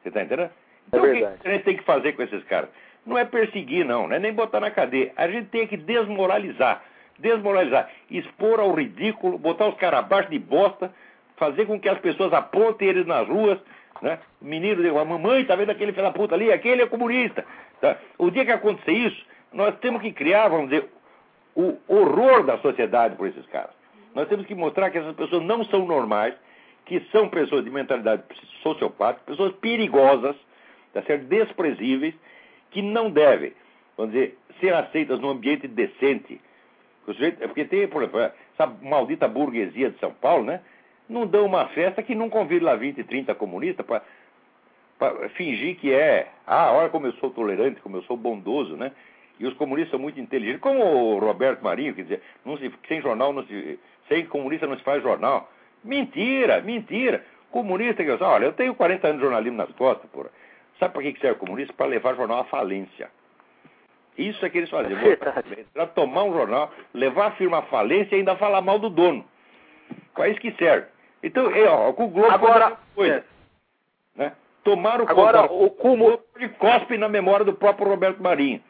Você 0.03 0.11
tá 0.11 0.21
entendendo? 0.21 0.51
Então 0.87 1.03
é 1.03 1.09
o 1.09 1.15
que 1.15 1.47
a 1.47 1.51
gente 1.51 1.63
tem 1.63 1.77
que 1.77 1.83
fazer 1.83 2.13
com 2.13 2.21
esses 2.21 2.43
caras? 2.43 2.69
Não 3.05 3.17
é 3.17 3.25
perseguir, 3.25 3.85
não, 3.85 4.07
não 4.07 4.15
é 4.15 4.19
nem 4.19 4.33
botar 4.33 4.59
na 4.59 4.71
cadeia. 4.71 5.13
A 5.15 5.27
gente 5.27 5.49
tem 5.49 5.67
que 5.67 5.77
desmoralizar. 5.77 6.83
Desmoralizar. 7.19 7.89
Expor 8.09 8.59
ao 8.59 8.73
ridículo, 8.73 9.37
botar 9.37 9.67
os 9.67 9.75
caras 9.75 9.99
abaixo 9.99 10.29
de 10.29 10.39
bosta, 10.39 10.91
fazer 11.37 11.65
com 11.65 11.79
que 11.79 11.87
as 11.87 11.99
pessoas 11.99 12.33
apontem 12.33 12.87
eles 12.87 13.05
nas 13.05 13.27
ruas, 13.27 13.59
né? 14.01 14.19
O 14.41 14.45
menino 14.45 14.81
diz, 14.81 14.95
a 14.95 15.05
mamãe, 15.05 15.45
tá 15.45 15.55
vendo 15.55 15.69
aquele 15.69 15.91
filho 15.91 16.03
da 16.03 16.11
puta 16.11 16.35
ali? 16.35 16.51
Aquele 16.51 16.81
é 16.81 16.87
comunista. 16.87 17.45
Tá? 17.79 17.97
O 18.17 18.29
dia 18.29 18.45
que 18.45 18.51
acontecer 18.51 18.91
isso, 18.91 19.25
nós 19.53 19.75
temos 19.79 20.01
que 20.01 20.11
criar, 20.11 20.49
vamos 20.49 20.69
dizer, 20.69 20.89
o 21.55 21.77
horror 21.87 22.43
da 22.43 22.57
sociedade 22.57 23.15
por 23.15 23.27
esses 23.27 23.45
caras. 23.47 23.71
Nós 24.13 24.27
temos 24.27 24.45
que 24.45 24.55
mostrar 24.55 24.89
que 24.89 24.97
essas 24.97 25.15
pessoas 25.15 25.43
não 25.43 25.63
são 25.65 25.85
normais, 25.85 26.33
que 26.85 26.99
são 27.11 27.29
pessoas 27.29 27.63
de 27.63 27.69
mentalidade 27.69 28.23
sociopática, 28.61 29.25
pessoas 29.25 29.53
perigosas, 29.53 30.35
tá 30.93 31.01
certo? 31.03 31.25
desprezíveis, 31.25 32.13
que 32.71 32.81
não 32.81 33.09
devem, 33.09 33.53
vamos 33.97 34.13
dizer, 34.13 34.37
ser 34.59 34.73
aceitas 34.73 35.19
num 35.19 35.29
ambiente 35.29 35.67
decente. 35.67 36.41
Porque 37.05 37.65
tem, 37.65 37.87
por 37.87 38.01
exemplo, 38.01 38.19
essa 38.19 38.67
maldita 38.81 39.27
burguesia 39.27 39.91
de 39.91 39.99
São 39.99 40.11
Paulo, 40.13 40.45
né? 40.45 40.61
não 41.07 41.25
dão 41.25 41.45
uma 41.45 41.67
festa 41.67 42.01
que 42.01 42.15
não 42.15 42.29
convida 42.29 42.65
lá 42.65 42.75
20, 42.75 43.03
30 43.03 43.35
comunistas 43.35 43.85
para 43.85 45.29
fingir 45.29 45.77
que 45.77 45.93
é, 45.93 46.27
ah, 46.45 46.71
olha 46.71 46.89
como 46.89 47.07
eu 47.07 47.13
sou 47.13 47.29
tolerante, 47.29 47.81
como 47.81 47.97
eu 47.97 48.03
sou 48.03 48.17
bondoso, 48.17 48.75
né? 48.75 48.91
E 49.39 49.45
os 49.45 49.53
comunistas 49.55 49.91
são 49.91 49.99
muito 49.99 50.19
inteligentes, 50.19 50.61
como 50.61 50.81
o 50.81 51.19
Roberto 51.19 51.61
Marinho, 51.61 51.93
quer 51.93 52.03
dizer, 52.03 52.21
se, 52.57 52.71
sem 52.87 53.01
jornal, 53.01 53.33
se, 53.45 53.79
sem 54.07 54.25
comunista 54.25 54.65
não 54.65 54.77
se 54.77 54.83
faz 54.83 55.03
jornal. 55.03 55.51
Mentira, 55.83 56.61
mentira. 56.61 57.23
Comunista 57.51 58.03
que 58.03 58.09
eu 58.09 58.17
olha, 58.21 58.45
eu 58.45 58.53
tenho 58.53 58.73
40 58.73 59.07
anos 59.07 59.19
de 59.19 59.23
jornalismo 59.25 59.57
nas 59.57 59.71
costas, 59.71 60.09
porra. 60.09 60.29
Sabe 60.79 60.93
para 60.93 61.03
que 61.03 61.19
serve 61.19 61.39
comunista? 61.39 61.73
Para 61.73 61.87
levar 61.87 62.15
jornal 62.15 62.39
à 62.39 62.43
falência. 62.45 63.09
Isso 64.17 64.45
é 64.45 64.49
que 64.49 64.57
eles 64.59 64.69
faziam. 64.69 64.99
Para 65.73 65.87
tomar 65.87 66.23
um 66.23 66.33
jornal, 66.33 66.71
levar 66.93 67.27
a 67.27 67.31
firma 67.31 67.59
à 67.59 67.61
falência 67.63 68.15
e 68.15 68.19
ainda 68.19 68.35
falar 68.37 68.61
mal 68.61 68.79
do 68.79 68.89
dono. 68.89 69.25
Para 70.13 70.29
isso 70.29 70.39
que 70.39 70.51
serve. 70.53 70.87
Então, 71.21 71.51
é, 71.51 71.65
ó, 71.67 71.91
com 71.91 72.05
o 72.05 72.09
Globo 72.09 72.31
Agora, 72.31 72.77
coisa. 72.93 73.25
Né? 74.15 74.31
Tomaram 74.63 75.05
Agora, 75.07 75.43
o 75.51 75.69
cúmulo. 75.69 76.21
de 76.39 76.47
cospe 76.49 76.97
na 76.97 77.09
memória 77.09 77.45
do 77.45 77.53
próprio 77.53 77.89
Roberto 77.89 78.21
Marinho. 78.23 78.61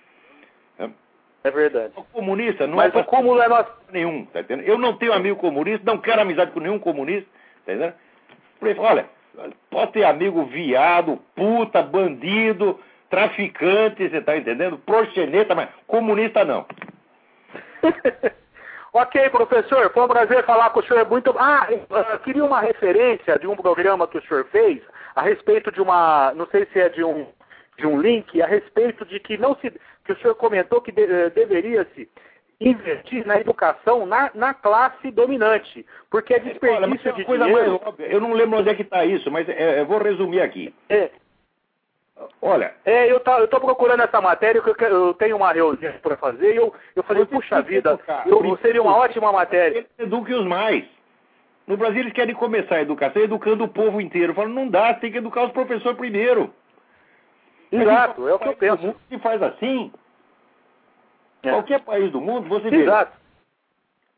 É 1.46 1.52
verdade. 1.52 1.94
O 1.96 2.04
comunista 2.06 2.66
não 2.66 2.78
Mas 2.78 2.92
é 2.96 2.98
o 2.98 3.04
cúmulo 3.04 3.40
é 3.40 3.48
nós. 3.48 3.68
nenhum, 3.92 4.26
tá 4.26 4.40
entendendo? 4.40 4.66
Eu 4.66 4.80
não 4.80 4.98
tenho 4.98 5.14
amigo 5.14 5.40
comunista, 5.40 5.86
não 5.86 6.00
quero 6.00 6.20
amizade 6.22 6.50
com 6.50 6.60
nenhum 6.60 6.80
comunista, 6.80 7.30
tá 7.64 7.72
entendendo? 7.72 7.94
Falei, 8.60 8.76
olha, 8.80 9.06
pode 9.70 9.92
ter 9.94 10.04
amigo 10.04 10.46
viado, 10.46 11.20
puta, 11.36 11.82
bandido, 11.82 12.80
traficante, 13.10 14.10
você 14.10 14.22
tá 14.22 14.38
entendendo? 14.38 14.78
Proxeneta, 14.80 15.56
mas 15.56 15.70
comunista 15.88 16.44
não. 16.44 16.66
ok, 18.94 19.30
professor, 19.30 19.92
foi 19.92 20.04
um 20.04 20.08
prazer 20.08 20.44
falar 20.46 20.70
com 20.72 20.80
o 20.80 20.84
senhor. 20.84 21.08
Muito. 21.08 21.34
Ah, 21.38 21.68
eu 21.70 22.20
queria 22.20 22.44
uma 22.44 22.62
referência 22.62 23.38
de 23.40 23.48
um 23.48 23.56
programa 23.56 24.08
que 24.08 24.18
o 24.18 24.28
senhor 24.28 24.46
fez 24.46 24.82
a 25.16 25.22
respeito 25.22 25.72
de 25.72 25.82
uma. 25.82 26.34
Não 26.36 26.48
sei 26.48 26.68
se 26.74 26.80
é 26.80 26.90
de 26.90 27.04
um, 27.04 27.28
de 27.78 27.88
um 27.88 28.00
link, 28.02 28.42
a 28.42 28.48
respeito 28.48 29.06
de 29.06 29.20
que 29.20 29.38
não 29.38 29.56
se. 29.56 29.72
que 30.04 30.12
o 30.12 30.18
senhor 30.18 30.36
comentou 30.36 30.82
que 30.82 30.92
de, 30.92 31.30
deveria 31.30 31.88
se 31.96 32.10
investir 32.60 33.26
na 33.26 33.40
educação 33.40 34.06
na, 34.06 34.32
na 34.34 34.54
classe 34.54 35.12
dominante, 35.12 35.86
porque 36.10 36.34
é 36.34 36.40
desperdício 36.40 37.10
Olha, 37.10 37.14
de 37.14 37.26
coisa 37.26 37.46
dinheiro. 37.46 37.72
mais 37.72 37.82
óbvia. 37.88 38.08
Eu 38.08 38.22
não 38.22 38.34
lembro 38.34 38.60
onde 38.60 38.70
é 38.70 38.76
que 38.76 38.82
está 38.82 39.04
isso, 39.06 39.30
mas 39.30 39.48
é, 39.50 39.82
eu 39.82 39.86
vou 39.86 40.00
resumir 40.02 40.42
aqui. 40.42 40.74
É, 40.90 41.10
Olha, 42.42 42.74
é, 42.86 43.12
eu 43.12 43.22
eu 43.26 43.48
tô 43.48 43.60
procurando 43.60 44.02
essa 44.02 44.22
matéria, 44.22 44.62
que 44.62 44.70
eu, 44.70 44.90
eu 44.90 45.14
tenho 45.16 45.36
uma 45.36 45.52
reunião 45.52 45.94
para 46.02 46.16
fazer, 46.16 46.54
e 46.54 46.56
eu, 46.56 46.74
eu 46.96 47.04
falei, 47.04 47.26
puxa 47.26 47.62
vida, 47.62 47.92
educar. 47.92 48.24
eu, 48.26 48.58
seria 48.62 48.82
uma 48.82 48.96
ótima 48.96 49.32
matéria. 49.32 49.80
eles 49.80 49.90
eduquem 50.00 50.36
os 50.36 50.46
mais. 50.46 50.86
No 51.68 51.76
Brasil 51.76 52.02
eles 52.02 52.14
querem 52.14 52.36
começar 52.36 52.76
a 52.76 52.82
educação 52.82 53.22
educando 53.22 53.64
o 53.64 53.68
povo 53.68 54.00
inteiro. 54.00 54.34
Falo, 54.34 54.50
não 54.50 54.70
dá, 54.70 54.94
tem 54.94 55.12
que 55.12 55.18
educar 55.18 55.44
os 55.44 55.52
professores 55.52 55.98
primeiro. 55.98 56.54
Exato, 57.72 58.28
é 58.28 58.34
o 58.34 58.40
que 58.40 58.48
eu 58.48 58.56
penso. 58.56 58.96
Se 59.10 59.20
faz 59.20 59.42
assim, 59.42 59.92
É. 61.48 61.52
qualquer 61.52 61.82
país 61.82 62.12
do 62.12 62.22
mundo, 62.22 62.48
você 62.48 62.70
vê. 62.70 62.84
Exato. 62.84 63.18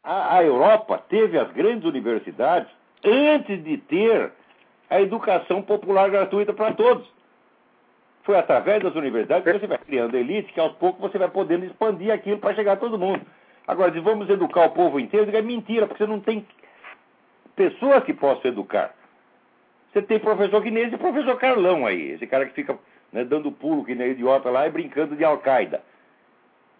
A, 0.03 0.37
a 0.37 0.43
Europa 0.43 1.03
teve 1.09 1.37
as 1.37 1.51
grandes 1.51 1.85
universidades 1.85 2.69
antes 3.03 3.63
de 3.63 3.77
ter 3.77 4.31
a 4.89 5.01
educação 5.01 5.61
popular 5.61 6.09
gratuita 6.09 6.53
para 6.53 6.73
todos. 6.73 7.07
Foi 8.23 8.37
através 8.37 8.83
das 8.83 8.95
universidades 8.95 9.43
que 9.43 9.59
você 9.59 9.67
vai 9.67 9.77
criando 9.77 10.15
elite, 10.15 10.51
que 10.51 10.59
aos 10.59 10.73
poucos 10.73 11.01
você 11.01 11.17
vai 11.17 11.29
podendo 11.29 11.65
expandir 11.65 12.11
aquilo 12.11 12.39
para 12.39 12.55
chegar 12.55 12.73
a 12.73 12.77
todo 12.77 12.97
mundo. 12.97 13.25
Agora, 13.67 13.91
se 13.91 13.99
vamos 13.99 14.29
educar 14.29 14.65
o 14.65 14.71
povo 14.71 14.99
inteiro, 14.99 15.35
é 15.35 15.41
mentira, 15.41 15.87
porque 15.87 16.03
você 16.03 16.09
não 16.09 16.19
tem 16.19 16.45
pessoas 17.55 18.03
que 18.03 18.13
possam 18.13 18.51
educar. 18.51 18.93
Você 19.91 20.01
tem 20.01 20.19
professor 20.19 20.61
que 20.61 20.71
nem 20.71 20.83
esse 20.83 20.97
professor 20.97 21.37
Carlão 21.37 21.85
aí, 21.85 22.11
esse 22.11 22.27
cara 22.27 22.45
que 22.45 22.53
fica 22.53 22.77
né, 23.11 23.23
dando 23.23 23.51
pulo 23.51 23.83
que 23.83 23.95
nem 23.95 24.11
idiota 24.11 24.49
lá 24.49 24.67
e 24.67 24.71
brincando 24.71 25.15
de 25.15 25.23
Al-Qaeda. 25.23 25.81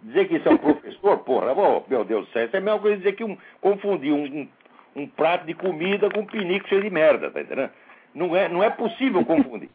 Dizer 0.03 0.27
que 0.27 0.35
isso 0.35 0.47
é 0.47 0.51
um 0.51 0.57
professor, 0.57 1.17
porra, 1.19 1.53
ô, 1.53 1.83
meu 1.87 2.05
Deus 2.05 2.27
do 2.27 2.31
céu, 2.31 2.45
isso 2.45 2.55
é 2.55 2.59
a 2.59 2.61
mesma 2.61 2.79
coisa 2.79 2.97
dizer 2.97 3.13
que 3.13 3.23
um, 3.23 3.37
confundir 3.59 4.13
um, 4.13 4.23
um, 4.23 4.49
um 4.95 5.07
prato 5.07 5.45
de 5.45 5.53
comida 5.53 6.09
com 6.09 6.21
um 6.21 6.25
pinico 6.25 6.67
cheio 6.67 6.83
de 6.83 6.89
merda, 6.89 7.31
tá 7.31 7.41
entendendo? 7.41 7.71
Não 8.13 8.35
é, 8.35 8.47
não 8.47 8.63
é 8.63 8.69
possível 8.69 9.25
confundir. 9.25 9.69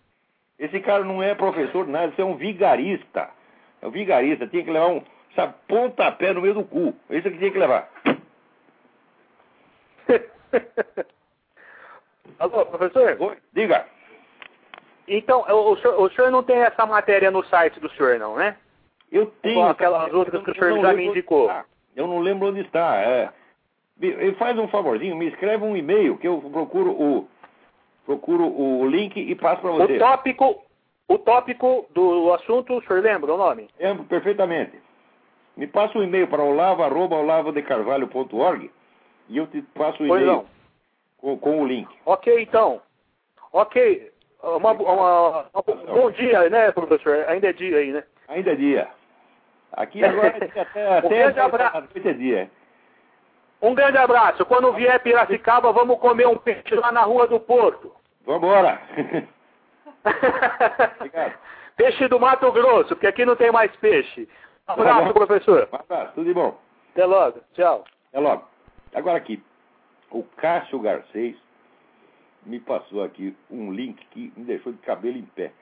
Esse 0.59 0.79
cara 0.81 1.05
não 1.05 1.23
é 1.23 1.35
professor 1.35 1.87
nada, 1.89 2.13
isso 2.13 2.21
é 2.21 2.25
um 2.25 2.37
vigarista. 2.37 3.31
É 3.81 3.87
um 3.87 3.91
vigarista, 3.91 4.47
tinha 4.47 4.63
que 4.63 4.71
levar 4.71 4.89
um 4.89 5.03
sabe, 5.35 5.55
pontapé 5.67 6.33
no 6.33 6.43
meio 6.43 6.55
do 6.55 6.65
cu. 6.65 6.95
É 7.11 7.17
isso 7.17 7.31
que 7.31 7.39
tinha 7.39 7.51
que 7.51 7.59
levar. 7.59 7.89
Alô, 12.39 12.67
professor? 12.67 13.17
Oi, 13.19 13.37
Diga. 13.53 13.87
Então, 15.09 15.41
o 15.41 15.77
senhor, 15.79 16.01
o 16.01 16.11
senhor 16.11 16.31
não 16.31 16.43
tem 16.43 16.59
essa 16.59 16.87
matéria 16.87 17.31
no 17.31 17.45
site 17.45 17.81
do 17.81 17.91
senhor, 17.91 18.19
não, 18.19 18.37
né? 18.37 18.57
Eu 19.13 19.27
tenho. 19.43 19.57
Igual 19.57 19.71
aquelas 19.71 20.13
outras 20.13 20.43
que 20.43 20.51
o 20.51 20.55
senhor 20.55 20.81
já 20.81 20.95
me 20.95 21.05
indicou. 21.07 21.51
Eu 21.95 22.07
não 22.07 22.21
lembro 22.21 22.49
onde 22.49 22.61
está. 22.63 22.97
É. 22.97 23.29
Me 23.99 24.33
Faz 24.35 24.59
um 24.59 24.67
favorzinho, 24.69 25.15
me 25.15 25.29
escreve 25.29 25.63
um 25.63 25.77
e-mail 25.77 26.17
que 26.17 26.27
eu 26.27 26.41
procuro 26.51 26.91
o 26.91 27.29
procuro 28.07 28.45
o 28.45 28.89
link 28.89 29.17
e 29.21 29.35
passo 29.37 29.61
para 29.61 29.71
O 29.71 29.77
você. 29.77 29.99
tópico, 29.99 30.65
o 31.07 31.19
tópico 31.19 31.87
do 31.91 32.33
assunto, 32.33 32.79
o 32.79 32.83
senhor 32.83 33.01
lembra 33.03 33.33
o 33.33 33.37
nome? 33.37 33.69
Lembro 33.79 34.03
perfeitamente. 34.05 34.77
Me 35.57 35.67
passa 35.69 35.97
um 35.99 36.03
e-mail 36.03 36.27
para 36.27 36.43
olavo@olavodecarvalho.org 36.43 38.71
e 39.29 39.37
eu 39.37 39.47
te 39.47 39.61
passo 39.63 40.03
o 40.03 40.07
e-mail 40.07 40.47
com, 41.19 41.39
com 41.39 41.61
o 41.63 41.67
link. 41.67 41.89
Ok, 42.07 42.43
então. 42.43 42.81
Ok. 43.53 44.11
Uma, 44.43 44.73
uma- 44.73 45.47
uma- 45.55 45.63
bom 45.95 46.11
dia, 46.11 46.49
né, 46.51 46.73
professor? 46.73 47.25
Ainda 47.29 47.51
é 47.51 47.53
dia 47.53 47.77
aí, 47.77 47.93
né? 47.93 48.03
Ainda 48.27 48.51
é 48.53 48.57
dia. 48.57 48.89
Aqui 49.73 50.05
agora 50.05 50.29
é 50.29 50.41
dia, 50.47 50.63
até, 50.63 50.89
Um 50.91 50.99
até 50.99 51.09
grande 51.09 51.41
abraço. 51.41 51.89
é 52.05 52.13
dia. 52.13 52.51
Um 53.61 53.75
grande 53.75 53.97
abraço. 53.99 54.45
Quando 54.47 54.73
vier 54.73 55.01
Piracicaba, 55.01 55.73
vamos 55.73 55.99
comer 56.01 56.27
um 56.27 56.37
peixe 56.37 56.75
lá 56.75 56.91
na 56.93 57.03
Rua 57.03 57.27
do 57.29 57.39
Porto. 57.41 57.95
Vambora. 58.27 58.81
Obrigado. 60.97 61.35
peixe 61.77 62.09
do 62.09 62.19
Mato 62.19 62.51
Grosso, 62.53 62.89
porque 62.89 63.07
aqui 63.07 63.25
não 63.25 63.37
tem 63.37 63.51
mais 63.53 63.75
peixe. 63.77 64.23
Um 64.23 64.27
Tá 64.67 64.73
abraço, 64.75 65.07
bom. 65.07 65.13
professor. 65.13 65.69
Um 65.73 65.77
abraço, 65.77 66.13
tudo 66.15 66.25
de 66.27 66.35
bom. 66.35 66.59
Até 66.93 67.05
logo. 67.05 67.41
Tchau. 67.55 67.85
É 68.13 68.21
logo. 68.21 68.49
Agora 68.95 69.17
aqui, 69.19 69.43
o 70.11 70.23
Cássio 70.37 70.79
Garcês 70.81 71.37
me 72.45 72.61
passou 72.61 73.03
aqui 73.03 73.37
um 73.51 73.73
link 73.73 74.05
que 74.11 74.33
me 74.37 74.45
deixou 74.45 74.73
de 74.73 74.79
cabelo 74.79 75.17
em 75.17 75.25
pé. 75.25 75.53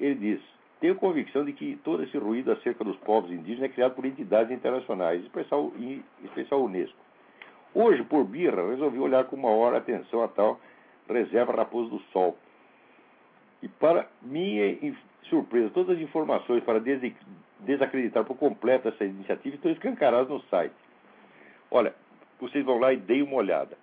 Ele 0.00 0.14
diz: 0.14 0.40
Tenho 0.80 0.94
convicção 0.94 1.44
de 1.44 1.52
que 1.52 1.76
todo 1.82 2.04
esse 2.04 2.16
ruído 2.16 2.52
acerca 2.52 2.84
dos 2.84 2.96
povos 2.98 3.30
indígenas 3.30 3.70
é 3.70 3.72
criado 3.72 3.94
por 3.94 4.04
entidades 4.04 4.52
internacionais, 4.52 5.22
especial, 5.22 5.72
em 5.76 6.04
especial 6.24 6.60
a 6.60 6.64
Unesco. 6.64 6.96
Hoje, 7.74 8.02
por 8.04 8.24
birra, 8.24 8.68
resolvi 8.70 8.98
olhar 8.98 9.24
com 9.24 9.36
maior 9.36 9.74
atenção 9.74 10.22
a 10.22 10.28
tal 10.28 10.60
reserva 11.08 11.52
Raposo 11.52 11.90
do 11.90 11.98
Sol. 12.12 12.36
E 13.62 13.68
para 13.68 14.08
minha 14.22 14.70
in- 14.70 14.96
surpresa, 15.24 15.70
todas 15.70 15.96
as 15.96 16.02
informações 16.02 16.62
para 16.62 16.80
desacreditar 17.60 18.24
por 18.24 18.36
completo 18.36 18.88
essa 18.88 19.04
iniciativa 19.04 19.56
estão 19.56 19.72
escancaradas 19.72 20.28
no 20.28 20.40
site. 20.42 20.74
Olha, 21.70 21.94
vocês 22.40 22.64
vão 22.64 22.78
lá 22.78 22.92
e 22.92 22.96
deem 22.96 23.22
uma 23.22 23.36
olhada. 23.36 23.76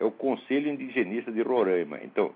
É 0.00 0.04
o 0.04 0.10
Conselho 0.10 0.70
Indigenista 0.70 1.30
de 1.30 1.42
Roraima. 1.42 1.98
Então, 2.02 2.34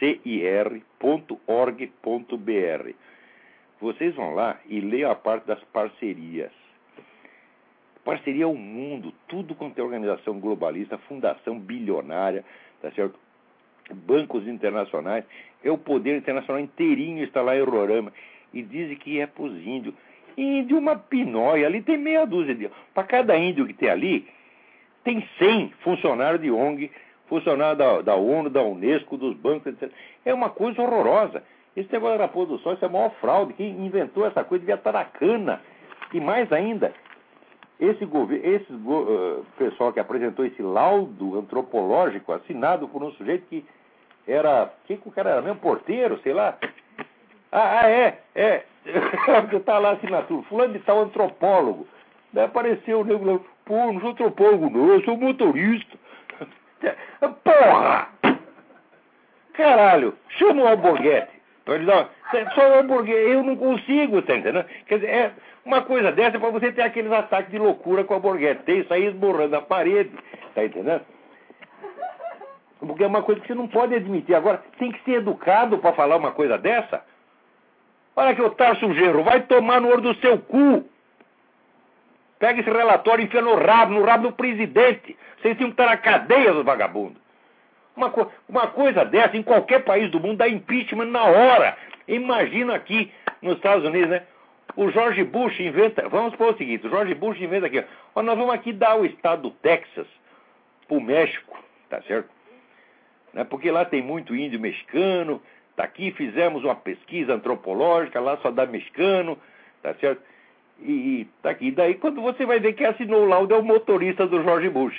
www.circir.org.br. 0.00 2.92
Vocês 3.80 4.14
vão 4.14 4.34
lá 4.34 4.58
e 4.66 4.80
leiam 4.80 5.10
a 5.10 5.14
parte 5.14 5.46
das 5.46 5.62
parcerias. 5.64 6.52
Parceria 8.04 8.48
o 8.48 8.56
mundo, 8.56 9.12
tudo 9.28 9.54
quanto 9.54 9.78
é 9.78 9.82
organização 9.82 10.40
globalista, 10.40 10.98
fundação 10.98 11.58
bilionária, 11.58 12.44
tá 12.80 12.90
certo? 12.92 13.18
Bancos 13.92 14.46
internacionais, 14.46 15.24
é 15.62 15.70
o 15.70 15.78
poder 15.78 16.16
internacional 16.16 16.60
inteirinho 16.60 17.24
está 17.24 17.42
lá 17.42 17.56
em 17.56 17.62
Roraima 17.62 18.12
e 18.52 18.62
dizem 18.62 18.96
que 18.96 19.20
é 19.20 19.26
para 19.26 19.44
os 19.44 19.66
índios. 19.66 19.94
Índio 20.36 20.78
uma 20.78 20.96
pinóia, 20.96 21.66
ali 21.66 21.82
tem 21.82 21.98
meia 21.98 22.24
dúzia 22.24 22.54
de. 22.54 22.70
Para 22.94 23.04
cada 23.04 23.36
índio 23.36 23.66
que 23.66 23.74
tem 23.74 23.90
ali, 23.90 24.26
tem 25.04 25.26
100 25.38 25.72
funcionários 25.80 26.40
de 26.40 26.50
ONG, 26.50 26.90
funcionários 27.28 27.78
da, 27.78 28.00
da 28.02 28.14
ONU, 28.14 28.50
da 28.50 28.62
Unesco, 28.62 29.16
dos 29.16 29.36
bancos, 29.36 29.66
etc. 29.66 29.90
É 30.24 30.32
uma 30.34 30.50
coisa 30.50 30.82
horrorosa. 30.82 31.42
Esse 31.76 31.92
negócio 31.92 32.18
da 32.18 32.24
Raposa 32.24 32.52
do 32.52 32.58
Sol, 32.58 32.74
isso 32.74 32.84
é 32.84 32.88
a 32.88 32.90
maior 32.90 33.10
fraude. 33.20 33.52
Quem 33.52 33.70
inventou 33.86 34.26
essa 34.26 34.42
coisa 34.42 34.60
devia 34.60 34.74
estar 34.74 34.92
na 34.92 35.04
cana. 35.04 35.60
E 36.12 36.20
mais 36.20 36.50
ainda, 36.52 36.92
esse 37.78 38.04
esse 38.42 38.72
uh, 38.72 39.46
pessoal 39.56 39.92
que 39.92 40.00
apresentou 40.00 40.44
esse 40.44 40.60
laudo 40.60 41.38
antropológico 41.38 42.32
assinado 42.32 42.88
por 42.88 43.02
um 43.02 43.12
sujeito 43.12 43.46
que 43.48 43.64
era. 44.26 44.72
Quem 44.86 44.96
que 44.96 45.08
o 45.08 45.12
cara 45.12 45.30
era 45.30 45.42
mesmo? 45.42 45.60
Porteiro, 45.60 46.18
sei 46.22 46.32
lá. 46.32 46.58
Ah, 47.52 47.80
ah 47.82 47.88
é, 47.88 48.18
é. 48.34 48.64
Porque 49.42 49.60
tá 49.60 49.78
lá 49.78 49.90
a 49.90 49.92
assinatura. 49.92 50.42
Fulano 50.42 50.72
de 50.72 50.80
tal 50.80 51.00
antropólogo. 51.00 51.86
Daí 52.32 52.44
apareceu 52.44 53.00
o 53.00 53.04
nego 53.04 53.24
lá. 53.24 53.40
Pô, 53.64 53.92
não 53.92 54.00
sou 54.00 54.10
antropólogo, 54.10 54.70
não, 54.70 54.88
eu 54.94 55.02
sou 55.02 55.16
motorista. 55.16 55.96
Porra! 57.44 58.08
Caralho, 59.54 60.14
chama 60.30 60.62
o 60.62 60.68
Alborguete. 60.68 61.38
Dar, 61.66 62.08
só 62.54 62.70
o 62.70 62.74
Alborguete, 62.74 63.30
eu 63.30 63.42
não 63.42 63.56
consigo, 63.56 64.22
tá 64.22 64.36
entendendo? 64.36 64.64
Quer 64.86 65.00
dizer, 65.00 65.10
é 65.10 65.32
uma 65.64 65.82
coisa 65.82 66.12
dessa 66.12 66.36
é 66.36 66.40
pra 66.40 66.50
você 66.50 66.72
ter 66.72 66.82
aqueles 66.82 67.12
ataques 67.12 67.50
de 67.50 67.58
loucura 67.58 68.04
com 68.04 68.14
o 68.14 68.16
Alborguete. 68.16 68.62
Tem 68.62 68.78
isso 68.80 68.94
aí 68.94 69.06
esborrando 69.06 69.56
a 69.56 69.60
parede, 69.60 70.10
tá 70.54 70.64
entendendo? 70.64 71.02
Porque 72.80 73.02
é 73.04 73.06
uma 73.06 73.22
coisa 73.22 73.40
que 73.40 73.48
você 73.48 73.54
não 73.54 73.68
pode 73.68 73.94
admitir. 73.94 74.34
Agora, 74.34 74.62
tem 74.78 74.92
que 74.92 75.02
ser 75.04 75.16
educado 75.16 75.78
para 75.78 75.92
falar 75.92 76.16
uma 76.16 76.30
coisa 76.30 76.56
dessa? 76.56 77.02
Olha 78.14 78.34
que 78.34 78.42
o 78.42 78.50
Tarso 78.50 78.92
Genro, 78.94 79.22
vai 79.22 79.42
tomar 79.42 79.80
no 79.80 79.88
olho 79.88 80.00
do 80.00 80.14
seu 80.16 80.38
cu. 80.38 80.84
Pega 82.38 82.60
esse 82.60 82.70
relatório 82.70 83.22
e 83.22 83.26
enfia 83.26 83.42
no 83.42 83.56
rabo, 83.56 83.94
no 83.94 84.04
rabo 84.04 84.28
do 84.28 84.32
presidente. 84.32 85.16
Vocês 85.40 85.56
tinham 85.56 85.70
que 85.70 85.74
estar 85.74 85.86
na 85.86 85.96
cadeia, 85.96 86.52
os 86.52 86.64
vagabundos. 86.64 87.20
Uma, 87.96 88.10
co 88.10 88.30
uma 88.48 88.68
coisa 88.68 89.04
dessa, 89.04 89.36
em 89.36 89.42
qualquer 89.42 89.84
país 89.84 90.10
do 90.10 90.20
mundo, 90.20 90.38
dá 90.38 90.48
impeachment 90.48 91.06
na 91.06 91.24
hora. 91.24 91.76
Imagina 92.06 92.74
aqui 92.76 93.12
nos 93.42 93.56
Estados 93.56 93.84
Unidos, 93.84 94.08
né? 94.08 94.22
O 94.76 94.90
George 94.90 95.24
Bush 95.24 95.58
inventa. 95.58 96.08
Vamos 96.08 96.32
supor 96.32 96.54
o 96.54 96.56
seguinte: 96.56 96.86
o 96.86 96.90
George 96.90 97.14
Bush 97.14 97.40
inventa 97.40 97.66
aqui. 97.66 97.84
Ó, 98.14 98.22
nós 98.22 98.38
vamos 98.38 98.54
aqui 98.54 98.72
dar 98.72 98.94
o 98.94 99.04
estado 99.04 99.42
do 99.42 99.50
Texas 99.50 100.06
para 100.86 100.96
o 100.96 101.00
México, 101.00 101.58
tá 101.90 102.00
certo? 102.02 102.30
Né? 103.32 103.42
Porque 103.44 103.70
lá 103.70 103.84
tem 103.84 104.00
muito 104.00 104.36
índio 104.36 104.60
mexicano. 104.60 105.42
Tá 105.74 105.84
aqui, 105.84 106.10
fizemos 106.12 106.64
uma 106.64 106.74
pesquisa 106.74 107.34
antropológica, 107.34 108.18
lá 108.20 108.36
só 108.38 108.50
dá 108.50 108.66
mexicano, 108.66 109.38
tá 109.80 109.94
certo? 109.94 110.20
E, 110.80 111.26
tá 111.42 111.50
aqui. 111.50 111.70
Daí, 111.70 111.94
quando 111.94 112.20
você 112.20 112.46
vai 112.46 112.60
ver 112.60 112.72
que 112.74 112.84
assinou 112.84 113.22
o 113.22 113.28
laudo 113.28 113.54
é 113.54 113.58
o 113.58 113.64
motorista 113.64 114.26
do 114.26 114.42
George 114.42 114.68
Bush. 114.68 114.96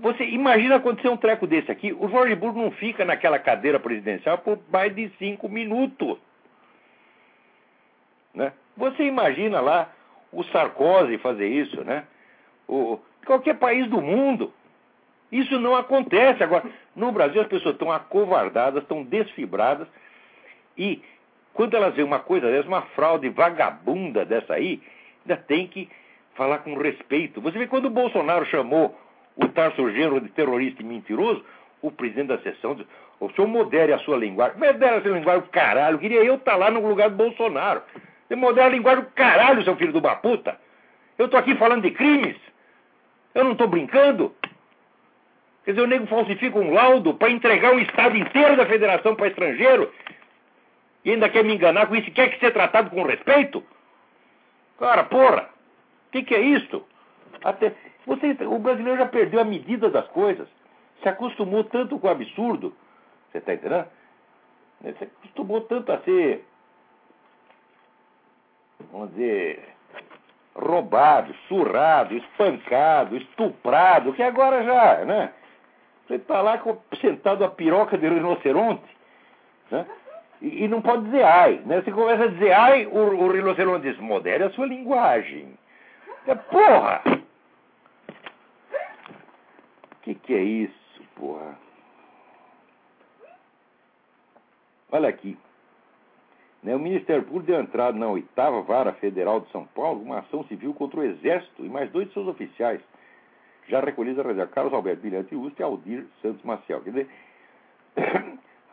Você 0.00 0.24
imagina 0.24 0.76
acontecer 0.76 1.08
um 1.08 1.16
treco 1.16 1.46
desse 1.46 1.70
aqui? 1.70 1.92
O 1.92 2.08
George 2.08 2.34
Bush 2.34 2.54
não 2.54 2.70
fica 2.72 3.04
naquela 3.04 3.38
cadeira 3.38 3.78
presidencial 3.78 4.38
por 4.38 4.58
mais 4.70 4.94
de 4.94 5.08
cinco 5.18 5.48
minutos. 5.48 6.18
Né? 8.34 8.52
Você 8.76 9.04
imagina 9.04 9.60
lá 9.60 9.90
o 10.32 10.42
Sarkozy 10.44 11.16
fazer 11.18 11.46
isso, 11.46 11.82
né? 11.84 12.04
O, 12.66 12.98
qualquer 13.24 13.54
país 13.54 13.88
do 13.88 14.00
mundo. 14.00 14.52
Isso 15.30 15.58
não 15.58 15.76
acontece. 15.76 16.42
Agora, 16.42 16.64
no 16.94 17.12
Brasil 17.12 17.40
as 17.40 17.48
pessoas 17.48 17.74
estão 17.74 17.90
acovardadas, 17.90 18.82
estão 18.82 19.02
desfibradas 19.02 19.86
e 20.76 21.00
quando 21.54 21.74
elas 21.74 21.94
veem 21.94 22.06
uma 22.06 22.18
coisa 22.18 22.50
dessa, 22.50 22.68
uma 22.68 22.82
fraude 22.82 23.28
vagabunda 23.28 24.24
dessa 24.24 24.54
aí, 24.54 24.82
ainda 25.22 25.40
tem 25.40 25.66
que 25.68 25.88
falar 26.34 26.58
com 26.58 26.76
respeito. 26.76 27.40
Você 27.40 27.56
vê 27.58 27.66
quando 27.66 27.86
o 27.86 27.90
Bolsonaro 27.90 28.44
chamou 28.46 28.98
o 29.36 29.48
Tarso 29.48 29.88
Genro 29.92 30.20
de 30.20 30.28
terrorista 30.30 30.82
e 30.82 30.84
mentiroso, 30.84 31.44
o 31.80 31.90
presidente 31.90 32.28
da 32.28 32.38
sessão 32.38 32.74
disse, 32.74 32.88
o 33.20 33.30
senhor 33.30 33.46
modere 33.46 33.92
a 33.92 33.98
sua 34.00 34.16
linguagem. 34.16 34.58
Modere 34.58 34.96
a 34.96 35.02
sua 35.02 35.12
linguagem, 35.12 35.44
caralho. 35.52 35.98
Queria 35.98 36.24
eu 36.24 36.34
estar 36.34 36.52
tá 36.52 36.56
lá 36.56 36.70
no 36.70 36.86
lugar 36.86 37.10
do 37.10 37.16
Bolsonaro. 37.16 37.82
Você 38.26 38.34
modera 38.34 38.66
a 38.66 38.70
linguagem 38.70 39.04
caralho, 39.14 39.62
seu 39.62 39.76
filho 39.76 39.92
de 39.92 39.98
uma 39.98 40.16
puta. 40.16 40.58
Eu 41.16 41.26
estou 41.26 41.38
aqui 41.38 41.54
falando 41.54 41.82
de 41.82 41.92
crimes. 41.92 42.36
Eu 43.34 43.44
não 43.44 43.52
estou 43.52 43.68
brincando. 43.68 44.34
Quer 45.64 45.72
dizer, 45.72 45.84
o 45.84 45.86
nego 45.86 46.06
falsifica 46.06 46.58
um 46.58 46.72
laudo 46.72 47.14
para 47.14 47.30
entregar 47.30 47.72
um 47.72 47.78
estado 47.78 48.16
inteiro 48.16 48.56
da 48.56 48.66
federação 48.66 49.14
para 49.14 49.28
estrangeiro 49.28 49.90
e 51.04 51.10
ainda 51.10 51.28
quer 51.28 51.44
me 51.44 51.54
enganar 51.54 51.86
com 51.86 51.96
isso, 51.96 52.10
quer 52.10 52.30
que 52.30 52.40
ser 52.40 52.52
tratado 52.52 52.90
com 52.90 53.02
respeito? 53.02 53.62
Cara, 54.78 55.04
porra, 55.04 55.50
o 56.08 56.10
que, 56.12 56.22
que 56.22 56.34
é 56.34 56.40
isso? 56.40 56.84
Até, 57.42 57.74
você, 58.06 58.36
o 58.44 58.58
brasileiro 58.58 58.98
já 58.98 59.06
perdeu 59.06 59.40
a 59.40 59.44
medida 59.44 59.90
das 59.90 60.06
coisas, 60.08 60.48
se 61.02 61.08
acostumou 61.08 61.64
tanto 61.64 61.98
com 61.98 62.06
o 62.06 62.10
absurdo, 62.10 62.74
você 63.30 63.38
está 63.38 63.54
entendendo? 63.54 63.86
Se 64.98 65.04
acostumou 65.04 65.60
tanto 65.62 65.92
a 65.92 65.98
ser, 66.00 66.44
vamos 68.90 69.10
dizer, 69.10 69.74
roubado, 70.54 71.34
surrado, 71.48 72.14
espancado, 72.14 73.16
estuprado, 73.16 74.12
que 74.12 74.22
agora 74.22 74.62
já, 74.62 75.04
né? 75.04 75.32
Você 76.06 76.14
está 76.16 76.40
lá 76.42 76.62
sentado 77.00 77.44
a 77.44 77.48
piroca 77.48 77.96
de 77.96 78.08
rinoceronte, 78.08 78.84
né? 79.70 79.86
E, 80.44 80.64
e, 80.64 80.68
não 80.68 80.82
pode 80.82 81.04
dizer 81.04 81.24
ai. 81.24 81.62
Né? 81.64 81.80
Você 81.80 81.90
começa 81.90 82.24
a 82.24 82.26
dizer 82.26 82.52
ai, 82.52 82.86
o, 82.86 82.98
o 82.98 83.32
rinoceronte 83.32 83.88
diz, 83.88 83.98
modere 83.98 84.44
a 84.44 84.50
sua 84.50 84.66
linguagem. 84.66 85.58
É, 86.26 86.34
porra! 86.34 87.02
O 89.90 89.96
que, 90.02 90.14
que 90.14 90.34
é 90.34 90.42
isso, 90.42 91.02
porra? 91.16 91.58
Olha 94.92 95.08
aqui. 95.08 95.38
Né, 96.62 96.76
o 96.76 96.78
Ministério 96.78 97.22
Público 97.22 97.46
deu 97.46 97.60
entrada 97.60 97.98
na 97.98 98.08
oitava 98.08 98.60
vara 98.60 98.92
federal 98.92 99.40
de 99.40 99.50
São 99.50 99.64
Paulo 99.64 100.02
uma 100.02 100.18
ação 100.18 100.44
civil 100.44 100.74
contra 100.74 101.00
o 101.00 101.04
Exército 101.04 101.64
e 101.64 101.70
mais 101.70 101.90
dois 101.90 102.08
de 102.08 102.12
seus 102.12 102.28
oficiais, 102.28 102.82
já 103.66 103.80
recolhidos 103.80 104.22
a 104.22 104.28
reserva 104.28 104.52
Carlos 104.52 104.74
Alberto 104.74 105.00
Bilhante 105.00 105.34
Ustra 105.34 105.62
e 105.62 105.64
Aldir 105.64 106.06
Santos 106.20 106.42
Maciel. 106.42 106.82
Quer 106.82 106.90
dizer, 106.90 107.08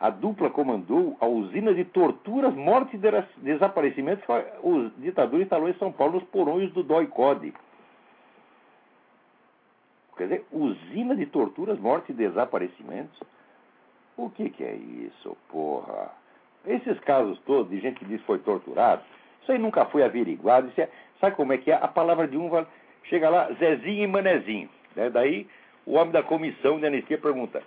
a 0.02 0.10
dupla 0.10 0.50
comandou 0.50 1.16
a 1.20 1.26
usina 1.26 1.72
de 1.72 1.84
torturas, 1.84 2.52
mortes 2.56 2.94
e 2.94 3.40
desaparecimentos 3.40 4.24
que 4.24 4.32
o 4.60 4.90
ditador 4.98 5.40
instalou 5.40 5.68
em 5.68 5.74
São 5.74 5.92
Paulo 5.92 6.14
nos 6.14 6.24
porões 6.24 6.72
do 6.72 6.82
DOI-CODE. 6.82 7.54
Quer 10.16 10.24
dizer, 10.24 10.46
usina 10.50 11.14
de 11.14 11.24
torturas, 11.26 11.78
mortes 11.78 12.10
e 12.10 12.14
desaparecimentos? 12.14 13.16
O 14.16 14.28
que, 14.28 14.50
que 14.50 14.64
é 14.64 14.74
isso, 14.74 15.36
porra? 15.48 16.10
Esses 16.66 16.98
casos 17.00 17.38
todos 17.46 17.70
de 17.70 17.78
gente 17.78 18.00
que 18.00 18.04
diz 18.04 18.20
que 18.20 18.26
foi 18.26 18.40
torturado, 18.40 19.02
isso 19.40 19.52
aí 19.52 19.58
nunca 19.58 19.84
foi 19.84 20.02
averiguado. 20.02 20.68
É, 20.78 20.88
sabe 21.20 21.36
como 21.36 21.52
é 21.52 21.58
que 21.58 21.70
é? 21.70 21.74
A 21.74 21.86
palavra 21.86 22.26
de 22.26 22.36
um 22.36 22.50
chega 23.04 23.30
lá, 23.30 23.52
Zezinho 23.52 24.02
e 24.02 24.06
Manezinho. 24.08 24.68
Né? 24.96 25.10
Daí 25.10 25.46
o 25.86 25.92
homem 25.92 26.10
da 26.10 26.24
comissão 26.24 26.80
de 26.80 26.86
anistia 26.86 27.18
pergunta: 27.18 27.62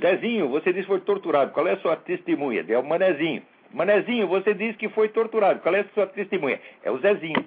Zezinho, 0.00 0.48
você 0.48 0.72
disse 0.72 0.84
que 0.84 0.92
foi 0.92 1.00
torturado. 1.00 1.52
Qual 1.52 1.66
é 1.66 1.72
a 1.72 1.78
sua 1.78 1.96
testemunha? 1.96 2.64
É 2.68 2.78
o 2.78 2.84
Manezinho. 2.84 3.42
Manezinho, 3.72 4.26
você 4.26 4.54
disse 4.54 4.78
que 4.78 4.88
foi 4.88 5.08
torturado. 5.08 5.60
Qual 5.60 5.74
é 5.74 5.80
a 5.80 5.84
sua 5.94 6.06
testemunha? 6.06 6.60
É 6.82 6.90
o 6.90 6.98
Zezinho. 6.98 7.44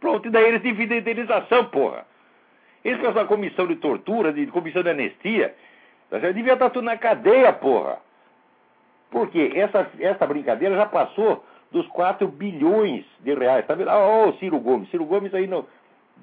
Pronto, 0.00 0.26
e 0.26 0.30
daí 0.30 0.44
eles 0.44 0.62
dividem 0.62 0.98
a 0.98 1.00
indenização, 1.00 1.66
porra. 1.66 2.06
Esse 2.84 2.96
pessoal 2.96 3.14
da 3.14 3.24
comissão 3.26 3.66
de 3.66 3.76
tortura, 3.76 4.32
de 4.32 4.46
comissão 4.46 4.82
de 4.82 4.88
anistia, 4.88 5.54
devia 6.34 6.54
estar 6.54 6.70
tudo 6.70 6.84
na 6.84 6.96
cadeia, 6.96 7.52
porra. 7.52 7.98
Porque 9.10 9.52
essa, 9.54 9.90
essa 9.98 10.26
brincadeira 10.26 10.74
já 10.74 10.86
passou 10.86 11.44
dos 11.70 11.86
4 11.88 12.26
bilhões 12.28 13.04
de 13.20 13.34
reais. 13.34 13.66
Tá 13.66 13.74
vendo? 13.74 13.90
Ah, 13.90 14.24
oh, 14.24 14.32
Ciro 14.34 14.58
Gomes. 14.58 14.88
Ciro 14.90 15.04
Gomes 15.04 15.34
aí 15.34 15.46
no 15.46 15.66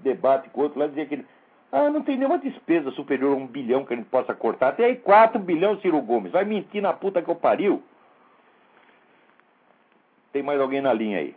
debate 0.02 0.50
com 0.50 0.62
o 0.62 0.64
outro 0.64 0.80
lá 0.80 0.88
dizia 0.88 1.06
que 1.06 1.16
ele 1.16 1.26
ah, 1.72 1.90
não 1.90 2.02
tem 2.02 2.18
nenhuma 2.18 2.38
despesa 2.38 2.92
superior 2.92 3.34
a 3.34 3.36
um 3.36 3.46
bilhão 3.46 3.86
que 3.86 3.94
a 3.94 3.98
gente 3.98 4.10
possa 4.10 4.34
cortar. 4.34 4.70
Até 4.70 4.86
aí 4.86 4.96
4 4.96 5.40
bilhões, 5.40 5.82
Ciro 5.82 6.02
Gomes. 6.02 6.32
Vai 6.32 6.46
mentir 6.46 6.82
na 6.82 6.94
puta 6.94 7.22
que 7.22 7.30
eu 7.30 7.36
pariu. 7.36 7.84
Tem 10.32 10.42
mais 10.42 10.60
alguém 10.62 10.82
na 10.82 10.94
linha 10.94 11.20
aí? 11.20 11.36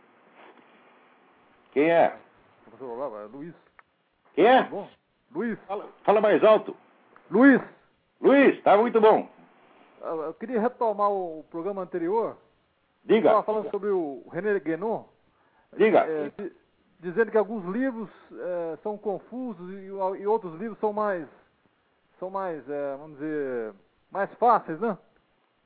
Quem 1.72 1.90
é? 1.90 2.14
Luiz. 3.32 3.54
Quem 4.34 4.46
é? 4.46 4.62
Bom. 4.64 4.88
Luiz. 5.32 5.58
Fala, 5.66 5.88
fala, 6.04 6.20
mais 6.20 6.42
alto. 6.42 6.76
Luiz. 7.30 7.60
Luiz, 8.20 8.60
tá 8.62 8.76
muito 8.76 9.00
bom. 9.00 9.28
Ah, 10.02 10.08
eu 10.08 10.34
queria 10.34 10.60
retomar 10.60 11.10
o 11.10 11.44
programa 11.50 11.82
anterior. 11.82 12.36
Diga. 13.04 13.28
Estava 13.28 13.42
falando 13.42 13.70
sobre 13.70 13.90
o 13.90 14.22
René 14.30 14.58
Guénon. 14.60 15.04
Diga. 15.76 16.00
É, 16.00 16.32
dizendo 17.00 17.30
que 17.30 17.38
alguns 17.38 17.64
livros 17.66 18.08
é, 18.32 18.78
são 18.82 18.96
confusos 18.96 19.70
e, 19.72 19.86
e, 19.86 20.26
outros 20.26 20.58
livros 20.58 20.78
são 20.78 20.92
mais, 20.92 21.26
são 22.18 22.30
mais, 22.30 22.68
é, 22.68 22.96
vamos 22.96 23.18
dizer, 23.18 23.72
mais 24.10 24.32
fáceis, 24.34 24.78
né? 24.80 24.96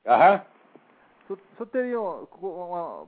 Aham. 0.07 0.41
Você 1.29 1.41
senhor 1.57 1.67
teria 1.71 2.01
uma, 2.01 3.07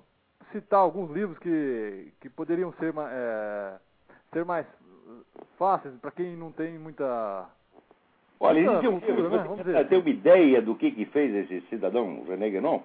citar 0.53 0.81
alguns 0.81 1.11
livros 1.11 1.39
que, 1.39 2.12
que 2.20 2.29
poderiam 2.31 2.72
ser, 2.74 2.93
é, 3.11 3.79
ser 4.33 4.45
mais 4.45 4.66
fáceis 5.59 5.95
para 6.01 6.11
quem 6.11 6.37
não 6.37 6.51
tem 6.51 6.79
muita 6.79 7.47
Olha, 8.39 8.61
existe 8.61 8.89
um 8.89 8.99
livro, 8.99 9.31
né? 9.31 9.45
você 9.45 9.85
ter 9.85 9.97
uma 9.97 10.11
ideia 10.11 10.61
do 10.61 10.74
que, 10.74 10.91
que 10.91 11.07
fez 11.07 11.35
esse 11.35 11.66
cidadão 11.68 12.24
René 12.24 12.51
Guénon? 12.51 12.83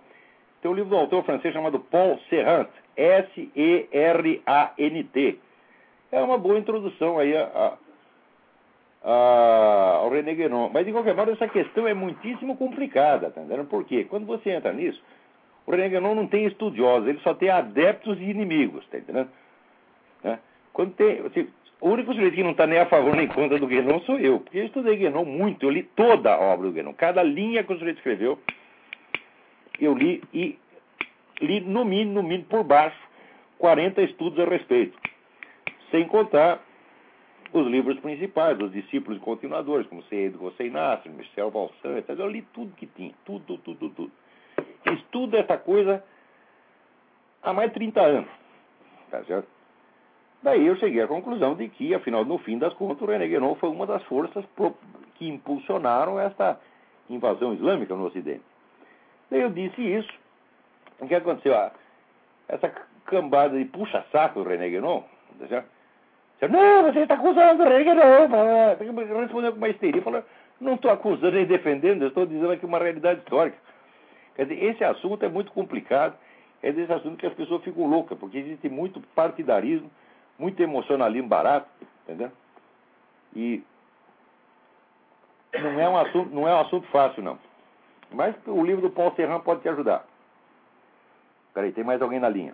Tem 0.62 0.70
um 0.70 0.76
livro 0.76 0.90
do 0.92 0.96
autor 0.96 1.24
francês 1.24 1.54
chamado 1.54 1.80
Paul 1.80 2.20
Serrant, 2.30 2.70
S-E-R-A-N-T. 2.96 3.50
É 6.12 6.22
uma 6.22 6.38
boa 6.38 6.60
introdução 6.60 7.18
aí 7.18 7.36
a, 7.36 7.78
a, 9.04 9.98
ao 10.02 10.10
René 10.10 10.36
Guénon. 10.36 10.70
Mas, 10.72 10.86
de 10.86 10.92
qualquer 10.92 11.16
modo, 11.16 11.32
essa 11.32 11.48
questão 11.48 11.88
é 11.88 11.94
muitíssimo 11.94 12.56
complicada, 12.58 13.32
tá 13.32 13.42
entendendo? 13.42 13.68
Por 13.68 13.84
quê? 13.86 14.06
Quando 14.10 14.26
você 14.26 14.52
entra 14.52 14.72
nisso, 14.72 15.02
o 15.66 15.72
René 15.72 15.90
Guénon 15.90 16.14
não 16.14 16.28
tem 16.28 16.46
estudiosos, 16.46 17.08
ele 17.08 17.20
só 17.20 17.34
tem 17.34 17.50
adeptos 17.50 18.20
e 18.20 18.24
inimigos, 18.24 18.86
tá 18.88 18.98
entendendo? 19.00 19.30
Né? 20.24 20.38
Quando 20.74 20.94
tem, 20.94 21.20
assim, 21.26 21.48
o 21.80 21.90
único 21.90 22.14
sujeito 22.14 22.36
que 22.36 22.44
não 22.44 22.52
está 22.52 22.68
nem 22.68 22.78
a 22.80 22.86
favor 22.86 23.16
nem 23.16 23.28
contra 23.28 23.58
do 23.58 23.66
Guénon 23.68 24.00
sou 24.02 24.20
eu, 24.20 24.40
porque 24.40 24.60
eu 24.60 24.66
estudei 24.66 24.98
Guénon 24.98 25.26
muito, 25.26 25.66
eu 25.66 25.72
li 25.72 25.84
toda 25.84 26.34
a 26.34 26.40
obra 26.40 26.68
do 26.68 26.74
Guénon, 26.74 26.94
cada 26.94 27.24
linha 27.24 27.64
que 27.64 27.74
o 27.74 27.78
sujeito 27.78 27.98
escreveu, 27.98 28.38
eu 29.82 29.96
li 29.96 30.24
e 30.34 30.58
li 31.42 31.60
no 31.62 31.84
mínimo, 31.84 32.22
no 32.22 32.24
mínimo 32.24 32.46
por 32.46 32.64
baixo, 32.64 32.98
40 33.58 34.02
estudos 34.04 34.40
a 34.40 34.50
respeito. 34.50 34.98
Sem 35.90 36.08
contar 36.08 36.62
os 37.52 37.68
livros 37.68 38.00
principais, 38.00 38.58
os 38.60 38.72
discípulos 38.72 39.18
e 39.18 39.22
continuadores, 39.22 39.88
como 39.88 40.04
Seido 40.04 40.38
José 40.38 40.66
Inácio, 40.66 41.12
Michel 41.12 41.52
Valsan, 41.52 41.98
etc. 41.98 42.10
Eu 42.18 42.30
li 42.30 42.44
tudo 42.54 42.76
que 42.76 42.86
tinha, 42.88 43.12
tudo, 43.26 43.58
tudo, 43.58 43.90
tudo. 43.90 44.12
Estudo 44.86 45.36
essa 45.36 45.58
coisa 45.58 46.04
há 47.44 47.52
mais 47.52 47.70
de 47.70 47.76
30 47.76 48.02
anos. 48.02 48.30
Tá 49.10 49.24
certo? 49.26 49.48
Daí 50.42 50.66
eu 50.66 50.76
cheguei 50.78 51.02
à 51.02 51.08
conclusão 51.08 51.56
de 51.56 51.68
que, 51.70 51.94
afinal, 51.94 52.24
no 52.26 52.38
fim 52.40 52.58
das 52.58 52.74
contas, 52.74 53.02
o 53.02 53.06
René 53.06 53.28
Guénon 53.28 53.56
foi 53.56 53.70
uma 53.70 53.86
das 53.86 54.02
forças 54.04 54.44
que 55.16 55.28
impulsionaram 55.28 56.20
esta 56.20 56.60
invasão 57.10 57.54
islâmica 57.54 57.94
no 57.96 58.06
Ocidente. 58.06 58.51
Daí 59.32 59.42
eu 59.42 59.50
disse 59.50 59.82
isso. 59.82 60.12
O 61.00 61.08
que 61.08 61.16
aconteceu? 61.16 61.56
Ah, 61.56 61.72
essa 62.48 62.70
cambada 63.06 63.58
de 63.58 63.66
puxa-saco 63.66 64.44
do 64.44 64.50
René 64.50 64.70
Guénon, 64.70 65.04
tá 65.40 66.48
não, 66.48 66.84
você 66.84 67.00
está 67.00 67.16
acusando 67.16 67.64
o 67.64 67.66
René 67.66 67.84
Guénon. 67.84 69.22
Respondeu 69.22 69.52
com 69.54 69.58
uma 69.58 69.70
histeria, 69.70 70.02
falou, 70.02 70.24
não 70.60 70.76
estou 70.76 70.92
acusando 70.92 71.32
nem 71.32 71.46
defendendo, 71.46 72.06
estou 72.06 72.26
dizendo 72.26 72.52
aqui 72.52 72.66
uma 72.66 72.78
realidade 72.78 73.22
histórica. 73.22 73.58
Quer 74.36 74.46
dizer, 74.46 74.64
esse 74.64 74.84
assunto 74.84 75.26
é 75.26 75.30
muito 75.30 75.52
complicado, 75.52 76.16
é 76.62 76.72
desse 76.72 76.92
assunto 76.92 77.18
que 77.18 77.26
as 77.26 77.34
pessoas 77.34 77.64
ficam 77.64 77.88
loucas, 77.88 78.18
porque 78.18 78.38
existe 78.38 78.70
muito 78.70 79.02
partidarismo, 79.16 79.90
muito 80.38 80.62
emocionalismo 80.62 81.28
barato, 81.28 81.68
entendeu? 82.04 82.32
E 83.36 83.64
não 85.54 85.80
é 85.80 85.90
um 85.90 85.98
assunto, 85.98 86.34
não 86.34 86.48
é 86.48 86.54
um 86.54 86.60
assunto 86.60 86.88
fácil, 86.88 87.24
não. 87.24 87.40
Mas 88.14 88.36
o 88.46 88.64
livro 88.64 88.82
do 88.82 88.90
Paul 88.90 89.12
Serran 89.16 89.40
pode 89.40 89.62
te 89.62 89.70
ajudar. 89.70 90.06
Peraí, 91.54 91.72
tem 91.72 91.84
mais 91.84 92.02
alguém 92.02 92.20
na 92.20 92.30
linha. 92.30 92.54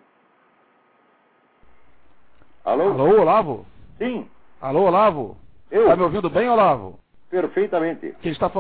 Alô? 2.64 2.84
Alô, 2.84 3.22
Olavo? 3.22 3.66
Sim. 3.98 4.28
Alô, 4.62 4.84
Olavo? 4.84 5.38
Eu. 5.72 5.88
Tá 5.88 5.96
me 5.96 6.04
ouvindo 6.04 6.30
bem, 6.30 6.50
Olavo? 6.50 7.00
Perfeitamente. 7.30 8.16
Quem 8.22 8.32
está, 8.32 8.52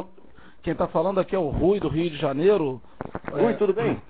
quem 0.63 0.73
está 0.73 0.87
falando 0.87 1.19
aqui 1.19 1.35
é 1.35 1.39
o 1.39 1.49
Rui, 1.49 1.79
do 1.79 1.87
Rio 1.87 2.09
de 2.09 2.17
Janeiro. 2.17 2.81
Rui, 3.31 3.51
é... 3.51 3.53
tudo 3.53 3.73
bem? 3.73 4.01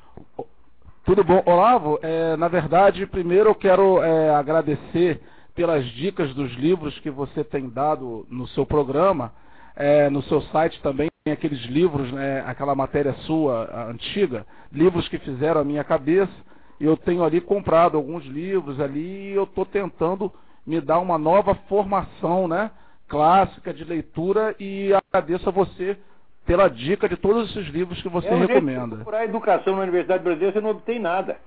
Tudo 1.05 1.23
bom. 1.23 1.41
Olavo, 1.45 1.99
é, 2.01 2.35
na 2.35 2.47
verdade, 2.47 3.05
primeiro 3.05 3.49
eu 3.49 3.55
quero 3.55 4.03
é, 4.03 4.29
agradecer 4.31 5.21
pelas 5.55 5.85
dicas 5.85 6.33
dos 6.33 6.51
livros 6.53 6.97
que 6.99 7.09
você 7.09 7.43
tem 7.43 7.69
dado 7.69 8.25
no 8.29 8.47
seu 8.47 8.65
programa. 8.65 9.33
É, 9.75 10.09
no 10.09 10.23
seu 10.23 10.41
site 10.41 10.81
também 10.81 11.07
tem 11.27 11.33
aqueles 11.33 11.61
livros, 11.65 12.09
né, 12.13 12.41
aquela 12.47 12.73
matéria 12.73 13.13
sua 13.25 13.89
antiga, 13.89 14.45
livros 14.71 15.09
que 15.09 15.17
fizeram 15.17 15.59
a 15.59 15.63
minha 15.63 15.83
cabeça. 15.83 16.31
Eu 16.79 16.95
tenho 16.95 17.21
ali 17.21 17.41
comprado 17.41 17.97
alguns 17.97 18.23
livros 18.25 18.79
ali 18.79 19.31
e 19.31 19.33
eu 19.33 19.43
estou 19.43 19.65
tentando 19.65 20.31
me 20.65 20.79
dar 20.79 20.99
uma 20.99 21.17
nova 21.17 21.53
formação 21.67 22.47
né, 22.47 22.71
clássica 23.09 23.73
de 23.73 23.83
leitura 23.83 24.55
e 24.57 24.91
agradeço 24.93 25.49
a 25.49 25.51
você 25.51 25.97
pela 26.45 26.69
dica 26.69 27.09
de 27.09 27.17
todos 27.17 27.49
esses 27.49 27.67
livros 27.73 28.01
que 28.01 28.07
você 28.07 28.29
é 28.29 28.33
um 28.33 28.39
recomenda. 28.39 28.79
Jeito 28.79 28.95
procurar 28.95 29.25
educação 29.25 29.75
na 29.75 29.81
Universidade 29.81 30.23
Brasileira, 30.23 30.53
você 30.53 30.61
não 30.61 30.69
obtém 30.69 30.97
nada. 30.97 31.37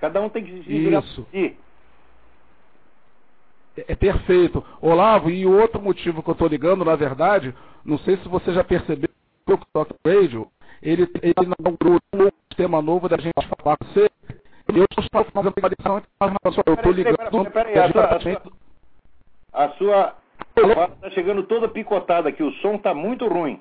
Cada 0.00 0.22
um 0.22 0.30
tem 0.30 0.42
que 0.42 0.62
se 0.62 0.62
virar 0.62 1.00
Isso. 1.00 1.26
Si. 1.30 1.54
É, 3.76 3.92
é 3.92 3.94
perfeito. 3.94 4.64
Olavo, 4.80 5.28
e 5.28 5.44
outro 5.44 5.82
motivo 5.82 6.22
que 6.22 6.30
eu 6.30 6.32
estou 6.32 6.48
ligando, 6.48 6.82
na 6.82 6.96
verdade, 6.96 7.54
não 7.84 7.98
sei 7.98 8.16
se 8.16 8.28
você 8.28 8.52
já 8.54 8.64
percebeu, 8.64 9.07
o 9.54 9.58
Talk 9.72 9.94
Radio, 10.06 10.48
ele, 10.82 11.08
ele 11.22 11.34
inaugurou 11.58 11.98
um 12.14 12.28
sistema 12.48 12.82
novo 12.82 13.08
da 13.08 13.16
gente 13.16 13.34
falar 13.62 13.76
com 13.76 13.84
você. 13.86 14.10
Eu 14.68 14.84
estou 14.84 15.24
fazendo 15.32 15.52
uma 15.56 15.68
ligação, 15.68 16.02
eu 16.66 16.74
estou 16.74 16.92
ligando. 16.92 17.50
Peraí, 17.50 17.72
peraí, 17.72 17.92
peraí, 17.92 18.38
a 19.52 19.68
sua, 19.70 20.14
a 20.56 20.60
sua 20.60 20.84
está 20.84 21.10
chegando 21.10 21.42
toda 21.44 21.68
picotada 21.68 22.28
aqui, 22.28 22.42
o 22.42 22.52
som 22.54 22.74
está 22.74 22.92
muito 22.92 23.26
ruim. 23.26 23.60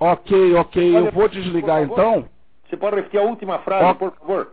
Ok, 0.00 0.54
ok, 0.54 0.96
eu 0.96 1.12
vou 1.12 1.28
desligar 1.28 1.82
então. 1.82 2.28
Você 2.68 2.76
pode 2.76 2.96
repetir 2.96 3.20
a 3.20 3.22
última 3.22 3.58
frase, 3.60 3.98
por 3.98 4.12
favor? 4.12 4.52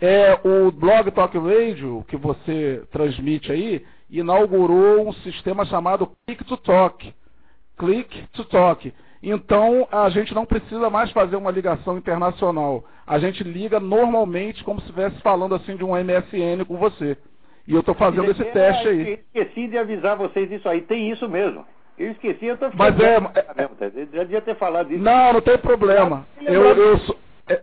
É, 0.00 0.38
o 0.44 0.70
Blog 0.70 1.10
Talk 1.12 1.36
Radio, 1.38 2.04
que 2.08 2.16
você 2.16 2.84
transmite 2.92 3.50
aí, 3.50 3.84
inaugurou 4.10 5.08
um 5.08 5.12
sistema 5.12 5.64
chamado 5.64 6.10
Click 6.26 6.44
to 6.44 6.56
Talk. 6.58 7.12
Click 7.76 8.26
to 8.32 8.44
Talk. 8.44 8.92
Então, 9.22 9.88
a 9.90 10.10
gente 10.10 10.34
não 10.34 10.44
precisa 10.44 10.90
mais 10.90 11.10
fazer 11.10 11.36
uma 11.36 11.50
ligação 11.50 11.96
internacional. 11.96 12.84
A 13.06 13.18
gente 13.18 13.42
liga 13.42 13.80
normalmente 13.80 14.62
como 14.62 14.80
se 14.80 14.86
estivesse 14.86 15.18
falando 15.22 15.54
assim 15.54 15.76
de 15.76 15.84
um 15.84 15.92
MSN 15.92 16.64
com 16.66 16.76
você. 16.76 17.16
E 17.66 17.72
eu 17.72 17.80
estou 17.80 17.94
fazendo 17.94 18.30
esse 18.30 18.44
teste 18.44 18.88
aí. 18.88 19.20
Esqueci 19.34 19.68
de 19.68 19.78
avisar 19.78 20.16
vocês 20.16 20.48
disso 20.48 20.68
aí. 20.68 20.82
Tem 20.82 21.10
isso 21.10 21.26
mesmo. 21.28 21.64
Eu 21.98 22.10
esqueci, 22.10 22.44
eu 22.46 22.58
tô 22.58 22.68
Mas 22.74 22.98
é, 23.00 23.16
é, 23.16 24.06
já 24.12 24.24
devia 24.24 24.42
ter 24.42 24.56
falado 24.56 24.92
isso. 24.92 25.02
Não, 25.02 25.32
não 25.32 25.40
tem 25.40 25.56
problema. 25.56 26.26
Eu, 26.42 26.62
eu 26.62 26.98
sou, 26.98 27.16
é, 27.48 27.62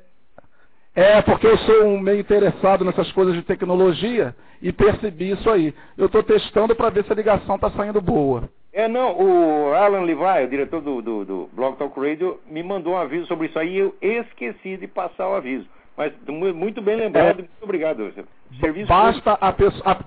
é, 0.95 1.21
porque 1.21 1.45
eu 1.45 1.57
sou 1.59 1.85
um 1.85 1.99
meio 1.99 2.19
interessado 2.19 2.83
nessas 2.83 3.11
coisas 3.11 3.35
de 3.35 3.43
tecnologia 3.43 4.33
e 4.61 4.71
percebi 4.71 5.31
isso 5.31 5.49
aí. 5.49 5.75
Eu 5.97 6.05
estou 6.07 6.23
testando 6.23 6.75
para 6.75 6.89
ver 6.89 7.03
se 7.03 7.11
a 7.11 7.15
ligação 7.15 7.55
está 7.55 7.69
saindo 7.71 8.01
boa. 8.01 8.49
É, 8.73 8.87
não, 8.87 9.19
o 9.19 9.73
Alan 9.73 10.01
Levi, 10.01 10.45
o 10.45 10.49
diretor 10.49 10.81
do, 10.81 11.01
do, 11.01 11.25
do 11.25 11.49
Blog 11.53 11.77
Talk 11.77 11.99
Radio, 11.99 12.39
me 12.47 12.63
mandou 12.63 12.93
um 12.93 12.97
aviso 12.97 13.27
sobre 13.27 13.47
isso 13.47 13.59
aí 13.59 13.75
e 13.75 13.79
eu 13.79 13.95
esqueci 14.01 14.77
de 14.77 14.87
passar 14.87 15.27
o 15.27 15.35
aviso. 15.35 15.67
Mas 15.97 16.13
muito 16.25 16.81
bem 16.81 16.95
lembrado, 16.95 17.31
é, 17.31 17.33
muito 17.33 17.51
obrigado. 17.61 18.13
Serviço 18.59 18.87
basta 18.87 19.33
a 19.33 19.51
pessoa 19.51 19.99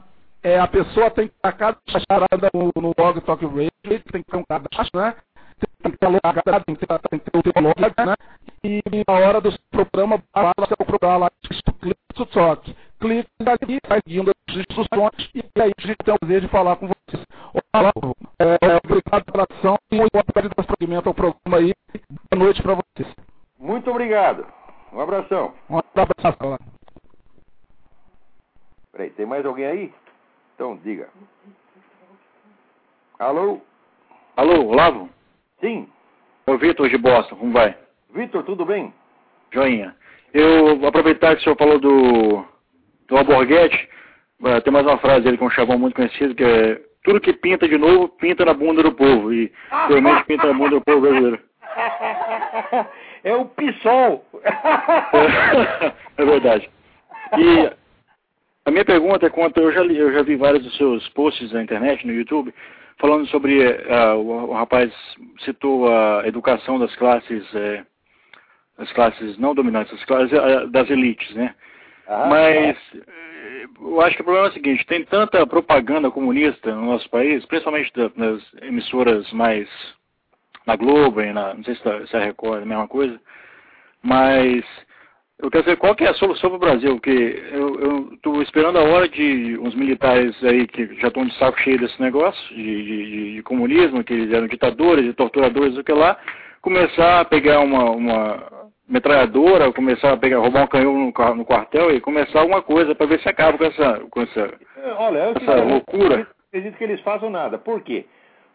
é, 0.43 0.59
a 0.59 0.67
pessoa 0.67 1.11
tem 1.11 1.29
que 1.29 1.35
estar 1.35 1.53
cada 1.53 1.79
charada 1.89 2.51
no, 2.53 2.71
no 2.77 2.93
blog 2.95 3.19
Talk 3.23 3.45
Radio, 3.47 3.71
tem 3.83 4.23
que 4.23 4.31
ter 4.31 4.37
um 4.37 4.45
cadastro, 4.45 5.01
né? 5.01 5.15
Tem 5.83 5.93
que 5.93 5.99
ter 5.99 6.09
logado, 6.09 6.65
tem 6.67 6.75
que 6.75 6.87
ter, 6.87 6.99
tem 7.11 7.19
que 7.19 7.31
ter 7.31 7.39
o 7.39 7.43
teu 7.43 7.63
log, 7.63 7.81
né? 7.81 8.15
E 8.63 8.83
na 9.09 9.15
hora 9.15 9.41
do 9.41 9.55
programa, 9.71 10.23
seu 10.69 10.87
programa 10.87 11.17
lá, 11.17 11.31
clique 11.81 11.97
to 12.15 12.27
talk. 12.27 12.77
Clique 13.05 13.29
ali, 13.39 13.79
vai 13.87 14.01
seguindo 14.09 14.31
as 14.31 14.57
instruções 14.57 15.31
e 15.35 15.43
aí 15.61 15.73
a 15.77 15.87
gente 15.87 15.99
tem 16.03 16.15
o 16.15 16.19
prazer 16.19 16.41
de 16.41 16.49
falar 16.49 16.77
com 16.77 16.87
vocês. 16.87 17.23
Olá, 17.75 17.93
é, 18.39 18.81
obrigado 18.83 19.31
pela 19.31 19.45
atenção 19.45 19.77
e 19.93 19.97
muito 19.97 20.15
obrigado 20.15 20.33
pelo 20.33 20.55
prosseguimento 20.55 21.09
ao 21.11 21.15
programa 21.15 21.59
aí. 21.59 21.75
Boa 22.33 22.45
noite 22.45 22.63
para 22.63 22.77
vocês. 22.77 23.15
Muito 23.59 23.91
obrigado. 23.91 24.47
Um 24.91 25.01
abração. 25.01 25.53
Um 25.69 25.77
abraço. 25.77 26.59
Peraí, 28.91 29.11
tem 29.11 29.27
mais 29.27 29.45
alguém 29.45 29.67
aí? 29.67 29.95
Então, 30.55 30.79
diga. 30.79 31.11
Alô? 33.19 33.61
Alô, 34.35 34.69
Olavo? 34.69 35.11
Sim. 35.61 35.91
É 36.47 36.51
o 36.51 36.57
Vitor 36.57 36.89
de 36.89 36.97
Boston, 36.97 37.37
como 37.37 37.53
vai? 37.53 37.77
Vitor, 38.15 38.43
tudo 38.45 38.65
bem? 38.65 38.95
Joinha. 39.53 39.95
Eu 40.33 40.87
aproveitar 40.87 41.35
que 41.35 41.43
o 41.43 41.45
senhor 41.45 41.57
falou 41.57 41.79
do, 41.79 42.54
do 43.09 43.17
Alborguete, 43.17 43.89
tem 44.63 44.73
mais 44.73 44.87
uma 44.87 44.99
frase 44.99 45.23
dele 45.23 45.39
com 45.39 45.47
um 45.47 45.51
chavão 45.51 45.79
muito 45.79 45.95
conhecido, 45.95 46.35
que 46.35 46.45
é 46.45 46.81
tudo 47.03 47.21
que 47.21 47.33
pinta 47.33 47.69
de 47.69 47.79
novo, 47.79 48.09
pinta 48.09 48.45
na 48.45 48.55
bunda 48.55 48.83
do 48.83 48.93
povo. 48.93 49.33
E 49.33 49.53
realmente 49.89 50.25
pinta 50.25 50.47
na 50.47 50.55
bunda 50.55 50.71
do 50.71 50.81
povo 50.81 51.01
brasileiro. 51.03 51.39
É 53.25 53.35
o 53.35 53.47
PSOL. 53.47 54.23
é 56.19 56.25
verdade. 56.27 56.69
E 57.39 57.71
a 58.67 58.71
minha 58.71 58.85
pergunta 58.85 59.27
é 59.27 59.31
quanto 59.31 59.59
eu 59.59 59.73
já 59.73 59.83
li, 59.83 59.97
eu 59.97 60.13
já 60.13 60.23
vi 60.23 60.37
vários 60.37 60.63
dos 60.63 60.77
seus 60.77 61.09
posts 61.09 61.51
na 61.53 61.63
internet, 61.63 62.07
no 62.07 62.13
YouTube, 62.13 62.55
falando 62.99 63.27
sobre 63.29 63.67
uh, 63.67 64.17
o, 64.17 64.51
o, 64.51 64.53
rapaz 64.53 64.93
citou 65.43 65.89
a 65.89 66.23
educação 66.27 66.79
das 66.79 66.95
classes, 66.97 67.51
uh, 67.55 67.87
das 68.79 68.93
classes 68.93 69.39
não 69.39 69.55
dominantes, 69.55 69.93
das 69.95 70.05
classes 70.05 70.71
das 70.71 70.91
elites, 70.91 71.35
né? 71.35 71.55
Ah, 72.07 72.27
Mas 72.29 72.77
é. 72.95 73.65
eu 73.81 74.01
acho 74.01 74.17
que 74.17 74.23
o 74.23 74.25
problema 74.25 74.49
é 74.49 74.51
o 74.51 74.55
seguinte: 74.55 74.87
tem 74.87 75.05
tanta 75.05 75.47
propaganda 75.47 76.11
comunista 76.11 76.75
no 76.75 76.87
nosso 76.87 77.09
país, 77.11 77.45
principalmente 77.47 77.93
nas 78.17 78.43
emissoras 78.63 79.31
mais 79.33 79.69
na 80.67 80.77
Globo, 80.77 81.21
e 81.21 81.33
na, 81.33 81.55
não 81.55 81.65
sei 81.65 81.75
se, 81.75 82.07
se 82.07 82.17
a 82.17 82.21
Record 82.21 82.61
é 82.61 82.63
a 82.63 82.67
mesma 82.67 82.89
coisa, 82.89 83.21
mas 84.03 84.65
eu 85.39 85.51
quero 85.51 85.65
saber 85.65 85.77
qual 85.77 85.95
que 85.95 86.05
é 86.05 86.09
a 86.09 86.15
solução 86.15 86.49
para 86.51 86.57
o 86.57 86.61
Brasil, 86.61 86.95
porque 86.95 87.43
eu 87.53 88.13
estou 88.15 88.41
esperando 88.41 88.79
a 88.79 88.83
hora 88.83 89.09
de 89.09 89.59
uns 89.61 89.75
militares 89.75 90.35
aí 90.45 90.67
que 90.67 90.95
já 91.01 91.09
estão 91.09 91.27
de 91.27 91.35
saco 91.37 91.59
cheio 91.61 91.79
desse 91.79 92.01
negócio, 92.01 92.55
de, 92.55 92.85
de, 92.85 93.35
de, 93.35 93.43
comunismo, 93.43 94.05
que 94.05 94.15
eles 94.15 94.33
eram 94.33 94.47
ditadores 94.47 95.05
e 95.05 95.13
torturadores, 95.13 95.77
o 95.77 95.85
que 95.85 95.93
lá, 95.93 96.17
começar 96.63 97.21
a 97.21 97.25
pegar 97.25 97.61
uma, 97.61 97.91
uma 97.91 98.64
metralhadora, 98.89 99.73
começar 99.73 100.13
a 100.13 100.17
pegar, 100.17 100.39
roubar 100.39 100.65
um 100.65 100.69
canhão 100.69 100.93
no, 100.93 101.35
no 101.35 101.45
quartel 101.45 101.91
e 101.95 102.01
começar 102.01 102.41
alguma 102.41 102.63
coisa 102.63 102.95
para 102.95 103.07
ver 103.07 103.21
se 103.21 103.29
acaba 103.29 103.57
com 103.57 103.65
essa, 103.65 104.01
com 104.11 104.21
essa, 104.21 104.41
é, 104.77 104.91
Olha, 104.99 105.19
eu 105.19 105.31
essa 105.31 105.65
loucura. 105.65 106.17
Eu 106.17 106.27
acredito 106.49 106.77
que 106.77 106.85
eles 106.85 107.01
façam 107.01 107.31
nada. 107.31 107.59
Por 107.59 107.81
quê? 107.81 108.07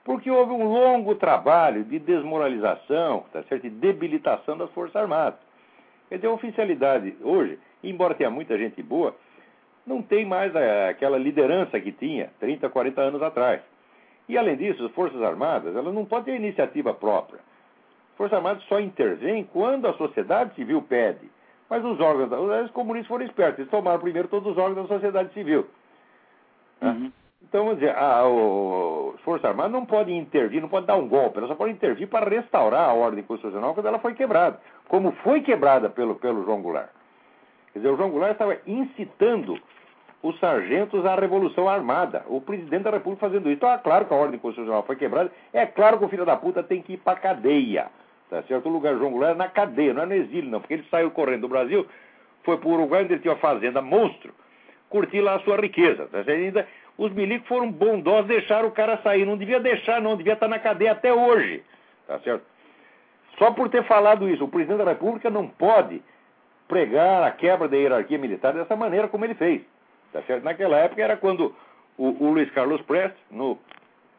Porque 0.06 0.30
houve 0.30 0.54
um 0.54 0.64
longo 0.64 1.16
trabalho 1.16 1.84
de 1.84 2.00
desmoralização, 2.00 3.26
tá 3.34 3.44
certo? 3.44 3.64
de 3.64 3.70
debilitação 3.70 4.58
das 4.58 4.72
Forças 4.72 4.96
Armadas. 4.96 5.40
Quer 6.08 6.16
dizer, 6.16 6.28
a 6.28 6.32
oficialidade 6.32 7.16
hoje, 7.22 7.60
embora 7.84 8.16
tenha 8.16 8.30
muita 8.30 8.58
gente 8.58 8.82
boa, 8.82 9.16
não 9.86 10.02
tem 10.02 10.26
mais 10.26 10.56
aquela 10.56 11.18
liderança 11.18 11.80
que 11.80 11.92
tinha 11.92 12.30
30, 12.40 12.70
40 12.70 13.02
anos 13.02 13.22
atrás. 13.22 13.62
E 14.28 14.38
além 14.38 14.56
disso, 14.56 14.86
as 14.86 14.92
Forças 14.92 15.22
Armadas, 15.22 15.76
elas 15.76 15.94
não 15.94 16.06
podem 16.06 16.36
ter 16.36 16.42
iniciativa 16.42 16.94
própria. 16.94 17.40
As 18.20 18.28
Forças 18.30 18.38
Armadas 18.38 18.64
só 18.64 18.82
intervêm 18.82 19.46
quando 19.46 19.88
a 19.88 19.94
sociedade 19.94 20.54
civil 20.56 20.82
pede. 20.82 21.32
Mas 21.70 21.86
os 21.86 22.02
órgãos, 22.02 22.30
os 22.66 22.72
comunistas 22.72 23.08
foram 23.08 23.24
espertos, 23.24 23.60
eles 23.60 23.72
tomaram 23.72 24.02
primeiro 24.02 24.28
todos 24.28 24.52
os 24.52 24.58
órgãos 24.58 24.90
da 24.90 24.96
sociedade 24.96 25.34
civil. 25.34 25.66
Uhum. 26.82 27.14
Então, 27.42 27.64
vamos 27.64 27.80
dizer, 27.80 27.96
a, 27.96 28.28
o, 28.28 29.14
as 29.16 29.22
Forças 29.22 29.46
Armadas 29.46 29.72
não 29.72 29.86
podem 29.86 30.18
intervir, 30.18 30.62
não 30.62 30.68
podem 30.68 30.88
dar 30.88 30.98
um 30.98 31.08
golpe, 31.08 31.38
elas 31.38 31.50
só 31.50 31.56
podem 31.56 31.74
intervir 31.74 32.10
para 32.10 32.30
restaurar 32.30 32.90
a 32.90 32.94
ordem 32.94 33.24
constitucional 33.24 33.74
quando 33.74 33.86
ela 33.86 34.00
foi 34.00 34.14
quebrada, 34.14 34.60
como 34.90 35.14
foi 35.24 35.40
quebrada 35.40 35.90
pelo, 35.90 36.16
pelo 36.16 36.44
João 36.44 36.62
Goulart. 36.62 36.90
Quer 37.72 37.80
dizer, 37.80 37.90
o 37.90 37.96
João 37.96 38.10
Goulart 38.10 38.34
estava 38.34 38.58
incitando 38.68 39.58
os 40.22 40.38
sargentos 40.40 41.06
à 41.06 41.16
revolução 41.16 41.70
armada. 41.70 42.26
O 42.28 42.42
presidente 42.42 42.84
da 42.84 42.92
República 42.92 43.28
fazendo 43.28 43.48
isso. 43.48 43.58
Então, 43.58 43.72
é 43.72 43.78
claro 43.78 44.06
que 44.06 44.14
a 44.14 44.18
ordem 44.18 44.40
constitucional 44.40 44.84
foi 44.84 44.98
quebrada. 44.98 45.32
É 45.54 45.66
claro 45.66 45.98
que 45.98 46.04
o 46.04 46.10
filho 46.10 46.26
da 46.26 46.36
puta 46.36 46.62
tem 46.62 46.82
que 46.82 46.94
ir 46.94 46.98
para 46.98 47.18
cadeia. 47.18 47.90
Tá 48.30 48.44
certo? 48.44 48.68
O 48.68 48.72
lugar 48.72 48.96
João 48.96 49.12
Goulart 49.12 49.36
é 49.36 49.38
na 49.38 49.48
cadeia, 49.48 49.94
não 49.94 50.04
é 50.04 50.06
no 50.06 50.14
exílio, 50.14 50.50
não. 50.50 50.62
Porque 50.62 50.76
ele 50.76 50.86
saiu 50.92 51.12
correndo 51.12 51.42
do 51.42 51.48
Brasil, 51.48 51.88
foi 52.44 52.58
para 52.58 52.70
o 52.70 52.74
Uruguai, 52.74 53.04
onde 53.04 53.14
ele 53.14 53.22
tinha 53.22 53.34
uma 53.34 53.40
fazenda 53.40 53.82
monstro, 53.82 54.34
curtir 54.90 55.22
lá 55.22 55.36
a 55.36 55.40
sua 55.40 55.58
riqueza. 55.58 56.06
Tá 56.08 56.24
certo? 56.24 56.30
Ainda, 56.30 56.68
os 56.98 57.12
milicos 57.12 57.48
foram 57.48 57.72
bondosos, 57.72 58.28
deixaram 58.28 58.68
o 58.68 58.72
cara 58.72 58.98
sair. 58.98 59.26
Não 59.26 59.38
devia 59.38 59.60
deixar, 59.60 60.02
não. 60.02 60.16
Devia 60.16 60.34
estar 60.34 60.48
na 60.48 60.60
cadeia 60.60 60.92
até 60.92 61.12
hoje. 61.14 61.64
Tá 62.08 62.20
certo? 62.20 62.44
Só 63.38 63.52
por 63.52 63.70
ter 63.70 63.84
falado 63.86 64.30
isso, 64.30 64.44
o 64.44 64.50
presidente 64.50 64.84
da 64.84 64.92
República 64.92 65.30
não 65.30 65.48
pode 65.48 66.02
pregar 66.68 67.24
a 67.24 67.32
quebra 67.32 67.68
da 67.68 67.78
hierarquia 67.78 68.18
militar 68.18 68.54
dessa 68.54 68.76
maneira 68.76 69.08
como 69.08 69.26
ele 69.26 69.34
fez. 69.34 69.62
Tá 70.12 70.22
certo? 70.24 70.44
Naquela 70.44 70.78
época 70.78 71.02
era 71.02 71.16
quando 71.16 71.56
o, 71.98 72.26
o 72.26 72.32
Luiz 72.32 72.50
Carlos 72.52 72.82
Prestes, 72.82 73.20
no, 73.32 73.58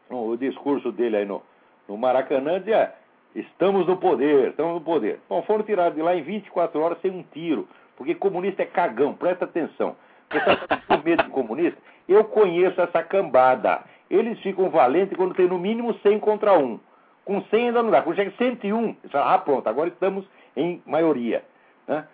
no, 0.09 0.35
discurso 0.37 0.91
dele 0.91 1.17
aí 1.17 1.25
no, 1.25 1.41
no 1.87 1.97
Maracanã, 1.97 2.59
dizia: 2.59 2.93
estamos 3.35 3.87
no 3.87 3.97
poder, 3.97 4.49
estamos 4.49 4.73
no 4.75 4.81
poder. 4.81 5.19
Bom, 5.29 5.41
foram 5.43 5.63
tirados 5.63 5.95
de 5.95 6.01
lá 6.01 6.15
em 6.15 6.21
24 6.21 6.79
horas 6.79 6.99
sem 7.01 7.11
um 7.11 7.23
tiro, 7.23 7.67
porque 7.95 8.15
comunista 8.15 8.63
é 8.63 8.65
cagão, 8.65 9.13
presta 9.13 9.45
atenção. 9.45 9.95
Você 10.29 10.37
está 10.37 10.77
com 10.77 10.97
medo 11.03 11.23
de 11.23 11.29
comunista? 11.29 11.77
Eu 12.07 12.23
conheço 12.25 12.79
essa 12.81 13.03
cambada. 13.03 13.81
Eles 14.09 14.39
ficam 14.39 14.69
valentes 14.69 15.15
quando 15.15 15.35
tem 15.35 15.47
no 15.47 15.59
mínimo 15.59 15.93
100 15.95 16.19
contra 16.19 16.57
1. 16.57 16.79
Com 17.23 17.41
100 17.43 17.67
ainda 17.67 17.83
não 17.83 17.91
dá. 17.91 18.01
Quando 18.01 18.15
chega 18.15 18.31
101, 18.37 18.95
você 19.01 19.09
fala, 19.09 19.33
ah, 19.33 19.37
pronto, 19.39 19.67
agora 19.67 19.89
estamos 19.89 20.25
em 20.55 20.81
maioria. 20.85 21.43
Né? 21.87 22.05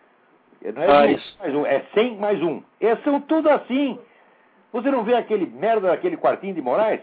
Não 0.74 0.82
é, 0.82 0.92
ah, 0.92 1.08
isso. 1.08 1.38
mais 1.40 1.56
um, 1.56 1.66
é 1.66 1.84
100 1.94 2.18
mais 2.18 2.42
um. 2.42 2.62
Eles 2.82 3.04
são 3.04 3.22
tudo 3.22 3.50
assim. 3.50 4.00
Você 4.74 4.92
não 4.92 5.04
vê 5.04 5.16
aquele 5.16 5.46
merda 5.46 5.88
daquele 5.88 6.18
quartinho 6.18 6.54
de 6.54 6.62
Moraes? 6.62 7.02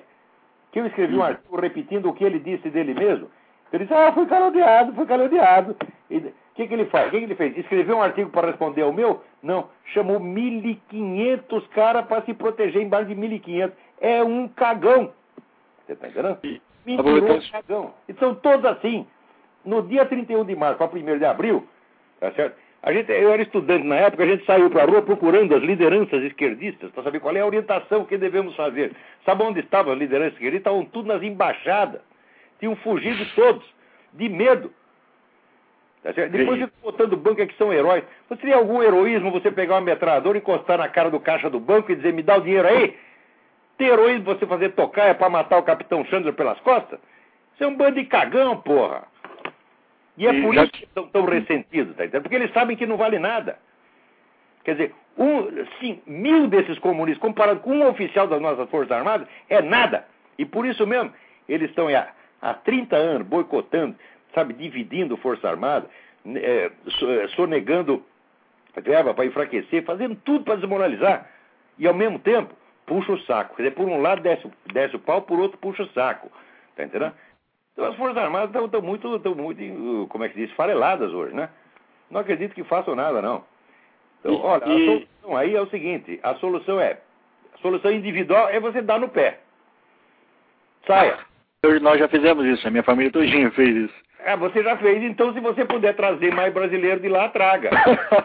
Que 0.71 0.81
eu 0.81 0.87
escrevi 0.87 1.17
um 1.17 1.23
artigo 1.23 1.59
repetindo 1.59 2.09
o 2.09 2.13
que 2.13 2.25
ele 2.25 2.39
disse 2.39 2.69
dele 2.71 2.95
mesmo. 2.95 3.31
Ele 3.75 3.87
disse, 3.87 3.95
ah, 3.95 4.13
fui 4.13 4.25
caluniado, 4.27 4.93
fui 4.95 5.05
caluniado. 5.05 5.77
O 6.09 6.55
que, 6.55 6.69
que 6.69 6.75
ele 6.75 6.85
faz? 6.87 7.09
O 7.09 7.11
que, 7.11 7.19
que 7.19 7.25
ele 7.25 7.35
fez? 7.35 7.59
Escreveu 7.59 7.97
um 7.97 8.03
artigo 8.03 8.31
para 8.31 8.47
responder 8.47 8.83
ao 8.83 8.93
meu? 8.93 9.21
Não. 9.43 9.69
Chamou 9.87 10.21
1.500 10.21 11.69
caras 11.71 12.07
para 12.07 12.23
se 12.23 12.33
proteger 12.35 12.81
embaixo 12.81 13.09
de 13.09 13.17
1.500. 13.17 13.73
É 14.01 14.23
um 14.23 14.47
cagão. 14.47 15.13
Você 15.85 15.95
está 15.95 16.07
entendendo? 16.07 16.39
Mentiroso 16.87 17.51
cagão. 17.51 17.93
E 18.09 18.15
são 18.15 18.37
todos 18.37 18.65
assim. 18.65 19.05
No 19.65 19.83
dia 19.83 20.07
31 20.07 20.45
de 20.45 20.55
março 20.55 20.79
para 20.79 20.97
1 20.97 21.19
de 21.19 21.25
abril, 21.25 21.67
tá 22.21 22.31
certo? 22.31 22.57
A 22.81 22.93
gente, 22.93 23.11
eu 23.11 23.33
era 23.33 23.43
estudante 23.43 23.85
na 23.85 23.97
época, 23.97 24.23
a 24.23 24.27
gente 24.27 24.45
saiu 24.45 24.71
para 24.71 24.83
a 24.83 24.87
rua 24.87 25.03
procurando 25.03 25.57
as 25.57 25.63
lideranças 25.63 26.23
esquerdistas 26.23 26.93
para 26.93 27.03
saber 27.03 27.19
qual 27.19 27.35
é 27.35 27.41
a 27.41 27.47
orientação 27.47 28.05
que 28.05 28.19
devemos 28.19 28.55
fazer. 28.55 28.95
Sabe 29.25 29.43
onde 29.43 29.61
estavam 29.61 29.95
as 29.95 29.99
lideranças 29.99 30.35
esquerdistas? 30.35 30.61
Estavam 30.61 30.85
tudo 30.85 31.09
nas 31.09 31.23
embaixadas. 31.23 32.01
Tinham 32.59 32.77
fugido 32.77 33.25
todos, 33.35 33.65
de 34.13 34.29
medo. 34.29 34.73
Tá 36.03 36.13
Depois 36.13 36.59
de 36.59 36.71
botando 36.83 37.17
banca 37.17 37.47
que 37.47 37.57
são 37.57 37.73
heróis. 37.73 38.05
Você 38.29 38.41
teria 38.41 38.57
algum 38.57 38.83
heroísmo 38.83 39.31
você 39.31 39.51
pegar 39.51 39.77
uma 39.77 39.81
metralhadora, 39.81 40.37
encostar 40.37 40.79
na 40.79 40.89
cara 40.89 41.11
do 41.11 41.19
caixa 41.19 41.49
do 41.49 41.59
banco 41.59 41.91
e 41.91 41.97
dizer, 41.97 42.13
me 42.13 42.23
dá 42.23 42.37
o 42.37 42.43
dinheiro 42.43 42.69
aí? 42.69 42.97
Ter 43.79 43.87
heroísmo 43.87 44.25
você 44.25 44.47
fazer 44.47 44.71
tocar 44.73 45.07
é 45.07 45.15
para 45.15 45.31
matar 45.31 45.59
o 45.59 45.63
capitão 45.63 46.05
Chandler 46.05 46.35
pelas 46.35 46.61
costas? 46.61 47.01
Isso 47.55 47.65
é 47.65 47.67
um 47.67 47.77
bando 47.77 48.01
de 48.01 48.05
cagão, 48.05 48.61
porra. 48.61 49.05
E 50.17 50.27
é 50.27 50.35
e 50.35 50.43
por 50.43 50.55
já... 50.55 50.65
isso 50.65 50.73
que 50.73 50.85
estão 50.85 51.09
tão 51.09 51.25
ressentidos, 51.25 51.97
tá? 51.97 52.21
Porque 52.21 52.37
eles 52.37 52.53
sabem 52.53 52.77
que 52.77 52.87
não 52.87 52.97
vale 52.97 53.19
nada. 53.19 53.59
Quer 54.63 54.73
dizer, 54.73 54.95
um, 55.17 55.65
sim, 55.81 56.03
mil 56.07 56.49
desses 56.49 56.79
comunistas, 56.79 57.21
comparado 57.21 57.61
com 57.61 57.71
um 57.71 57.89
oficial 57.89 58.27
das 58.27 58.41
nossas 58.41 58.69
Forças 58.69 58.93
Armadas, 58.93 59.29
é 59.49 59.63
nada. 59.63 60.07
E 60.39 60.45
por 60.45 60.67
isso 60.67 60.87
mesmo, 60.87 61.13
eles 61.49 61.71
estão 61.71 61.89
há, 62.45 62.51
há 62.51 62.55
30 62.55 62.97
anos 62.97 63.27
boicotando, 63.27 63.97
sabe, 64.35 64.55
dividindo 64.55 65.17
Força 65.17 65.49
Armada, 65.49 65.89
é, 66.27 66.71
é, 66.71 67.29
sonegando 67.29 68.05
verba 68.77 69.15
para 69.15 69.27
enfraquecer, 69.27 69.85
fazendo 69.85 70.17
tudo 70.17 70.45
para 70.45 70.57
desmoralizar. 70.57 71.31
E 71.79 71.87
ao 71.87 71.95
mesmo 71.95 72.19
tempo, 72.19 72.55
puxa 72.87 73.13
o 73.13 73.21
saco. 73.23 73.57
Quer 73.57 73.65
dizer, 73.65 73.75
por 73.75 73.87
um 73.87 74.01
lado 74.01 74.23
desce, 74.23 74.51
desce 74.73 74.97
o 74.97 75.01
pau, 75.01 75.23
por 75.23 75.39
outro 75.39 75.59
puxa 75.59 75.83
o 75.83 75.89
saco. 75.91 76.31
Tá 76.77 76.85
entendendo? 76.85 77.15
Então 77.73 77.87
as 77.87 77.97
Forças 77.97 78.17
Armadas 78.17 78.55
estão 78.55 78.83
muito, 78.83 79.17
estão 79.17 79.35
muito, 79.35 80.07
como 80.09 80.25
é 80.25 80.29
que 80.29 80.37
diz, 80.37 80.51
fareladas 80.53 81.13
hoje, 81.13 81.35
né? 81.35 81.49
Não 82.11 82.21
acredito 82.21 82.55
que 82.55 82.63
façam 82.65 82.95
nada, 82.95 83.21
não. 83.21 83.45
Então, 84.21 84.41
olha, 84.41 84.65
a 84.65 84.69
solução 84.69 85.37
aí 85.37 85.55
é 85.55 85.61
o 85.61 85.69
seguinte, 85.69 86.19
a 86.23 86.35
solução 86.37 86.81
é, 86.81 86.99
a 87.55 87.59
solução 87.59 87.91
individual 87.91 88.49
é 88.49 88.59
você 88.61 88.81
dar 88.81 88.99
no 88.99 89.09
pé. 89.09 89.41
Saia. 90.87 91.19
Eu, 91.65 91.81
nós 91.81 91.99
já 91.99 92.07
fizemos 92.09 92.45
isso, 92.45 92.69
a 92.69 92.71
minha 92.71 92.83
família 92.83 93.11
todinha 93.11 93.51
fez 93.53 93.75
isso. 93.75 93.95
É, 94.19 94.37
você 94.37 94.63
já 94.63 94.77
fez, 94.77 95.03
então 95.03 95.33
se 95.33 95.41
você 95.41 95.65
puder 95.65 95.97
trazer 95.97 96.35
mais 96.35 96.53
brasileiro 96.53 97.01
de 97.01 97.09
lá, 97.09 97.31
traga. 97.31 97.71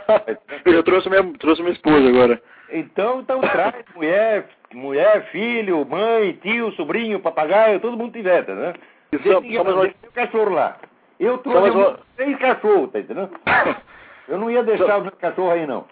eu 0.65 0.73
já 0.73 0.83
trouxe 0.83 1.09
minha, 1.09 1.23
trouxe 1.39 1.61
minha 1.61 1.73
esposa 1.73 2.09
agora. 2.09 2.41
Então, 2.69 3.21
então 3.21 3.39
traz 3.39 3.75
mulher, 3.95 4.45
mulher, 4.73 5.29
filho, 5.31 5.85
mãe, 5.85 6.33
tio, 6.41 6.73
sobrinho, 6.73 7.21
papagaio, 7.21 7.79
todo 7.79 7.95
mundo 7.95 8.11
tiver, 8.11 8.43
tá, 8.43 8.53
né? 8.53 8.73
Mais 9.13 9.55
uma... 9.55 9.89
cachorro 10.13 10.53
lá. 10.53 10.77
Eu 11.17 11.37
trouxe 11.37 11.97
três 12.17 12.37
cachorros, 12.39 12.91
tá 12.91 12.99
entendendo? 12.99 13.31
Eu 14.27 14.37
não 14.37 14.51
ia 14.51 14.63
deixar 14.63 14.85
só... 14.85 14.99
os 14.99 15.09
cachorros 15.11 15.53
aí, 15.53 15.65
não. 15.65 15.85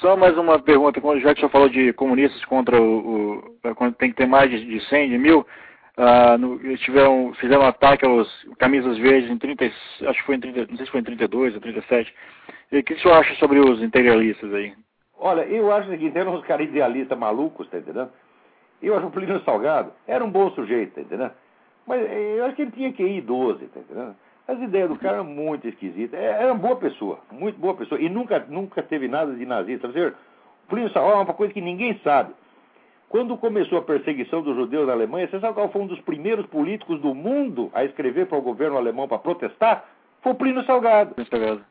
Só 0.00 0.16
mais 0.16 0.36
uma 0.38 0.58
pergunta, 0.58 1.00
já 1.20 1.34
que 1.34 1.38
o 1.38 1.40
senhor 1.40 1.50
falou 1.50 1.68
de 1.68 1.92
comunistas 1.92 2.42
contra 2.46 2.80
o, 2.80 3.38
o 3.62 3.74
quando 3.74 3.94
tem 3.94 4.10
que 4.10 4.16
ter 4.16 4.26
mais 4.26 4.50
de, 4.50 4.64
de 4.64 4.80
100, 4.88 5.10
de 5.10 5.18
mil, 5.18 5.46
uh, 5.98 6.38
no, 6.38 6.58
tiveram, 6.78 7.32
fizeram 7.34 7.62
um 7.62 7.66
ataque 7.66 8.04
aos 8.04 8.28
camisas 8.58 8.98
verdes 8.98 9.30
em 9.30 9.38
30, 9.38 9.64
acho 9.64 10.20
que 10.20 10.26
foi 10.26 10.36
em 10.36 10.40
30, 10.40 10.66
não 10.70 10.76
sei 10.76 10.86
se 10.86 10.92
foi 10.92 11.00
em 11.00 11.04
32 11.04 11.54
ou 11.54 11.60
37. 11.60 12.14
E 12.70 12.78
o 12.78 12.84
que 12.84 12.94
o 12.94 13.00
senhor 13.00 13.14
acha 13.14 13.34
sobre 13.36 13.58
os 13.58 13.82
integralistas 13.82 14.52
aí? 14.54 14.72
Olha, 15.18 15.42
eu 15.42 15.72
acho 15.72 15.88
que 15.96 16.12
eram 16.14 16.34
uns 16.34 16.44
caras 16.44 16.66
idealistas 16.66 17.16
malucos, 17.18 17.68
tá 17.68 17.78
entendendo? 17.78 18.10
Eu 18.82 18.96
acho 18.96 19.06
o 19.06 19.10
Plínio 19.10 19.40
Salgado 19.44 19.92
era 20.06 20.24
um 20.24 20.30
bom 20.30 20.50
sujeito, 20.50 20.94
tá 20.94 21.00
entendendo? 21.00 21.32
Mas 21.86 22.00
eh, 22.02 22.38
eu 22.38 22.44
acho 22.46 22.56
que 22.56 22.62
ele 22.62 22.72
tinha 22.72 22.92
que 22.92 23.02
ir 23.02 23.20
12, 23.20 23.66
tá 23.66 23.80
entendendo? 23.80 24.16
As 24.48 24.60
ideias 24.60 24.88
do 24.88 24.98
cara 24.98 25.18
eram 25.18 25.24
muito 25.24 25.68
esquisitas. 25.68 26.18
É, 26.18 26.42
era 26.42 26.52
uma 26.52 26.60
boa 26.60 26.76
pessoa, 26.76 27.20
muito 27.30 27.58
boa 27.58 27.74
pessoa. 27.74 28.00
E 28.00 28.08
nunca, 28.08 28.44
nunca 28.48 28.82
teve 28.82 29.06
nada 29.06 29.32
de 29.32 29.46
nazista. 29.46 29.86
Você, 29.86 30.06
o 30.08 30.14
Plínio 30.68 30.90
Salgado 30.90 31.20
é 31.20 31.22
uma 31.22 31.34
coisa 31.34 31.54
que 31.54 31.60
ninguém 31.60 31.98
sabe. 32.02 32.34
Quando 33.12 33.36
começou 33.36 33.76
a 33.76 33.82
perseguição 33.82 34.40
dos 34.40 34.56
judeus 34.56 34.86
na 34.86 34.94
Alemanha, 34.94 35.28
você 35.28 35.38
sabe 35.38 35.52
qual 35.52 35.68
foi 35.68 35.82
um 35.82 35.86
dos 35.86 36.00
primeiros 36.00 36.46
políticos 36.46 36.98
do 37.02 37.14
mundo 37.14 37.70
a 37.74 37.84
escrever 37.84 38.26
para 38.26 38.38
o 38.38 38.40
governo 38.40 38.78
alemão 38.78 39.06
para 39.06 39.18
protestar? 39.18 39.84
Foi 40.22 40.32
o 40.32 40.34
Plínio 40.34 40.64
Salgado. 40.64 41.14
Plínio 41.14 41.30
Salgado. 41.30 41.62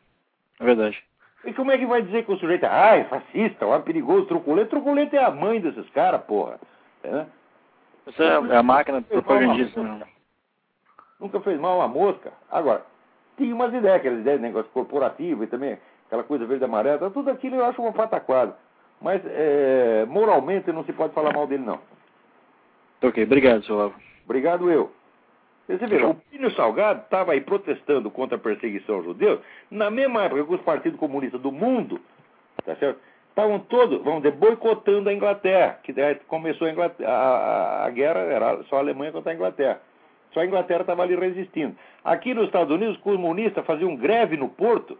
É 0.59 0.63
verdade. 0.63 1.03
E 1.43 1.51
como 1.51 1.71
é 1.71 1.79
que 1.79 1.87
vai 1.87 2.03
dizer 2.03 2.25
que 2.25 2.31
o 2.31 2.37
sujeito 2.37 2.63
é, 2.63 2.69
ai, 2.69 3.05
fascista, 3.05 3.65
ó, 3.65 3.79
perigoso, 3.79 4.27
truculento? 4.27 4.69
Truculento 4.69 5.15
é 5.15 5.23
a 5.23 5.31
mãe 5.31 5.59
desses 5.59 5.89
caras, 5.89 6.21
porra. 6.25 6.59
É? 7.03 7.25
Isso 8.05 8.21
é, 8.21 8.27
é 8.27 8.57
a 8.57 8.61
máquina 8.61 9.01
propagandista. 9.01 9.81
Né? 9.81 10.03
Nunca 11.19 11.41
fez 11.41 11.59
mal 11.59 11.81
a 11.81 11.87
mosca. 11.87 12.31
Agora, 12.51 12.85
tinha 13.35 13.55
umas 13.55 13.73
ideias, 13.73 13.95
aquelas 13.95 14.19
ideias 14.19 14.39
de 14.39 14.45
negócio 14.45 14.69
corporativo 14.71 15.43
e 15.43 15.47
também 15.47 15.79
aquela 16.05 16.21
coisa 16.21 16.45
verde 16.45 16.63
e 16.63 16.65
amarela, 16.65 17.09
tudo 17.09 17.31
aquilo 17.31 17.55
eu 17.55 17.65
acho 17.65 17.81
uma 17.81 17.93
pataquada. 17.93 18.55
Mas 19.01 19.21
é, 19.25 20.05
moralmente 20.07 20.71
não 20.71 20.83
se 20.83 20.93
pode 20.93 21.13
falar 21.13 21.33
mal 21.33 21.47
dele, 21.47 21.63
não. 21.63 21.79
Ok, 23.01 23.23
obrigado, 23.23 23.63
senhor 23.65 23.77
Lavo. 23.77 23.95
Obrigado 24.25 24.69
eu. 24.69 24.91
Você 25.67 25.87
vê, 25.87 26.03
o 26.03 26.15
Pino 26.15 26.51
Salgado 26.51 27.01
estava 27.03 27.31
aí 27.31 27.41
protestando 27.41 28.11
contra 28.11 28.35
a 28.35 28.39
perseguição 28.39 28.95
aos 28.95 29.05
judeus 29.05 29.39
na 29.69 29.89
mesma 29.89 30.23
época 30.23 30.43
que 30.43 30.53
os 30.53 30.61
partidos 30.61 30.99
comunistas 30.99 31.39
do 31.39 31.51
mundo, 31.51 31.99
tá 32.65 32.75
certo? 32.75 32.99
estavam 33.31 33.59
todos, 33.59 34.03
vamos 34.03 34.21
dizer, 34.21 34.35
boicotando 34.35 35.09
a 35.09 35.13
Inglaterra, 35.13 35.79
que 35.83 35.93
começou 36.27 36.67
a, 36.67 36.71
Inglaterra, 36.71 37.09
a, 37.09 37.85
a, 37.85 37.89
guerra, 37.89 38.19
era 38.19 38.63
só 38.63 38.75
a 38.77 38.79
Alemanha 38.79 39.11
contra 39.11 39.31
a 39.31 39.35
Inglaterra. 39.35 39.81
Só 40.33 40.41
a 40.41 40.45
Inglaterra 40.45 40.81
estava 40.81 41.03
ali 41.03 41.15
resistindo. 41.15 41.75
Aqui 42.03 42.33
nos 42.33 42.45
Estados 42.45 42.73
Unidos, 42.73 42.95
os 42.95 43.01
comunistas 43.01 43.65
faziam 43.65 43.95
greve 43.95 44.37
no 44.37 44.49
porto 44.49 44.97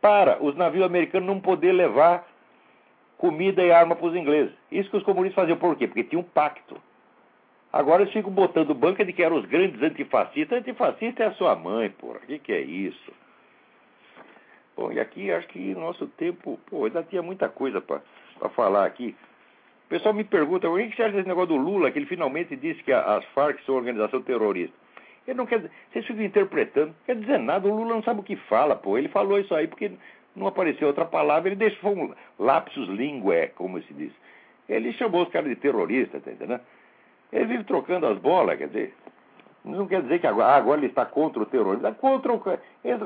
para 0.00 0.42
os 0.42 0.56
navios 0.56 0.84
americanos 0.84 1.26
não 1.26 1.40
poder 1.40 1.72
levar 1.72 2.26
comida 3.18 3.62
e 3.62 3.72
arma 3.72 3.96
para 3.96 4.06
os 4.06 4.14
ingleses. 4.14 4.52
Isso 4.70 4.90
que 4.90 4.96
os 4.96 5.02
comunistas 5.02 5.42
faziam 5.42 5.58
por 5.58 5.76
quê? 5.76 5.86
Porque 5.86 6.04
tinha 6.04 6.20
um 6.20 6.24
pacto. 6.24 6.80
Agora 7.72 8.02
eles 8.02 8.12
ficam 8.12 8.30
botando 8.30 8.72
banca 8.72 9.04
de 9.04 9.12
que 9.12 9.22
eram 9.22 9.36
os 9.36 9.46
grandes 9.46 9.82
antifascistas. 9.82 10.58
Antifascista 10.58 11.24
é 11.24 11.26
a 11.26 11.32
sua 11.32 11.56
mãe, 11.56 11.90
porra. 11.90 12.18
O 12.18 12.26
que, 12.26 12.38
que 12.38 12.52
é 12.52 12.60
isso? 12.60 13.12
Bom, 14.76 14.92
e 14.92 15.00
aqui 15.00 15.30
acho 15.30 15.46
que 15.48 15.74
nosso 15.74 16.06
tempo, 16.08 16.58
pô, 16.66 16.84
ainda 16.84 17.02
tinha 17.02 17.22
muita 17.22 17.48
coisa 17.48 17.80
para 17.80 18.00
falar 18.50 18.86
aqui. 18.86 19.14
pessoal 19.88 20.14
me 20.14 20.24
pergunta, 20.24 20.68
o 20.68 20.76
que 20.76 20.94
você 20.94 21.02
acha 21.02 21.16
desse 21.16 21.28
negócio 21.28 21.48
do 21.48 21.56
Lula, 21.56 21.90
que 21.90 21.98
ele 21.98 22.06
finalmente 22.06 22.56
disse 22.56 22.82
que 22.82 22.92
as 22.92 23.24
Farc 23.26 23.60
são 23.64 23.76
organização 23.76 24.22
terrorista? 24.22 24.74
Ele 25.26 25.36
não 25.36 25.46
quer 25.46 25.60
vocês 25.90 26.06
ficam 26.06 26.24
interpretando, 26.24 26.88
não 26.88 26.94
quer 27.06 27.16
dizer 27.16 27.38
nada, 27.38 27.66
o 27.66 27.74
Lula 27.74 27.94
não 27.94 28.02
sabe 28.02 28.20
o 28.20 28.24
que 28.24 28.36
fala, 28.36 28.76
pô. 28.76 28.98
Ele 28.98 29.08
falou 29.08 29.38
isso 29.38 29.54
aí 29.54 29.66
porque 29.66 29.92
não 30.34 30.46
apareceu 30.46 30.88
outra 30.88 31.04
palavra, 31.04 31.48
ele 31.48 31.56
deixou 31.56 31.92
um 31.92 32.12
lapsus 32.38 32.88
linguae, 32.88 33.48
como 33.54 33.80
se 33.82 33.94
diz. 33.94 34.12
Ele 34.68 34.92
chamou 34.94 35.22
os 35.22 35.28
caras 35.28 35.48
de 35.48 35.56
terrorista, 35.56 36.20
tá 36.20 36.32
entendendo? 36.32 36.60
Ele 37.32 37.44
vive 37.46 37.64
trocando 37.64 38.06
as 38.06 38.18
bolas, 38.18 38.58
quer 38.58 38.68
dizer. 38.68 38.94
Não 39.64 39.86
quer 39.86 40.02
dizer 40.02 40.18
que 40.18 40.26
agora, 40.26 40.48
ah, 40.48 40.56
agora 40.56 40.80
ele 40.80 40.88
está 40.88 41.06
contra 41.06 41.42
o 41.42 41.46
terrorismo. 41.46 41.86
Está 41.86 41.98
contra 41.98 42.32
o, 42.32 42.42